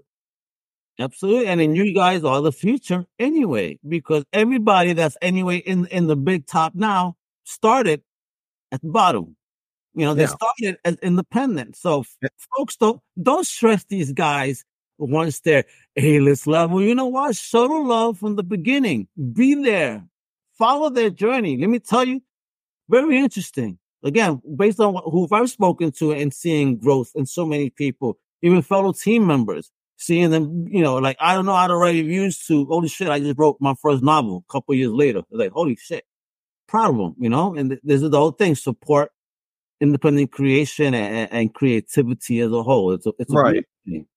Absolutely. 0.99 1.47
And 1.47 1.59
then 1.62 1.75
you 1.75 1.93
guys 1.93 2.23
are 2.23 2.41
the 2.41 2.51
future 2.51 3.05
anyway, 3.19 3.79
because 3.88 4.25
everybody 4.33 4.93
that's 4.93 5.17
anyway 5.21 5.57
in, 5.57 5.85
in 5.88 6.07
the 6.07 6.15
big 6.15 6.45
top 6.45 6.75
now 6.75 7.15
started 7.45 8.01
at 8.71 8.81
the 8.81 8.89
bottom. 8.89 9.35
You 9.95 10.05
know, 10.05 10.13
they 10.13 10.23
Yeah. 10.23 10.27
started 10.27 10.77
as 10.85 10.95
independent. 11.01 11.75
So 11.77 12.01
f- 12.01 12.31
folks 12.55 12.75
don't 12.75 13.01
don't 13.21 13.45
stress 13.45 13.85
these 13.85 14.12
guys 14.12 14.65
once 14.97 15.39
they're 15.39 15.63
A-list 15.95 16.47
level. 16.47 16.81
You 16.81 16.93
know 16.95 17.07
what? 17.07 17.35
Show 17.35 17.67
the 17.67 17.73
love 17.75 18.19
from 18.19 18.35
the 18.35 18.43
beginning. 18.43 19.07
Be 19.33 19.55
there. 19.55 20.05
Follow 20.57 20.89
their 20.89 21.09
journey. 21.09 21.57
Let 21.57 21.69
me 21.69 21.79
tell 21.79 22.05
you, 22.05 22.21
very 22.89 23.17
interesting. 23.17 23.79
Again, 24.03 24.41
based 24.55 24.79
on 24.79 24.95
who 25.05 25.27
I've 25.31 25.49
spoken 25.49 25.91
to 25.93 26.12
and 26.12 26.33
seeing 26.33 26.77
growth 26.77 27.12
in 27.15 27.25
so 27.25 27.45
many 27.45 27.69
people, 27.69 28.17
even 28.41 28.62
fellow 28.62 28.93
team 28.93 29.25
members, 29.25 29.71
seeing 29.99 30.31
them, 30.31 30.67
you 30.67 30.81
know, 30.81 30.95
like 30.95 31.17
I 31.19 31.35
don't 31.35 31.45
know 31.45 31.53
how 31.53 31.67
to 31.67 31.75
write 31.75 31.95
reviews 31.95 32.43
to. 32.47 32.65
Holy 32.65 32.88
shit! 32.88 33.09
I 33.09 33.19
just 33.19 33.38
wrote 33.38 33.57
my 33.59 33.75
first 33.81 34.01
novel 34.01 34.43
a 34.49 34.51
couple 34.51 34.73
years 34.73 34.91
later. 34.91 35.21
Like 35.29 35.51
holy 35.51 35.75
shit, 35.75 36.05
proud 36.67 36.91
of 36.91 36.97
them, 36.97 37.15
you 37.19 37.29
know. 37.29 37.53
And 37.55 37.71
th- 37.71 37.81
this 37.83 38.01
is 38.01 38.09
the 38.09 38.17
whole 38.17 38.31
thing: 38.31 38.55
support 38.55 39.12
independent 39.81 40.31
creation 40.31 40.93
and, 40.93 41.31
and 41.31 41.53
creativity 41.53 42.39
as 42.41 42.51
a 42.51 42.63
whole. 42.63 42.93
It's 42.93 43.05
a, 43.05 43.13
it's 43.19 43.31
a 43.31 43.35
Right. 43.38 43.65
thing. 43.85 44.07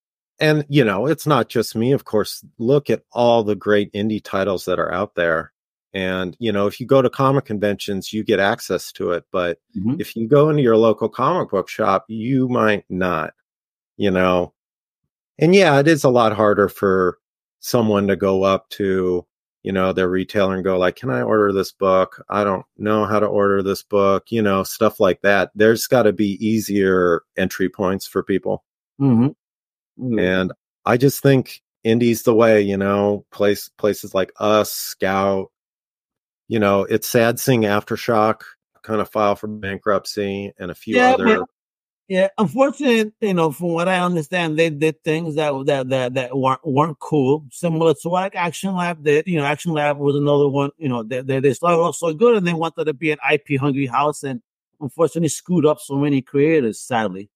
And 0.40 0.64
you 0.68 0.84
know, 0.84 1.06
it's 1.06 1.26
not 1.26 1.48
just 1.48 1.76
me, 1.76 1.92
of 1.92 2.04
course. 2.04 2.44
Look 2.58 2.90
at 2.90 3.02
all 3.12 3.44
the 3.44 3.54
great 3.54 3.92
indie 3.92 4.22
titles 4.22 4.64
that 4.64 4.78
are 4.78 4.92
out 4.92 5.14
there. 5.14 5.52
And 5.94 6.36
you 6.40 6.52
know, 6.52 6.66
if 6.66 6.80
you 6.80 6.86
go 6.86 7.02
to 7.02 7.10
comic 7.10 7.44
conventions, 7.44 8.12
you 8.12 8.24
get 8.24 8.40
access 8.40 8.90
to 8.92 9.12
it. 9.12 9.24
But 9.30 9.58
Mhm. 9.76 10.00
if 10.00 10.16
you 10.16 10.26
go 10.26 10.48
into 10.48 10.62
your 10.62 10.76
local 10.76 11.08
comic 11.08 11.50
book 11.50 11.68
shop, 11.68 12.06
you 12.08 12.48
might 12.48 12.84
not, 12.88 13.34
you 13.96 14.10
know. 14.10 14.54
And 15.38 15.54
yeah, 15.54 15.78
it 15.80 15.88
is 15.88 16.04
a 16.04 16.10
lot 16.10 16.34
harder 16.34 16.68
for 16.68 17.18
someone 17.60 18.06
to 18.08 18.16
go 18.16 18.42
up 18.42 18.68
to, 18.70 19.26
you 19.62 19.72
know, 19.72 19.92
their 19.92 20.08
retailer 20.08 20.54
and 20.54 20.64
go 20.64 20.78
like, 20.78 20.96
"Can 20.96 21.10
I 21.10 21.22
order 21.22 21.52
this 21.52 21.72
book? 21.72 22.22
I 22.28 22.44
don't 22.44 22.64
know 22.76 23.04
how 23.06 23.18
to 23.20 23.26
order 23.26 23.62
this 23.62 23.82
book," 23.82 24.30
you 24.30 24.42
know, 24.42 24.62
stuff 24.62 25.00
like 25.00 25.22
that. 25.22 25.50
There's 25.54 25.86
got 25.86 26.02
to 26.04 26.12
be 26.12 26.44
easier 26.46 27.22
entry 27.36 27.68
points 27.68 28.06
for 28.06 28.22
people. 28.22 28.64
Mhm. 29.00 29.34
Mhm. 30.00 30.20
And 30.20 30.52
I 30.86 30.96
just 30.96 31.22
think 31.22 31.62
indie's 31.84 32.22
the 32.24 32.34
way, 32.34 32.60
you 32.62 32.76
know, 32.76 33.24
place 33.32 33.68
places 33.78 34.14
like 34.14 34.32
us, 34.38 34.72
Scout, 34.72 35.50
you 36.48 36.58
know, 36.60 36.82
it's 36.84 37.08
sad 37.08 37.40
seeing 37.40 37.62
Aftershock 37.62 38.42
kind 38.82 39.00
of 39.00 39.08
file 39.10 39.36
for 39.36 39.46
bankruptcy 39.48 40.52
and 40.58 40.70
a 40.70 40.74
few 40.74 40.96
Yeah, 40.96 41.12
other 41.14 41.44
Yeah, 42.12 42.28
unfortunately, 42.36 43.10
you 43.22 43.32
know, 43.32 43.52
from 43.52 43.68
what 43.68 43.88
I 43.88 43.98
understand, 44.00 44.58
they 44.58 44.68
did 44.68 45.02
things 45.02 45.36
that 45.36 45.50
that 45.64 45.88
that 45.88 46.12
that 46.12 46.36
weren't 46.36 46.60
weren't 46.62 46.98
cool, 46.98 47.46
similar 47.50 47.94
to 48.02 48.08
what 48.10 48.34
Action 48.34 48.74
Lab 48.74 49.02
did. 49.02 49.26
You 49.26 49.38
know, 49.38 49.46
Action 49.46 49.72
Lab 49.72 49.96
was 49.96 50.14
another 50.14 50.46
one. 50.46 50.72
You 50.76 50.90
know, 50.90 51.02
they 51.02 51.22
they, 51.22 51.40
they 51.40 51.54
started 51.54 51.78
off 51.78 51.96
so 51.96 52.12
good 52.12 52.36
and 52.36 52.46
they 52.46 52.52
wanted 52.52 52.84
to 52.84 52.92
be 52.92 53.12
an 53.12 53.18
IP 53.32 53.58
hungry 53.58 53.86
house, 53.86 54.24
and 54.24 54.42
unfortunately 54.78 55.30
screwed 55.30 55.64
up 55.64 55.80
so 55.80 55.96
many 55.96 56.20
creators, 56.20 56.78
sadly. 56.78 57.30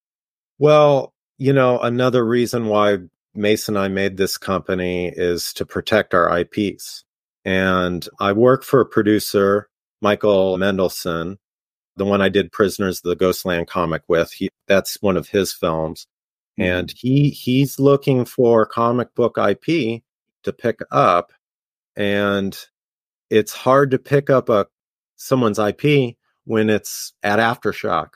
Well, 0.59 1.15
you 1.39 1.55
know, 1.55 1.79
another 1.79 2.23
reason 2.27 2.67
why 2.67 2.99
Mason 3.35 3.77
and 3.77 3.85
I 3.87 3.89
made 3.89 4.19
this 4.19 4.37
company 4.37 5.09
is 5.09 5.55
to 5.55 5.65
protect 5.65 6.13
our 6.13 6.41
IPs. 6.41 7.03
And 7.47 8.07
I 8.21 8.33
work 8.33 8.63
for 8.63 8.83
a 8.83 8.87
producer, 8.87 9.71
Michael 10.03 10.59
Mendelsohn, 10.59 11.39
the 11.97 12.05
one 12.05 12.21
I 12.21 12.29
did 12.29 12.53
Prisoners 12.53 12.99
of 12.99 13.11
the 13.11 13.17
Ghostland 13.17 13.69
comic 13.69 14.03
with. 14.09 14.33
He, 14.33 14.51
that's 14.67 15.01
one 15.01 15.17
of 15.17 15.29
his 15.29 15.53
films. 15.53 16.07
Mm-hmm. 16.59 16.71
And 16.71 16.95
he 16.97 17.31
he's 17.31 17.79
looking 17.79 18.25
for 18.25 18.67
comic 18.67 19.15
book 19.15 19.39
IP 19.39 20.03
to 20.43 20.53
pick 20.53 20.81
up. 20.91 21.33
And 21.97 22.57
it's 23.31 23.53
hard 23.53 23.91
to 23.91 23.99
pick 23.99 24.31
up 24.31 24.49
a 24.49 24.67
someone's 25.17 25.59
IP 25.59 26.17
when 26.45 26.71
it's 26.71 27.13
at 27.23 27.39
Aftershock 27.39 28.11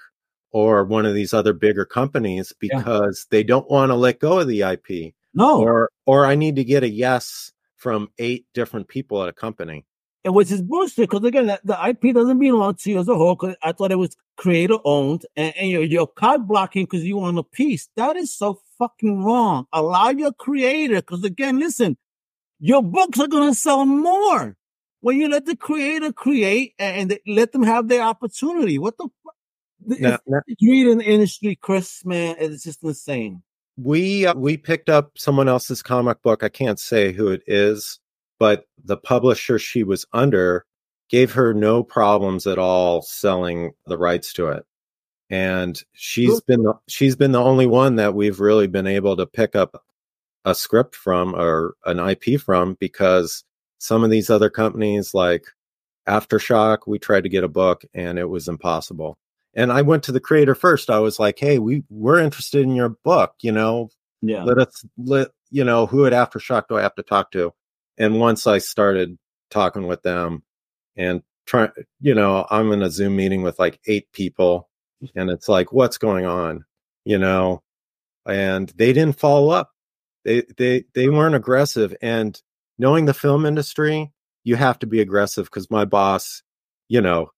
or 0.52 0.84
one 0.84 1.06
of 1.06 1.14
these 1.14 1.34
other 1.34 1.52
bigger 1.52 1.84
companies 1.84 2.52
because 2.58 3.26
yeah. 3.26 3.36
they 3.36 3.42
don't 3.42 3.70
want 3.70 3.90
to 3.90 3.94
let 3.96 4.20
go 4.20 4.40
of 4.40 4.48
the 4.48 4.62
IP. 4.62 5.14
No. 5.34 5.60
Or 5.60 5.90
or 6.06 6.26
I 6.26 6.34
need 6.34 6.56
to 6.56 6.64
get 6.64 6.82
a 6.82 6.88
yes 6.88 7.52
from 7.76 8.10
eight 8.18 8.46
different 8.52 8.88
people 8.88 9.22
at 9.22 9.28
a 9.28 9.32
company. 9.32 9.86
And 10.24 10.34
which 10.34 10.50
is 10.50 10.60
bullshit 10.60 11.08
because 11.08 11.24
again, 11.24 11.46
the, 11.46 11.60
the 11.64 11.88
IP 11.88 12.14
doesn't 12.14 12.38
belong 12.38 12.74
to 12.74 12.90
you 12.90 12.98
as 12.98 13.08
a 13.08 13.14
whole. 13.14 13.36
Cause 13.36 13.56
I 13.62 13.72
thought 13.72 13.90
it 13.90 13.96
was 13.96 14.16
creator 14.36 14.76
owned, 14.84 15.24
and, 15.34 15.56
and 15.56 15.70
you're, 15.70 15.82
you're 15.82 16.06
card 16.06 16.46
blocking 16.46 16.84
because 16.84 17.04
you 17.04 17.16
want 17.16 17.38
a 17.38 17.42
piece. 17.42 17.88
That 17.96 18.16
is 18.16 18.34
so 18.34 18.60
fucking 18.78 19.24
wrong. 19.24 19.66
Allow 19.72 20.10
your 20.10 20.32
creator, 20.32 20.96
because 20.96 21.24
again, 21.24 21.58
listen, 21.58 21.96
your 22.58 22.82
books 22.82 23.18
are 23.18 23.28
gonna 23.28 23.54
sell 23.54 23.86
more 23.86 24.56
when 25.00 25.16
you 25.16 25.28
let 25.28 25.46
the 25.46 25.56
creator 25.56 26.12
create 26.12 26.74
and, 26.78 27.10
and 27.10 27.20
let 27.26 27.52
them 27.52 27.62
have 27.62 27.88
their 27.88 28.02
opportunity. 28.02 28.78
What 28.78 28.98
the 28.98 29.08
fuck? 29.24 29.34
No, 30.00 30.18
no. 30.26 30.40
Read 30.60 30.86
in 30.86 30.98
the 30.98 31.04
industry, 31.04 31.56
Chris, 31.56 32.04
man, 32.04 32.36
it's 32.38 32.64
just 32.64 32.84
insane 32.84 33.42
we 33.82 34.26
uh, 34.26 34.34
we 34.34 34.56
picked 34.56 34.88
up 34.88 35.12
someone 35.16 35.48
else's 35.48 35.82
comic 35.82 36.22
book. 36.22 36.42
I 36.42 36.48
can't 36.48 36.78
say 36.78 37.12
who 37.12 37.28
it 37.28 37.42
is, 37.46 37.98
but 38.40 38.64
the 38.84 38.96
publisher 38.96 39.60
she 39.60 39.84
was 39.84 40.04
under 40.12 40.66
gave 41.08 41.32
her 41.32 41.54
no 41.54 41.84
problems 41.84 42.48
at 42.48 42.58
all 42.58 43.02
selling 43.02 43.70
the 43.86 43.98
rights 43.98 44.32
to 44.32 44.48
it. 44.48 44.64
And 45.28 45.80
she's 45.92 46.40
been 46.40 46.64
the, 46.64 46.74
she's 46.88 47.14
been 47.14 47.30
the 47.30 47.42
only 47.42 47.66
one 47.66 47.94
that 47.96 48.14
we've 48.14 48.40
really 48.40 48.66
been 48.66 48.88
able 48.88 49.16
to 49.16 49.26
pick 49.26 49.54
up 49.54 49.84
a 50.44 50.56
script 50.56 50.96
from 50.96 51.36
or 51.36 51.76
an 51.86 52.00
IP 52.00 52.40
from 52.40 52.76
because 52.80 53.44
some 53.78 54.02
of 54.02 54.10
these 54.10 54.28
other 54.28 54.50
companies 54.50 55.14
like 55.14 55.44
Aftershock, 56.08 56.78
we 56.88 56.98
tried 56.98 57.22
to 57.22 57.28
get 57.28 57.44
a 57.44 57.48
book 57.48 57.84
and 57.94 58.18
it 58.18 58.28
was 58.28 58.48
impossible 58.48 59.18
and 59.54 59.72
I 59.72 59.82
went 59.82 60.02
to 60.04 60.12
the 60.12 60.20
creator 60.20 60.54
first. 60.54 60.90
I 60.90 61.00
was 61.00 61.18
like, 61.18 61.38
"Hey, 61.38 61.58
we 61.58 61.82
we're 61.90 62.20
interested 62.20 62.62
in 62.62 62.74
your 62.74 62.90
book. 62.90 63.34
You 63.40 63.52
know, 63.52 63.90
yeah. 64.22 64.44
Let 64.44 64.58
us 64.58 64.84
let 64.96 65.28
you 65.50 65.64
know 65.64 65.86
who 65.86 66.06
at 66.06 66.12
Aftershock 66.12 66.68
do 66.68 66.76
I 66.76 66.82
have 66.82 66.94
to 66.96 67.02
talk 67.02 67.30
to." 67.32 67.52
And 68.00 68.18
once 68.18 68.46
I 68.46 68.58
started 68.58 69.18
talking 69.50 69.86
with 69.86 70.02
them 70.02 70.42
and 70.96 71.22
trying, 71.46 71.70
you 72.00 72.14
know, 72.14 72.46
I'm 72.50 72.72
in 72.72 72.82
a 72.82 72.90
Zoom 72.90 73.14
meeting 73.14 73.42
with 73.42 73.58
like 73.58 73.78
eight 73.86 74.10
people, 74.12 74.70
and 75.14 75.30
it's 75.30 75.48
like, 75.48 75.72
"What's 75.72 75.98
going 75.98 76.24
on?" 76.24 76.64
You 77.04 77.18
know, 77.18 77.62
and 78.26 78.70
they 78.70 78.94
didn't 78.94 79.20
follow 79.20 79.50
up. 79.50 79.70
They 80.24 80.44
they 80.56 80.84
they 80.94 81.10
weren't 81.10 81.34
aggressive. 81.34 81.94
And 82.00 82.40
knowing 82.78 83.04
the 83.04 83.14
film 83.14 83.44
industry, 83.44 84.10
you 84.44 84.56
have 84.56 84.78
to 84.78 84.86
be 84.86 85.00
aggressive 85.02 85.44
because 85.44 85.70
my 85.70 85.84
boss, 85.84 86.42
you 86.88 87.02
know, 87.02 87.30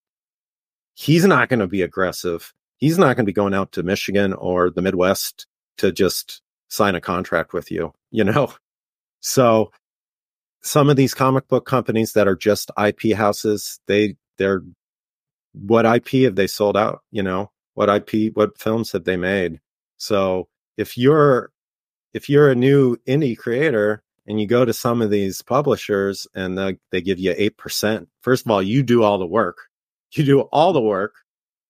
he's 0.93 1.25
not 1.25 1.49
going 1.49 1.59
to 1.59 1.67
be 1.67 1.81
aggressive. 1.81 2.53
He's 2.77 2.97
not 2.97 3.17
going 3.17 3.25
to 3.25 3.29
be 3.29 3.33
going 3.33 3.53
out 3.53 3.73
to 3.73 3.83
Michigan 3.83 4.31
or 4.33 4.69
the 4.69 4.81
Midwest 4.81 5.45
to 5.79 5.91
just 5.91 6.41
sign 6.69 6.95
a 6.95 7.01
contract 7.01 7.53
with 7.53 7.69
you, 7.69 7.93
you 8.11 8.23
know? 8.23 8.53
So 9.25 9.71
some 10.63 10.89
of 10.89 10.95
these 10.95 11.13
comic 11.13 11.47
book 11.47 11.65
companies 11.65 12.13
that 12.13 12.27
are 12.27 12.35
just 12.35 12.71
IP 12.81 13.15
houses, 13.15 13.79
they, 13.87 14.15
they're, 14.37 14.63
what 15.53 15.85
IP 15.85 16.23
have 16.23 16.35
they 16.35 16.47
sold 16.47 16.77
out? 16.77 17.01
You 17.11 17.23
know, 17.23 17.51
what 17.73 17.89
IP, 17.89 18.35
what 18.35 18.57
films 18.57 18.91
have 18.93 19.03
they 19.03 19.17
made? 19.17 19.59
So 19.97 20.47
if 20.77 20.97
you're, 20.97 21.51
if 22.13 22.29
you're 22.29 22.49
a 22.49 22.55
new 22.55 22.97
indie 23.07 23.37
creator 23.37 24.03
and 24.25 24.39
you 24.39 24.47
go 24.47 24.65
to 24.65 24.73
some 24.73 25.01
of 25.01 25.09
these 25.09 25.41
publishers 25.41 26.27
and 26.33 26.57
they, 26.57 26.77
they 26.91 27.01
give 27.01 27.19
you 27.19 27.33
8%, 27.33 28.07
first 28.21 28.45
of 28.45 28.51
all, 28.51 28.61
you 28.61 28.83
do 28.83 29.03
all 29.03 29.17
the 29.17 29.25
work 29.25 29.57
you 30.17 30.23
do 30.23 30.41
all 30.41 30.73
the 30.73 30.81
work. 30.81 31.15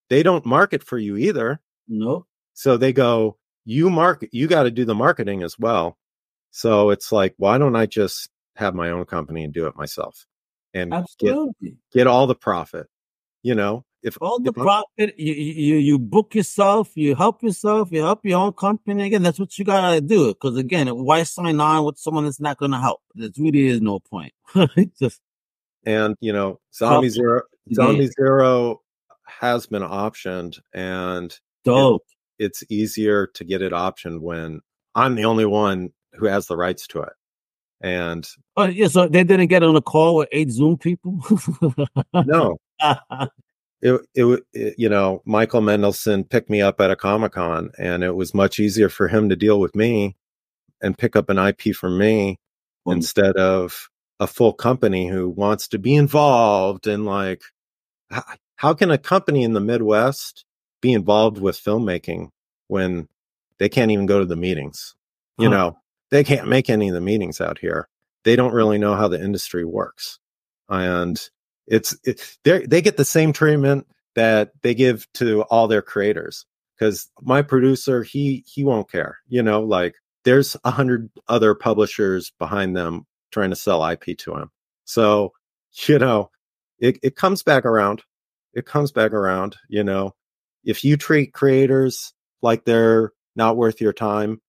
They 0.09 0.23
don't 0.23 0.45
market 0.45 0.83
for 0.83 0.97
you 0.97 1.17
either. 1.17 1.59
No. 1.87 2.25
So 2.53 2.77
they 2.77 2.93
go, 2.93 3.37
you 3.65 3.89
market, 3.89 4.29
you 4.31 4.47
got 4.47 4.63
to 4.63 4.71
do 4.71 4.85
the 4.85 4.95
marketing 4.95 5.43
as 5.43 5.57
well. 5.57 5.97
So 6.51 6.91
it's 6.91 7.11
like, 7.11 7.33
why 7.37 7.57
don't 7.57 7.75
I 7.75 7.85
just 7.85 8.29
have 8.55 8.75
my 8.75 8.89
own 8.89 9.05
company 9.05 9.43
and 9.43 9.53
do 9.53 9.67
it 9.67 9.75
myself 9.75 10.25
and 10.73 10.93
Absolutely. 10.93 11.77
Get, 11.91 11.99
get 11.99 12.07
all 12.07 12.27
the 12.27 12.35
profit? 12.35 12.87
You 13.41 13.55
know, 13.55 13.85
if 14.01 14.17
all 14.21 14.39
the 14.39 14.49
if 14.49 14.55
profit, 14.55 15.19
you, 15.19 15.33
you 15.33 15.75
you 15.75 15.99
book 15.99 16.33
yourself, 16.33 16.91
you 16.95 17.15
help 17.15 17.43
yourself, 17.43 17.89
you 17.91 18.01
help 18.01 18.21
your 18.23 18.39
own 18.39 18.53
company. 18.53 19.03
Again, 19.03 19.23
that's 19.23 19.39
what 19.39 19.57
you 19.57 19.65
gotta 19.65 20.01
do. 20.01 20.29
Because 20.29 20.57
again, 20.57 20.87
why 20.87 21.23
sign 21.23 21.59
on 21.59 21.83
with 21.83 21.97
someone 21.97 22.23
that's 22.23 22.39
not 22.39 22.57
gonna 22.57 22.79
help? 22.79 23.01
There 23.15 23.29
really 23.37 23.67
is 23.67 23.81
no 23.81 23.99
point. 23.99 24.33
just 24.99 25.21
and 25.85 26.15
you 26.21 26.31
know, 26.31 26.59
zombie 26.73 27.09
zero, 27.09 27.41
zombie 27.73 28.07
zero 28.07 28.81
has 29.25 29.67
been 29.67 29.83
optioned, 29.83 30.59
and 30.73 31.37
dope. 31.65 32.03
It, 32.39 32.45
it's 32.45 32.63
easier 32.69 33.27
to 33.27 33.43
get 33.43 33.61
it 33.61 33.73
optioned 33.73 34.21
when 34.21 34.61
I'm 34.95 35.15
the 35.15 35.25
only 35.25 35.45
one 35.45 35.91
who 36.13 36.27
has 36.27 36.47
the 36.47 36.55
rights 36.55 36.87
to 36.87 37.01
it. 37.01 37.13
And 37.83 38.25
oh 38.55 38.63
yeah, 38.63 38.87
so 38.87 39.07
they 39.07 39.25
didn't 39.25 39.47
get 39.47 39.61
on 39.61 39.75
a 39.75 39.81
call 39.81 40.15
with 40.15 40.29
eight 40.31 40.49
Zoom 40.49 40.77
people. 40.77 41.21
no, 42.13 42.57
it, 43.81 44.01
it, 44.15 44.43
it, 44.53 44.75
you 44.77 44.87
know 44.87 45.21
Michael 45.25 45.59
Mendelsohn 45.59 46.23
picked 46.23 46.49
me 46.49 46.61
up 46.61 46.79
at 46.79 46.91
a 46.91 46.95
Comic 46.95 47.33
Con, 47.33 47.71
and 47.77 48.01
it 48.01 48.15
was 48.15 48.33
much 48.33 48.57
easier 48.57 48.87
for 48.87 49.09
him 49.09 49.27
to 49.27 49.35
deal 49.35 49.59
with 49.59 49.75
me 49.75 50.15
and 50.81 50.97
pick 50.97 51.17
up 51.17 51.29
an 51.29 51.37
IP 51.37 51.75
from 51.75 51.97
me 51.97 52.39
instead 52.85 53.35
of 53.35 53.89
a 54.19 54.27
full 54.27 54.53
company 54.53 55.07
who 55.07 55.29
wants 55.29 55.67
to 55.67 55.77
be 55.77 55.95
involved 55.95 56.87
and 56.87 57.05
like 57.05 57.41
how, 58.09 58.23
how 58.55 58.73
can 58.73 58.91
a 58.91 58.97
company 58.97 59.43
in 59.43 59.53
the 59.53 59.59
midwest 59.59 60.45
be 60.81 60.93
involved 60.93 61.37
with 61.37 61.57
filmmaking 61.57 62.29
when 62.67 63.07
they 63.57 63.69
can't 63.69 63.91
even 63.91 64.05
go 64.05 64.19
to 64.19 64.25
the 64.25 64.35
meetings 64.35 64.95
you 65.37 65.49
huh. 65.49 65.55
know 65.55 65.77
they 66.13 66.23
can't 66.23 66.47
make 66.47 66.69
any 66.69 66.87
of 66.87 66.93
the 66.93 67.01
meetings 67.01 67.41
out 67.41 67.57
here 67.57 67.89
they 68.23 68.35
don't 68.35 68.53
really 68.53 68.77
know 68.77 68.95
how 68.95 69.07
the 69.07 69.21
industry 69.21 69.65
works 69.65 70.19
and 70.69 71.29
it's 71.67 71.97
it, 72.03 72.37
they 72.43 72.65
they 72.65 72.81
get 72.81 72.97
the 72.97 73.05
same 73.05 73.33
treatment 73.33 73.85
that 74.15 74.51
they 74.61 74.73
give 74.73 75.07
to 75.13 75.41
all 75.43 75.67
their 75.67 75.81
creators 75.81 76.45
because 76.77 77.09
my 77.21 77.41
producer 77.41 78.03
he 78.03 78.43
he 78.47 78.63
won't 78.63 78.91
care 78.91 79.17
you 79.27 79.43
know 79.43 79.61
like 79.61 79.95
there's 80.23 80.55
a 80.63 80.71
hundred 80.71 81.09
other 81.27 81.53
publishers 81.53 82.31
behind 82.39 82.75
them 82.75 83.05
trying 83.31 83.49
to 83.49 83.55
sell 83.55 83.85
IP 83.85 84.17
to 84.19 84.35
him. 84.35 84.49
So, 84.85 85.33
you 85.87 85.99
know, 85.99 86.29
it, 86.79 86.99
it 87.03 87.15
comes 87.15 87.43
back 87.43 87.65
around. 87.65 88.03
It 88.53 88.65
comes 88.65 88.91
back 88.91 89.11
around, 89.11 89.57
you 89.67 89.83
know. 89.83 90.13
If 90.63 90.83
you 90.83 90.95
treat 90.95 91.33
creators 91.33 92.13
like 92.41 92.63
they're 92.63 93.11
not 93.35 93.57
worth 93.57 93.81
your 93.81 93.93
time, 93.93 94.41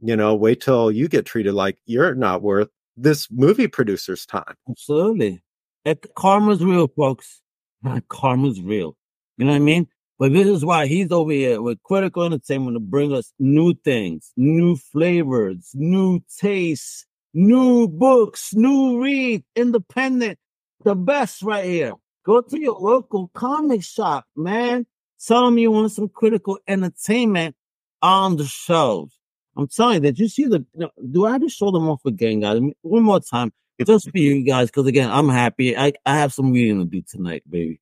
you 0.00 0.16
know, 0.16 0.34
wait 0.34 0.60
till 0.60 0.90
you 0.90 1.08
get 1.08 1.26
treated 1.26 1.54
like 1.54 1.78
you're 1.86 2.14
not 2.14 2.42
worth 2.42 2.68
this 2.96 3.28
movie 3.30 3.68
producer's 3.68 4.26
time. 4.26 4.54
Absolutely. 4.68 5.42
It, 5.84 6.04
karma's 6.14 6.64
real, 6.64 6.88
folks. 6.88 7.40
Karma's 8.08 8.60
real. 8.60 8.96
You 9.36 9.44
know 9.44 9.52
what 9.52 9.56
I 9.56 9.60
mean? 9.60 9.86
But 10.18 10.32
this 10.32 10.46
is 10.46 10.64
why 10.64 10.86
he's 10.86 11.12
over 11.12 11.30
here 11.30 11.60
with 11.60 11.82
critical 11.82 12.24
entertainment 12.24 12.74
to 12.74 12.80
bring 12.80 13.12
us 13.12 13.32
new 13.38 13.74
things, 13.74 14.32
new 14.36 14.76
flavors, 14.76 15.70
new 15.74 16.20
tastes, 16.38 17.04
new 17.34 17.86
books, 17.86 18.54
new 18.54 19.00
read, 19.00 19.44
independent, 19.54 20.38
the 20.84 20.94
best 20.94 21.42
right 21.42 21.66
here. 21.66 21.92
Go 22.24 22.40
to 22.40 22.58
your 22.58 22.78
local 22.80 23.30
comic 23.34 23.84
shop, 23.84 24.24
man. 24.34 24.86
Tell 25.24 25.44
them 25.44 25.58
you 25.58 25.70
want 25.70 25.92
some 25.92 26.08
critical 26.08 26.58
entertainment 26.66 27.54
on 28.00 28.36
the 28.36 28.44
shelves. 28.46 29.15
I'm 29.56 29.68
you, 29.94 30.00
did 30.00 30.18
you 30.18 30.28
see 30.28 30.44
the? 30.44 30.64
You 30.74 30.80
know, 30.80 30.90
do 31.10 31.26
I 31.26 31.38
just 31.38 31.56
show 31.56 31.70
them 31.70 31.88
off 31.88 32.04
again, 32.04 32.40
guys? 32.40 32.60
One 32.82 33.02
more 33.02 33.20
time, 33.20 33.52
just 33.84 34.10
for 34.10 34.18
you 34.18 34.44
guys, 34.44 34.68
because 34.68 34.86
again, 34.86 35.10
I'm 35.10 35.28
happy. 35.28 35.76
I, 35.76 35.92
I 36.04 36.18
have 36.18 36.32
some 36.32 36.52
reading 36.52 36.78
to 36.80 36.84
do 36.84 37.02
tonight, 37.02 37.42
baby. 37.48 37.80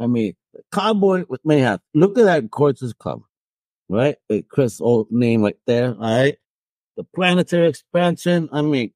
I 0.00 0.06
mean, 0.06 0.34
Cowboy 0.72 1.24
with 1.28 1.42
Mayhap. 1.44 1.80
Look 1.94 2.18
at 2.18 2.24
that 2.24 2.50
gorgeous 2.50 2.94
cover, 2.94 3.24
right? 3.88 4.16
Chris' 4.48 4.80
old 4.80 5.10
name 5.10 5.42
right 5.42 5.58
there. 5.66 5.94
All 5.94 6.00
right 6.00 6.38
the 6.96 7.04
planetary 7.04 7.68
expansion. 7.68 8.48
I 8.52 8.62
mean, 8.62 8.92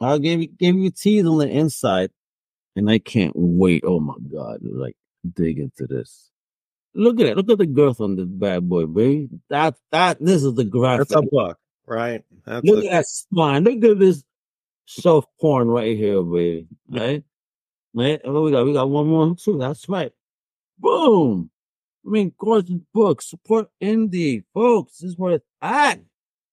I'll 0.00 0.18
give 0.18 0.40
you 0.40 0.48
give 0.48 0.76
you 0.76 0.90
teeth 0.90 1.26
on 1.26 1.38
the 1.38 1.48
inside, 1.48 2.10
and 2.76 2.90
I 2.90 2.98
can't 2.98 3.32
wait. 3.34 3.84
Oh 3.86 4.00
my 4.00 4.14
god, 4.32 4.60
like 4.62 4.96
dig 5.34 5.58
into 5.58 5.86
this. 5.86 6.30
Look 6.94 7.20
at 7.20 7.26
it. 7.26 7.36
Look 7.36 7.50
at 7.50 7.58
the 7.58 7.66
girth 7.66 8.00
on 8.00 8.16
this 8.16 8.26
bad 8.26 8.68
boy, 8.68 8.86
baby. 8.86 9.28
That 9.50 9.76
that 9.92 10.18
this 10.20 10.42
is 10.42 10.54
the 10.54 10.64
graphic. 10.64 11.08
That's 11.08 11.22
a 11.22 11.26
book, 11.30 11.58
right? 11.86 12.24
That's 12.44 12.64
Look 12.64 12.84
a- 12.84 12.88
at 12.88 12.90
that 12.92 13.06
spine. 13.06 13.64
Look 13.64 13.84
at 13.84 13.98
this 13.98 14.24
soft 14.86 15.28
porn 15.40 15.68
right 15.68 15.96
here, 15.96 16.22
baby. 16.22 16.66
Right? 16.90 17.22
Man, 17.94 18.18
what 18.24 18.42
we 18.42 18.50
got? 18.50 18.64
We 18.64 18.72
got 18.72 18.90
one 18.90 19.06
more 19.06 19.36
too. 19.36 19.58
That's 19.58 19.88
right. 19.88 20.12
Boom. 20.78 21.50
I 22.06 22.10
mean, 22.10 22.32
gorgeous 22.38 22.80
book. 22.94 23.20
Support 23.22 23.68
indie, 23.82 24.44
folks. 24.54 24.98
This 24.98 25.10
is 25.10 25.18
where 25.18 25.34
it's 25.34 25.46
at. 25.60 25.98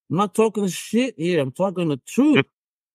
I'm 0.10 0.18
not 0.18 0.36
talking 0.36 0.68
shit 0.68 1.16
here. 1.18 1.42
I'm 1.42 1.52
talking 1.52 1.90
the 1.90 2.00
truth. 2.08 2.46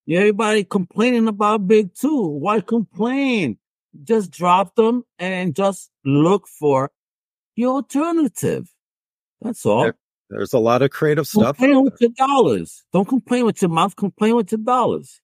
Yeah, 0.06 0.20
everybody 0.20 0.64
complaining 0.64 1.28
about 1.28 1.66
Big 1.66 1.94
Two. 1.94 2.26
Why 2.26 2.60
complain? 2.60 3.58
Just 4.04 4.30
drop 4.30 4.74
them 4.76 5.04
and 5.18 5.54
just 5.54 5.90
look 6.04 6.46
for 6.46 6.90
the 7.60 7.66
alternative. 7.68 8.68
That's 9.42 9.64
all. 9.66 9.82
There- 9.84 9.96
There's 10.30 10.52
a 10.52 10.58
lot 10.60 10.82
of 10.82 10.90
creative 10.90 11.26
stuff. 11.26 11.56
Complain 11.58 11.82
with 11.84 12.00
your 12.00 12.10
dollars. 12.10 12.84
Don't 12.92 13.08
complain 13.08 13.44
with 13.46 13.60
your 13.60 13.68
mouth. 13.70 13.96
Complain 13.96 14.36
with 14.36 14.52
your 14.52 14.60
dollars. 14.60 15.20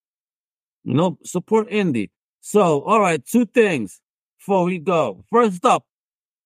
You 0.82 0.94
know, 0.94 1.18
support 1.24 1.70
indie. 1.70 2.10
So, 2.40 2.82
all 2.82 3.00
right, 3.00 3.24
two 3.24 3.44
things 3.46 4.00
before 4.38 4.64
we 4.64 4.78
go. 4.80 5.24
First 5.30 5.64
up, 5.64 5.84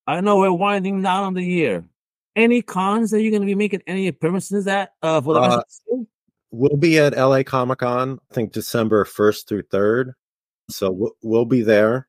I 0.07 0.21
know 0.21 0.39
we're 0.39 0.53
winding 0.53 1.01
down 1.03 1.25
on 1.25 1.35
the 1.35 1.43
year. 1.43 1.85
Any 2.37 2.61
cons 2.63 3.11
that 3.13 3.23
you're 3.23 3.31
going 3.31 3.43
to 3.43 3.47
be 3.47 3.55
making 3.55 3.81
any 3.87 4.09
appearances 4.09 4.67
at 4.67 4.93
uh, 5.03 5.21
for 5.23 5.35
the 5.35 5.41
rest 5.41 5.53
Uh, 5.53 5.57
of 5.59 5.65
the 5.87 5.97
year? 5.97 6.07
We'll 6.53 6.77
be 6.77 6.99
at 6.99 7.17
LA 7.17 7.43
Comic 7.45 7.79
Con, 7.79 8.19
I 8.31 8.35
think 8.35 8.53
December 8.53 9.05
1st 9.07 9.47
through 9.49 9.63
3rd. 9.65 10.13
So 10.69 10.91
we'll, 10.91 11.13
we'll 11.23 11.45
be 11.47 11.63
there. 11.63 12.09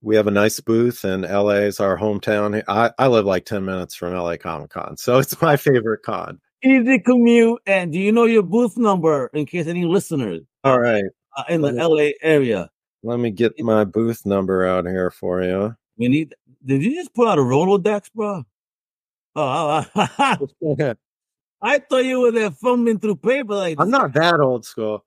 We 0.00 0.14
have 0.16 0.26
a 0.26 0.30
nice 0.32 0.60
booth 0.60 1.04
and 1.04 1.22
LA 1.22 1.64
is 1.66 1.80
our 1.80 1.98
hometown. 1.98 2.62
I, 2.68 2.92
I 2.98 3.08
live 3.08 3.24
like 3.24 3.44
10 3.44 3.64
minutes 3.64 3.94
from 3.94 4.14
LA 4.14 4.36
Comic 4.36 4.70
Con. 4.70 4.96
So 4.96 5.18
it's 5.18 5.40
my 5.42 5.56
favorite 5.56 6.02
con. 6.02 6.40
Easy 6.62 6.98
commute. 7.00 7.60
And 7.66 7.92
do 7.92 7.98
you 7.98 8.12
know 8.12 8.24
your 8.24 8.42
booth 8.42 8.76
number 8.76 9.30
in 9.32 9.46
case 9.46 9.66
any 9.66 9.84
listeners 9.84 10.42
All 10.64 10.80
right. 10.80 11.04
uh, 11.36 11.44
in 11.48 11.62
the 11.62 11.72
LA 11.72 12.10
area? 12.22 12.70
Let 13.02 13.18
me 13.18 13.30
get 13.30 13.58
my 13.60 13.84
booth 13.84 14.26
number 14.26 14.66
out 14.66 14.86
here 14.86 15.10
for 15.10 15.42
you. 15.42 15.74
We 15.96 16.08
need. 16.08 16.34
Did 16.64 16.82
you 16.82 16.94
just 16.94 17.14
put 17.14 17.28
out 17.28 17.38
a 17.38 17.42
Rolodex, 17.42 18.12
bro? 18.12 18.42
Oh, 19.36 19.84
I, 19.94 20.36
I 21.62 21.78
thought 21.78 22.04
you 22.04 22.20
were 22.20 22.32
there 22.32 22.50
fumbling 22.50 22.98
through 22.98 23.16
paper 23.16 23.54
like 23.54 23.76
I'm 23.80 23.90
not 23.90 24.12
that 24.14 24.40
old 24.40 24.64
school. 24.64 25.04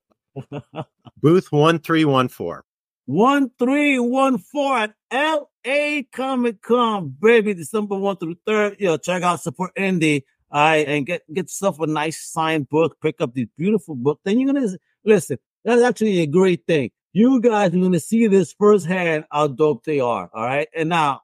Booth 1.22 1.52
1314. 1.52 2.62
One 3.06 3.52
three 3.58 4.00
one 4.00 4.38
four 4.38 4.78
at 4.78 4.94
LA 5.12 6.02
Comic 6.12 6.62
Con, 6.62 7.16
baby, 7.20 7.54
December 7.54 7.98
one 7.98 8.18
through 8.18 8.36
third. 8.46 8.78
Yo, 8.80 8.98
check 8.98 9.24
out 9.24 9.42
support 9.42 9.72
indie. 9.76 10.24
All 10.52 10.62
right, 10.62 10.88
and 10.88 11.06
get 11.06 11.22
get 11.34 11.44
yourself 11.44 11.80
a 11.80 11.88
nice 11.88 12.22
signed 12.22 12.70
book. 12.70 12.98
Pick 13.02 13.22
up 13.22 13.34
these 13.34 13.48
beautiful 13.58 13.96
book. 13.96 14.20
Then 14.24 14.40
you're 14.40 14.54
gonna 14.54 14.68
listen. 15.06 15.38
That's 15.64 15.82
actually 15.82 16.20
a 16.20 16.28
great 16.28 16.66
thing. 16.68 16.92
You 17.14 17.42
guys 17.42 17.74
are 17.74 17.78
gonna 17.78 18.00
see 18.00 18.28
this 18.28 18.54
firsthand 18.58 19.26
how 19.32 19.48
dope 19.48 19.84
they 19.84 20.00
are. 20.00 20.30
All 20.34 20.44
right, 20.44 20.68
and 20.76 20.90
now, 20.90 21.22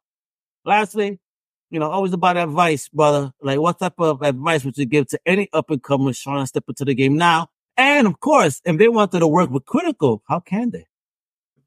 lastly, 0.66 1.20
you 1.70 1.80
know, 1.80 1.90
always 1.90 2.14
about 2.14 2.38
advice, 2.38 2.88
brother. 2.90 3.32
Like, 3.42 3.60
what 3.60 3.80
type 3.80 4.00
of 4.00 4.22
advice 4.22 4.64
would 4.64 4.78
you 4.78 4.86
give 4.86 5.08
to 5.10 5.20
any 5.26 5.50
up 5.54 5.70
and 5.70 5.84
comers 5.84 6.20
trying 6.20 6.44
to 6.44 6.48
step 6.48 6.64
into 6.68 6.86
the 6.86 6.96
game 6.96 7.18
now? 7.18 7.50
And 7.76 8.08
of 8.08 8.20
course, 8.20 8.62
if 8.66 8.78
they 8.78 8.88
wanted 8.88 9.20
to 9.20 9.28
work 9.28 9.50
with 9.50 9.66
Critical, 9.66 10.24
how 10.28 10.40
can 10.40 10.72
they? 10.72 10.86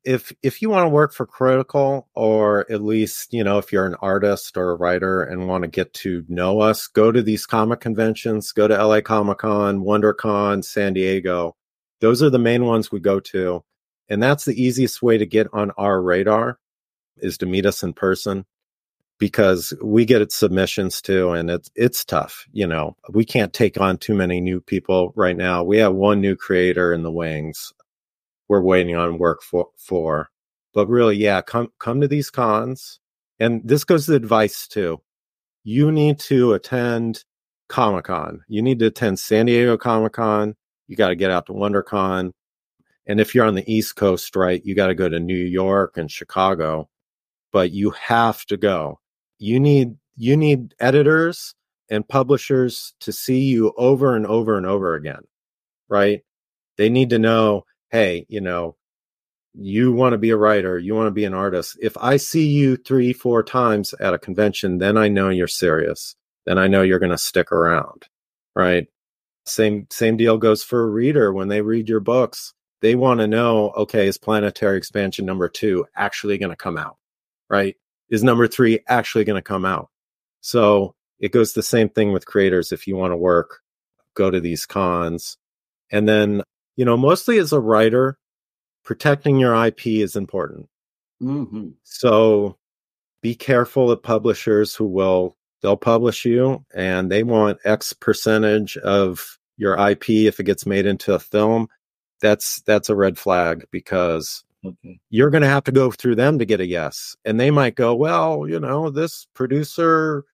If 0.05 0.33
if 0.43 0.63
you 0.63 0.71
want 0.71 0.85
to 0.85 0.89
work 0.89 1.13
for 1.13 1.27
critical 1.27 2.09
or 2.15 2.71
at 2.71 2.83
least 2.83 3.33
you 3.33 3.45
know 3.45 3.59
if 3.59 3.71
you're 3.73 3.87
an 3.87 3.97
artist 4.01 4.57
or 4.57 4.71
a 4.71 4.77
writer 4.77 5.23
and 5.23 5.47
want 5.47 5.63
to 5.63 5.69
get 5.69 5.93
to 5.93 6.25
know 6.29 6.61
us 6.61 6.87
go 6.87 7.13
to 7.13 7.23
these 7.23 7.45
comic 7.47 7.81
conventions 7.81 8.53
go 8.53 8.67
to 8.67 8.87
la 8.87 9.01
comic-con 9.01 9.81
wondercon 9.81 10.65
san 10.65 10.95
diego. 10.95 11.55
Those 12.01 12.23
are 12.23 12.31
the 12.31 12.39
main 12.39 12.65
ones 12.65 12.91
we 12.91 13.01
go 13.01 13.21
to 13.21 13.63
and 14.09 14.23
that's 14.23 14.47
the 14.47 14.61
easiest 14.61 15.03
way 15.03 15.19
to 15.19 15.27
get 15.27 15.49
on 15.53 15.71
our 15.77 16.01
radar 16.01 16.59
is 17.19 17.37
to 17.39 17.47
meet 17.47 17.67
us 17.67 17.83
in 17.83 17.93
person 17.93 18.47
because 19.19 19.75
we 19.83 20.07
get 20.07 20.33
submissions 20.33 21.03
too 21.03 21.33
and 21.33 21.51
it's 21.51 21.71
it's 21.75 22.07
tough 22.07 22.47
you 22.53 22.67
know. 22.67 22.97
We 23.11 23.27
can't 23.27 23.53
take 23.53 23.79
on 23.79 23.99
too 23.99 24.15
many 24.15 24.41
new 24.41 24.63
people 24.63 25.13
right 25.15 25.37
now. 25.37 25.63
We 25.63 25.77
have 25.79 25.93
one 25.93 26.23
new 26.23 26.37
creator 26.37 26.95
in 26.95 27.03
the 27.03 27.13
wings 27.13 27.75
we're 28.51 28.61
waiting 28.61 28.97
on 28.97 29.17
work 29.17 29.43
for 29.43 29.69
for. 29.79 30.29
But 30.75 30.89
really 30.89 31.17
yeah 31.17 31.41
come 31.41 31.69
come 31.79 32.01
to 32.03 32.09
these 32.09 32.31
cons. 32.31 33.01
And 33.39 33.63
this 33.65 33.85
goes 33.85 34.07
to 34.07 34.15
advice 34.15 34.69
too. 34.69 35.01
You 35.65 35.91
need 35.93 36.19
to 36.21 36.53
attend 36.53 37.25
comic-con. 37.69 38.43
You 38.49 38.61
need 38.61 38.81
to 38.81 38.87
attend 38.87 39.19
san 39.19 39.47
diego 39.47 39.79
comic-con. 39.79 40.57
You 40.89 40.97
got 40.97 41.09
to 41.09 41.17
get 41.17 41.31
out 41.31 41.47
to 41.47 41.53
wondercon. 41.53 42.33
And 43.07 43.21
if 43.21 43.35
you're 43.35 43.47
on 43.47 43.55
the 43.55 43.73
east 43.73 43.97
coast 43.97 44.37
right 44.37 44.61
you 44.65 44.75
got 44.75 44.89
to 44.89 44.95
go 44.95 45.09
to 45.09 45.21
new 45.21 45.35
york 45.35 45.97
and 45.97 46.11
chicago. 46.11 46.89
But 47.53 47.73
you 47.73 47.91
have 47.91 48.45
to 48.47 48.57
go. 48.57 49.01
You 49.39 49.61
need 49.61 49.97
you 50.17 50.37
need 50.37 50.75
editors 50.81 51.55
and 51.89 52.07
publishers 52.07 52.95
to 53.01 53.13
see 53.13 53.41
you 53.41 53.73
over 53.77 54.15
and 54.17 54.27
over 54.27 54.57
and 54.57 54.67
over 54.67 54.95
again 54.95 55.23
right? 55.91 56.23
They 56.79 56.89
need 56.89 57.11
to 57.11 57.19
know 57.19 57.65
hey, 57.91 58.26
you 58.28 58.41
know, 58.41 58.76
you 59.53 59.93
want 59.93 60.12
to 60.12 60.18
be 60.18 60.30
a 60.30 60.36
writer, 60.36 60.78
you 60.78 60.95
want 60.95 61.09
to 61.09 61.12
be 61.12 61.24
an 61.24 61.34
artist. 61.34 61.76
If 61.80 61.97
I 61.99 62.16
see 62.16 62.47
you 62.47 62.76
three, 62.76 63.12
four 63.12 63.43
times 63.43 63.95
at 64.01 64.14
a 64.14 64.18
convention, 64.18 64.78
then 64.78 64.97
I 64.97 65.09
know 65.09 65.28
you're 65.28 65.49
serious. 65.49 66.14
Then 66.47 66.57
I 66.57 66.68
know 66.68 66.82
you're 66.82 66.99
going 66.99 67.11
to 67.11 67.18
stick 67.18 67.53
around. 67.53 68.07
Right. 68.55 68.86
Same, 69.47 69.86
same 69.91 70.16
deal 70.16 70.38
goes 70.38 70.62
for 70.62 70.82
a 70.82 70.91
reader 70.91 71.32
when 71.32 71.49
they 71.49 71.62
read 71.62 71.88
your 71.88 72.01
books. 72.01 72.55
They 72.80 72.95
want 72.95 73.20
to 73.20 73.26
know, 73.26 73.70
okay, 73.70 74.07
is 74.07 74.18
planetary 74.18 74.78
expansion 74.78 75.26
number 75.26 75.49
two 75.49 75.86
actually 75.97 76.38
going 76.38 76.51
to 76.51 76.57
come 76.57 76.78
out? 76.78 76.97
Right. 77.49 77.76
Is 78.09 78.22
number 78.22 78.47
three 78.47 78.80
actually 78.88 79.24
going 79.24 79.38
to 79.38 79.43
come 79.43 79.64
out? 79.64 79.88
So 80.41 80.95
it 81.18 81.32
goes 81.32 81.53
the 81.53 81.62
same 81.62 81.88
thing 81.88 82.12
with 82.12 82.26
creators. 82.26 82.72
If 82.72 82.86
you 82.86 82.97
want 82.97 83.12
to 83.12 83.16
work, 83.16 83.61
go 84.14 84.30
to 84.30 84.41
these 84.41 84.66
cons. 84.66 85.36
And 85.91 86.09
then 86.09 86.43
you 86.81 86.87
know, 86.87 86.97
mostly 86.97 87.37
as 87.37 87.53
a 87.53 87.61
writer, 87.61 88.16
protecting 88.85 89.39
your 89.39 89.55
IP 89.66 89.87
is 89.87 90.16
important. 90.16 90.66
Mm-hmm. 91.22 91.72
So 91.83 92.57
be 93.20 93.35
careful 93.35 93.91
of 93.91 94.03
publishers 94.03 94.74
who 94.74 94.87
will 94.87 95.37
they'll 95.61 95.76
publish 95.76 96.24
you 96.24 96.64
and 96.74 97.12
they 97.12 97.22
want 97.22 97.59
X 97.66 97.93
percentage 97.93 98.78
of 98.78 99.39
your 99.59 99.76
IP 99.91 100.09
if 100.09 100.41
it 100.41 100.45
gets 100.45 100.64
made 100.64 100.87
into 100.87 101.12
a 101.12 101.18
film. 101.18 101.68
That's 102.22 102.62
that's 102.62 102.89
a 102.89 102.97
red 102.97 103.18
flag 103.18 103.66
because 103.70 104.43
Okay. 104.64 104.99
you're 105.11 105.28
going 105.31 105.43
to 105.43 105.49
have 105.49 105.64
to 105.64 105.72
go 105.72 105.91
through 105.91 106.14
them 106.14 106.39
to 106.39 106.47
get 106.47 106.61
a 106.61 106.66
yes. 106.66 107.14
And 107.26 107.39
they 107.39 107.51
might 107.51 107.74
go, 107.74 107.95
well, 107.95 108.49
you 108.49 108.59
know, 108.59 108.89
this 108.89 109.26
producer, 109.35 110.24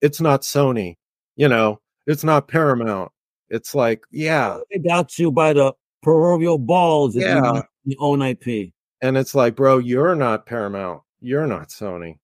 it's 0.00 0.20
not 0.20 0.42
Sony, 0.42 0.96
you 1.36 1.48
know, 1.48 1.78
it's 2.06 2.24
not 2.24 2.48
Paramount. 2.48 3.12
It's 3.50 3.74
like, 3.74 4.04
yeah, 4.10 4.58
They 4.70 4.78
got 4.78 5.18
you 5.18 5.32
by 5.32 5.52
the 5.52 5.74
proverbial 6.02 6.58
balls 6.58 7.14
Yeah. 7.16 7.62
you 7.84 7.96
own 7.98 8.22
IP. 8.22 8.72
and 9.02 9.16
it's 9.16 9.34
like 9.34 9.54
bro 9.56 9.78
you're 9.78 10.14
not 10.14 10.46
paramount 10.46 11.02
you're 11.20 11.46
not 11.46 11.68
sony 11.68 12.18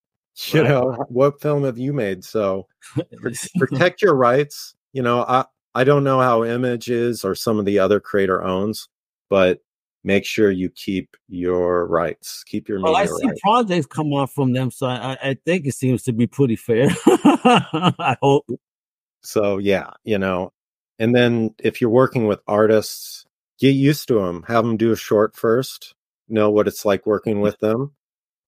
you 0.49 0.61
Right. 0.62 0.68
know 0.68 0.93
what 1.09 1.41
film 1.41 1.64
have 1.64 1.79
you 1.79 1.93
made 1.93 2.24
so 2.24 2.66
protect 3.59 4.03
your 4.03 4.14
rights 4.14 4.74
you 4.93 5.03
know 5.03 5.24
i 5.29 5.45
i 5.74 5.85
don't 5.85 6.05
know 6.05 6.20
how 6.20 6.45
image 6.45 6.89
is 6.91 7.24
or 7.24 7.35
some 7.35 7.59
of 7.59 7.64
the 7.64 7.79
other 7.79 8.01
creator 8.01 8.43
owns 8.43 8.89
but 9.29 9.61
make 10.05 10.24
sure 10.24 10.51
you 10.51 10.68
keep 10.70 11.16
your 11.29 11.87
rights 11.87 12.45
keep 12.45 12.68
your 12.68 12.81
well, 12.81 12.95
I 12.97 13.07
see 13.07 13.27
rights 13.27 13.41
projects 13.41 13.87
come 13.87 14.12
off 14.12 14.33
from 14.33 14.53
them, 14.53 14.70
so 14.70 14.87
I, 14.87 15.18
I 15.22 15.37
think 15.45 15.66
it 15.66 15.74
seems 15.74 16.05
to 16.05 16.12
be 16.12 16.29
pretty 16.29 16.55
fair. 16.55 16.89
I 17.07 18.16
hope. 18.22 18.47
so 19.22 19.59
yeah 19.59 19.91
you 20.05 20.18
know 20.18 20.53
and 20.99 21.14
then 21.14 21.55
if 21.59 21.81
you're 21.81 21.91
working 21.91 22.27
with 22.27 22.41
artists 22.47 23.26
get 23.59 23.71
used 23.71 24.09
to 24.09 24.15
them 24.15 24.45
have 24.49 24.65
them 24.65 24.77
do 24.77 24.93
a 24.93 24.97
short 24.97 25.35
first 25.37 25.95
know 26.29 26.51
what 26.51 26.69
it's 26.69 26.85
like 26.85 27.07
working 27.07 27.41
with 27.41 27.59
them 27.61 27.93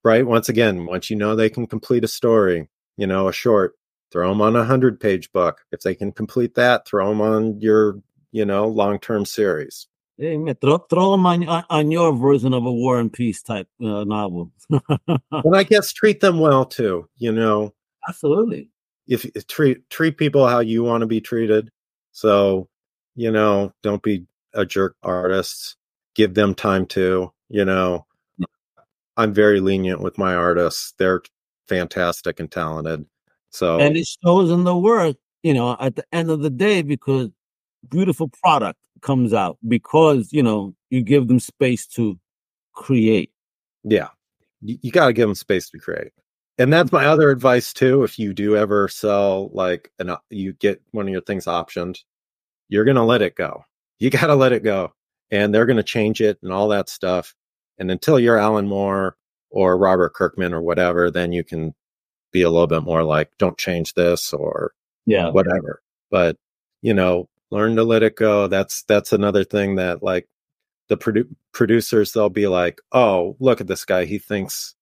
right? 0.04 0.26
Once 0.26 0.48
again 0.48 0.86
once 0.86 1.10
you 1.10 1.16
know 1.16 1.36
they 1.36 1.50
can 1.50 1.66
complete 1.66 2.04
a 2.04 2.08
story 2.08 2.68
you 2.96 3.06
know 3.06 3.28
a 3.28 3.32
short 3.32 3.74
throw 4.10 4.28
them 4.28 4.40
on 4.40 4.56
a 4.56 4.64
hundred 4.64 5.00
page 5.00 5.30
book. 5.32 5.64
If 5.70 5.80
they 5.80 5.94
can 5.94 6.12
complete 6.12 6.54
that 6.54 6.86
throw 6.86 7.08
them 7.10 7.20
on 7.20 7.60
your 7.60 8.00
you 8.32 8.44
know 8.44 8.68
long-term 8.68 9.24
series. 9.24 9.86
Hey, 10.16 10.36
man, 10.36 10.56
throw, 10.56 10.78
throw 10.78 11.12
them 11.12 11.26
on, 11.26 11.48
on, 11.48 11.64
on 11.70 11.90
your 11.92 12.12
version 12.12 12.52
of 12.52 12.66
a 12.66 12.72
War 12.72 12.98
and 12.98 13.12
Peace 13.12 13.40
type 13.40 13.68
uh, 13.80 14.02
novel. 14.02 14.50
and 15.08 15.54
i 15.54 15.62
guess 15.62 15.92
treat 15.92 16.20
them 16.20 16.40
well 16.40 16.64
too 16.64 17.08
you 17.18 17.32
know? 17.32 17.72
Absolutely. 18.08 18.70
if 19.06 19.24
if 19.34 19.46
treat 19.46 19.88
treat 19.90 20.16
people 20.16 20.46
how 20.46 20.58
you 20.60 20.82
want 20.82 21.02
to 21.02 21.06
be 21.06 21.20
treated. 21.20 21.70
So 22.12 22.68
you 23.14 23.30
know 23.30 23.72
don't 23.82 24.02
be 24.02 24.26
a 24.54 24.64
jerk 24.64 24.96
artists 25.02 25.76
give 26.14 26.34
them 26.34 26.54
time 26.54 26.86
to 26.86 27.32
you 27.48 27.64
know 27.64 28.06
mm. 28.40 28.44
i'm 29.16 29.32
very 29.32 29.60
lenient 29.60 30.00
with 30.00 30.18
my 30.18 30.34
artists 30.34 30.94
they're 30.98 31.22
fantastic 31.68 32.40
and 32.40 32.50
talented. 32.50 33.04
So 33.50 33.78
and 33.78 33.96
it 33.96 34.08
shows 34.24 34.50
in 34.50 34.64
the 34.64 34.76
work, 34.76 35.16
you 35.42 35.54
know, 35.54 35.76
at 35.78 35.96
the 35.96 36.04
end 36.12 36.30
of 36.30 36.40
the 36.40 36.50
day, 36.50 36.82
because 36.82 37.28
beautiful 37.88 38.28
product 38.42 38.78
comes 39.00 39.32
out 39.32 39.58
because 39.68 40.32
you 40.32 40.42
know 40.42 40.74
you 40.90 41.02
give 41.02 41.28
them 41.28 41.38
space 41.38 41.86
to 41.86 42.18
create. 42.74 43.30
Yeah, 43.84 44.08
you, 44.60 44.78
you 44.82 44.90
got 44.90 45.06
to 45.06 45.12
give 45.12 45.28
them 45.28 45.34
space 45.34 45.70
to 45.70 45.78
create. 45.78 46.12
And 46.60 46.72
that's 46.72 46.90
my 46.90 47.06
other 47.06 47.30
advice 47.30 47.72
too. 47.72 48.02
If 48.02 48.18
you 48.18 48.34
do 48.34 48.56
ever 48.56 48.88
sell 48.88 49.48
like 49.52 49.92
an, 50.00 50.10
uh, 50.10 50.18
you 50.28 50.54
get 50.54 50.82
one 50.90 51.06
of 51.06 51.12
your 51.12 51.20
things 51.20 51.44
optioned, 51.44 52.00
you're 52.68 52.84
gonna 52.84 53.06
let 53.06 53.22
it 53.22 53.36
go. 53.36 53.64
You 53.98 54.10
got 54.10 54.28
to 54.28 54.34
let 54.34 54.52
it 54.52 54.62
go, 54.62 54.92
and 55.30 55.54
they're 55.54 55.66
gonna 55.66 55.82
change 55.82 56.20
it 56.20 56.38
and 56.42 56.52
all 56.52 56.68
that 56.68 56.88
stuff. 56.88 57.34
And 57.78 57.90
until 57.90 58.18
you're 58.18 58.38
Alan 58.38 58.68
Moore 58.68 59.16
or 59.50 59.76
Robert 59.78 60.14
Kirkman 60.14 60.52
or 60.52 60.60
whatever, 60.60 61.10
then 61.10 61.32
you 61.32 61.44
can 61.44 61.74
be 62.32 62.42
a 62.42 62.50
little 62.50 62.66
bit 62.66 62.82
more 62.82 63.02
like, 63.02 63.30
don't 63.38 63.58
change 63.58 63.94
this 63.94 64.32
or 64.32 64.72
yeah, 65.06 65.30
whatever. 65.30 65.82
But 66.10 66.36
you 66.82 66.94
know, 66.94 67.28
learn 67.50 67.76
to 67.76 67.84
let 67.84 68.02
it 68.02 68.16
go. 68.16 68.46
That's 68.46 68.82
that's 68.84 69.12
another 69.12 69.44
thing 69.44 69.76
that 69.76 70.02
like 70.02 70.28
the 70.88 70.96
produ- 70.96 71.34
producers 71.52 72.12
they'll 72.12 72.28
be 72.28 72.46
like, 72.46 72.80
oh, 72.92 73.36
look 73.40 73.60
at 73.60 73.66
this 73.66 73.84
guy. 73.84 74.04
He 74.04 74.18
thinks 74.18 74.74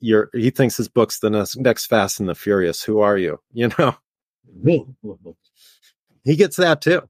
you're 0.00 0.30
he 0.32 0.50
thinks 0.50 0.76
his 0.76 0.88
book's 0.88 1.20
the 1.20 1.30
next, 1.30 1.56
next 1.56 1.86
Fast 1.86 2.20
and 2.20 2.28
the 2.28 2.34
Furious. 2.34 2.82
Who 2.82 3.00
are 3.00 3.16
you? 3.18 3.40
You 3.52 3.70
know, 3.78 3.96
he 6.24 6.36
gets 6.36 6.56
that 6.56 6.80
too. 6.80 7.02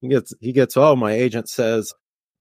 He 0.00 0.08
gets 0.08 0.32
he 0.40 0.52
gets. 0.52 0.76
Oh, 0.76 0.96
my 0.96 1.12
agent 1.12 1.48
says 1.48 1.92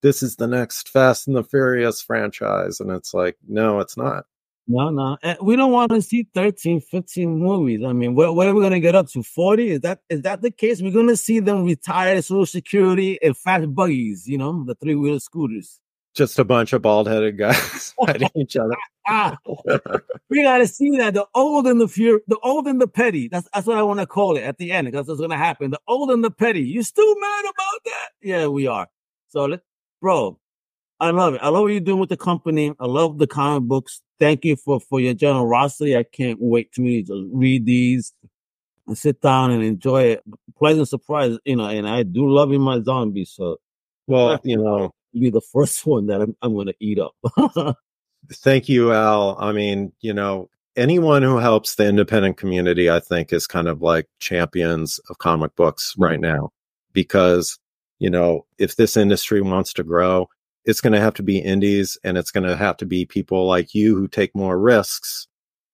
this 0.01 0.23
is 0.23 0.37
the 0.37 0.47
next 0.47 0.89
Fast 0.89 1.27
and 1.27 1.35
the 1.35 1.43
Furious 1.43 2.01
franchise, 2.01 2.79
and 2.79 2.91
it's 2.91 3.13
like, 3.13 3.37
no, 3.47 3.79
it's 3.79 3.97
not. 3.97 4.25
No, 4.71 4.91
no. 4.91 5.17
Eh, 5.23 5.35
we 5.41 5.55
don't 5.55 5.71
want 5.71 5.91
to 5.91 6.01
see 6.01 6.27
13, 6.35 6.79
15 6.79 7.39
movies. 7.39 7.83
I 7.83 7.91
mean, 7.91 8.13
what, 8.13 8.27
are 8.27 8.53
we 8.53 8.61
going 8.61 8.71
to 8.71 8.79
get 8.79 8.93
up 8.93 9.07
to? 9.09 9.23
40? 9.23 9.71
Is 9.71 9.79
that 9.81 10.01
is 10.09 10.21
that 10.21 10.43
the 10.43 10.51
case? 10.51 10.79
We're 10.79 10.91
going 10.93 11.07
to 11.07 11.17
see 11.17 11.39
them 11.39 11.65
retire 11.65 12.21
Social 12.21 12.45
Security 12.45 13.17
and 13.21 13.35
fast 13.35 13.73
buggies, 13.73 14.27
you 14.27 14.37
know, 14.37 14.63
the 14.65 14.75
three 14.75 14.95
wheel 14.95 15.19
scooters. 15.19 15.79
Just 16.19 16.37
a 16.37 16.43
bunch 16.43 16.73
of 16.73 16.81
bald 16.81 17.07
headed 17.07 17.37
guys 17.37 17.93
fighting 18.05 18.27
each 18.35 18.57
other. 18.57 18.75
ah, 19.07 19.37
we 20.29 20.43
got 20.43 20.57
to 20.57 20.67
see 20.67 20.97
that. 20.97 21.13
The 21.13 21.25
old 21.33 21.65
and 21.65 21.79
the 21.79 21.87
fear, 21.87 22.19
the 22.27 22.37
old 22.39 22.67
and 22.67 22.81
the 22.81 22.89
petty. 22.89 23.29
That's 23.29 23.47
that's 23.53 23.65
what 23.65 23.77
I 23.77 23.83
want 23.83 24.01
to 24.01 24.05
call 24.05 24.35
it 24.35 24.41
at 24.41 24.57
the 24.57 24.73
end 24.73 24.87
because 24.87 25.07
that's 25.07 25.19
going 25.19 25.29
to 25.29 25.37
happen. 25.37 25.71
The 25.71 25.79
old 25.87 26.11
and 26.11 26.21
the 26.21 26.29
petty. 26.29 26.59
You 26.59 26.83
still 26.83 27.17
mad 27.17 27.45
about 27.45 27.83
that? 27.85 28.09
Yeah, 28.21 28.47
we 28.47 28.67
are. 28.67 28.89
So, 29.29 29.45
let, 29.45 29.61
bro, 30.01 30.37
I 30.99 31.11
love 31.11 31.35
it. 31.35 31.41
I 31.41 31.47
love 31.47 31.61
what 31.61 31.67
you're 31.71 31.79
doing 31.79 32.01
with 32.01 32.09
the 32.09 32.17
company. 32.17 32.73
I 32.81 32.85
love 32.85 33.17
the 33.17 33.27
comic 33.27 33.69
books. 33.69 34.01
Thank 34.19 34.43
you 34.43 34.57
for, 34.57 34.81
for 34.81 34.99
your 34.99 35.13
generosity. 35.13 35.95
I 35.95 36.03
can't 36.03 36.37
wait 36.41 36.73
to 36.73 36.81
read, 36.81 37.07
to 37.07 37.29
read 37.33 37.65
these 37.65 38.11
and 38.87 38.97
sit 38.97 39.21
down 39.21 39.51
and 39.51 39.63
enjoy 39.63 40.03
it. 40.03 40.23
Pleasant 40.57 40.89
surprise, 40.89 41.37
you 41.45 41.55
know, 41.55 41.69
and 41.69 41.87
I 41.87 42.03
do 42.03 42.29
love 42.29 42.51
in 42.51 42.59
my 42.59 42.81
zombies. 42.81 43.31
So, 43.31 43.61
well, 44.05 44.37
you 44.43 44.57
know, 44.57 44.93
be 45.13 45.29
the 45.29 45.41
first 45.41 45.85
one 45.85 46.07
that 46.07 46.21
I'm, 46.21 46.35
I'm 46.41 46.53
going 46.53 46.67
to 46.67 46.75
eat 46.79 46.99
up. 46.99 47.15
thank 48.33 48.69
you, 48.69 48.93
Al. 48.93 49.37
I 49.39 49.51
mean, 49.51 49.91
you 50.01 50.13
know, 50.13 50.49
anyone 50.75 51.23
who 51.23 51.37
helps 51.37 51.75
the 51.75 51.87
independent 51.87 52.37
community, 52.37 52.89
I 52.89 52.99
think, 52.99 53.33
is 53.33 53.47
kind 53.47 53.67
of 53.67 53.81
like 53.81 54.07
champions 54.19 54.99
of 55.09 55.17
comic 55.17 55.55
books 55.55 55.95
mm. 55.97 56.03
right 56.03 56.19
now 56.19 56.51
because, 56.93 57.59
you 57.99 58.09
know, 58.09 58.45
if 58.57 58.75
this 58.75 58.97
industry 58.97 59.41
wants 59.41 59.73
to 59.73 59.83
grow, 59.83 60.27
it's 60.65 60.81
going 60.81 60.93
to 60.93 60.99
have 60.99 61.13
to 61.15 61.23
be 61.23 61.39
indies 61.39 61.97
and 62.03 62.17
it's 62.17 62.31
going 62.31 62.47
to 62.47 62.55
have 62.55 62.77
to 62.77 62.85
be 62.85 63.05
people 63.05 63.47
like 63.47 63.73
you 63.73 63.95
who 63.95 64.07
take 64.07 64.35
more 64.35 64.59
risks, 64.59 65.27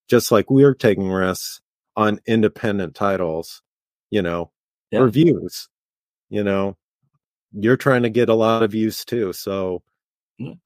just 0.07 0.31
like 0.31 0.49
we're 0.49 0.73
taking 0.73 1.09
risks 1.09 1.61
on 1.95 2.19
independent 2.25 2.95
titles, 2.95 3.61
you 4.09 4.21
know, 4.21 4.51
yeah. 4.91 4.99
reviews, 4.99 5.69
you 6.29 6.43
know, 6.43 6.77
you're 7.53 7.77
trying 7.77 8.03
to 8.03 8.09
get 8.09 8.29
a 8.29 8.35
lot 8.35 8.63
of 8.63 8.71
views 8.71 9.05
too. 9.05 9.33
So. 9.33 9.83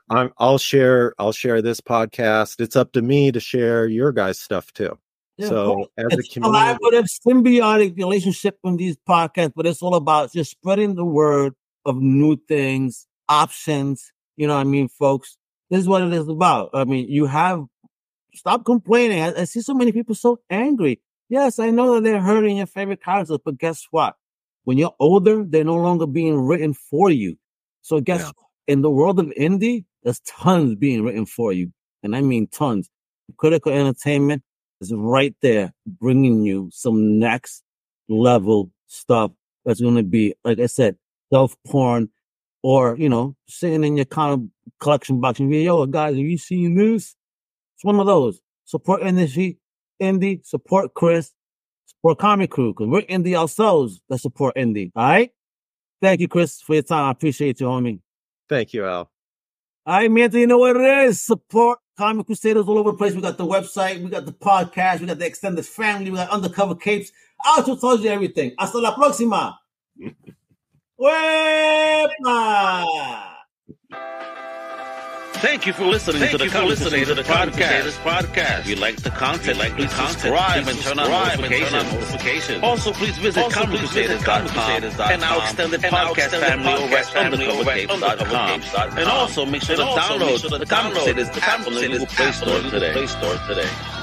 I'm, 0.10 0.32
I'll 0.40 0.58
share, 0.58 1.14
I'll 1.20 1.32
share 1.32 1.62
this 1.62 1.80
podcast. 1.80 2.60
It's 2.60 2.76
up 2.76 2.92
to 2.94 3.04
me 3.04 3.32
to 3.32 3.40
share 3.40 3.86
your 3.86 4.12
guys' 4.12 4.40
stuff 4.40 4.74
too. 4.74 4.98
Yeah, 5.38 5.48
so 5.48 5.92
as 5.96 6.08
it's 6.10 6.28
a 6.28 6.34
community, 6.34 6.80
collaborative, 6.82 7.06
symbiotic 7.26 7.96
relationship 7.96 8.58
on 8.64 8.78
these 8.78 8.98
podcasts, 9.08 9.54
but 9.56 9.68
it's 9.68 9.84
all 9.84 9.94
about 9.94 10.34
just 10.34 10.50
spreading 10.50 10.96
the 10.96 11.06
word 11.06 11.54
of 11.86 11.98
new 11.98 12.36
things, 12.48 13.08
options. 13.30 14.12
You 14.38 14.48
know 14.48 14.56
what 14.56 14.62
I 14.62 14.64
mean, 14.64 14.90
folks? 14.90 15.38
This 15.70 15.82
is 15.82 15.88
what 15.88 16.02
it 16.02 16.12
is 16.14 16.28
about. 16.28 16.72
I 16.74 16.84
mean, 16.84 17.08
you 17.08 17.28
have 17.28 17.64
stop 18.34 18.66
complaining. 18.66 19.22
I, 19.22 19.42
I 19.42 19.44
see 19.44 19.62
so 19.62 19.76
many 19.76 19.92
people 19.92 20.16
so 20.16 20.40
angry. 20.50 21.00
Yes, 21.30 21.60
I 21.60 21.70
know 21.70 21.94
that 21.94 22.04
they're 22.04 22.20
hurting 22.20 22.58
your 22.58 22.66
favorite 22.66 23.04
characters, 23.04 23.38
but 23.46 23.60
guess 23.60 23.88
what? 23.92 24.16
When 24.70 24.78
you're 24.78 24.94
older, 25.00 25.44
they're 25.44 25.64
no 25.64 25.78
longer 25.78 26.06
being 26.06 26.42
written 26.42 26.76
for 26.76 27.10
you. 27.10 27.38
So 27.82 28.00
guess 28.02 28.22
yeah. 28.22 28.32
in 28.68 28.84
the 28.84 28.92
world 28.92 29.20
of 29.20 29.26
indie, 29.36 29.86
there's 30.04 30.20
tons 30.20 30.76
being 30.76 31.04
written 31.04 31.26
for 31.26 31.52
you. 31.52 31.74
And 32.04 32.16
I 32.16 32.22
mean 32.22 32.46
tons. 32.46 32.88
Critical 33.38 33.72
entertainment 33.72 34.44
is 34.80 34.94
right 34.96 35.36
there 35.42 35.74
bringing 35.88 36.44
you 36.44 36.70
some 36.72 37.18
next 37.18 37.64
level 38.10 38.70
stuff 38.86 39.32
that's 39.66 39.82
going 39.82 39.96
to 39.96 40.04
be, 40.04 40.36
like 40.44 40.60
I 40.60 40.68
said, 40.68 40.98
self 41.34 41.56
porn 41.66 42.10
or 42.62 42.96
you 42.96 43.10
know, 43.10 43.36
sitting 43.48 43.84
in 43.84 43.96
your 43.96 44.06
kind 44.06 44.34
of 44.36 44.70
collection 44.80 45.20
box 45.20 45.40
and 45.40 45.50
be, 45.50 45.64
yo, 45.64 45.84
guys, 45.88 46.16
have 46.16 46.24
you 46.24 46.38
seen 46.38 46.76
this? 46.76 47.16
It's 47.76 47.84
one 47.84 48.00
of 48.00 48.06
those. 48.06 48.40
Support 48.66 49.02
industry, 49.02 49.58
indie, 50.00 50.46
support 50.46 50.94
Chris, 50.94 51.32
support 52.00 52.18
Comic 52.20 52.52
Crew, 52.52 52.74
because 52.74 52.88
we're 52.88 53.02
indie 53.04 53.36
ourselves 53.36 54.02
that 54.10 54.20
support 54.20 54.56
indie. 54.56 54.92
All 54.96 55.08
right. 55.08 55.32
Thank 56.02 56.22
you, 56.22 56.30
Chris, 56.30 56.62
for 56.62 56.76
your 56.76 56.84
time. 56.84 57.06
I 57.06 57.12
appreciate 57.12 57.60
you, 57.60 57.68
homie. 57.68 58.00
Thank 58.48 58.74
you, 58.74 58.86
Al. 58.86 59.12
All 59.86 59.98
right, 59.98 60.10
man. 60.10 60.30
Do 60.30 60.40
you 60.40 60.48
know 60.48 60.60
what 60.60 60.78
it 60.78 61.06
is. 61.06 61.22
Support 61.22 61.80
Comic 61.98 62.26
Crusaders 62.26 62.66
all 62.68 62.78
over 62.78 62.92
the 62.92 62.98
place. 62.98 63.14
We 63.14 63.22
got 63.22 63.38
the 63.38 63.46
website, 63.46 64.02
we 64.02 64.10
got 64.10 64.26
the 64.26 64.32
podcast, 64.32 65.02
we 65.02 65.08
got 65.08 65.20
the 65.20 65.26
extended 65.26 65.66
family, 65.66 66.10
we 66.10 66.18
got 66.18 66.30
undercover 66.30 66.76
capes. 66.76 67.12
Alto 67.46 67.76
tells 67.76 68.02
you 68.02 68.10
everything. 68.10 68.54
Hasta 68.58 68.78
la 68.80 68.96
próxima. 68.96 69.58
¡Wepa! 71.00 72.86
Thank 75.42 75.66
you 75.66 75.72
for 75.72 75.86
listening 75.86 76.20
Thank 76.20 76.32
to 76.32 76.38
the 76.38 76.66
listening 76.66 77.06
to 77.06 77.16
the 77.16 77.24
podcast. 77.24 77.92
podcast. 78.04 78.60
If 78.60 78.68
you 78.68 78.76
like 78.76 78.98
the 78.98 79.10
content, 79.10 79.58
like 79.58 79.74
please 79.74 79.92
subscribe 79.92 80.68
and 80.68 80.78
turn 80.80 81.00
on 81.00 81.10
notifications. 81.10 82.62
Also, 82.62 82.92
please 82.92 83.18
visit 83.18 83.46
ComicCrusaders.com 83.46 85.12
and 85.12 85.24
our 85.24 85.42
extended 85.42 85.82
podcast 85.82 86.32
family 86.42 86.74
over 86.74 86.96
at 86.96 87.06
undercovercapes.com. 87.06 88.98
And 88.98 89.10
also, 89.10 89.46
make 89.46 89.64
sure 89.64 89.78
to 89.78 89.84
download 89.84 90.60
the 90.60 90.66
Comic 90.66 90.94
Crusaders 90.94 91.30
app 91.30 91.66
on 91.66 91.74
the 91.74 92.06
Play 92.06 92.32
Store 93.08 93.38
today. 93.50 93.99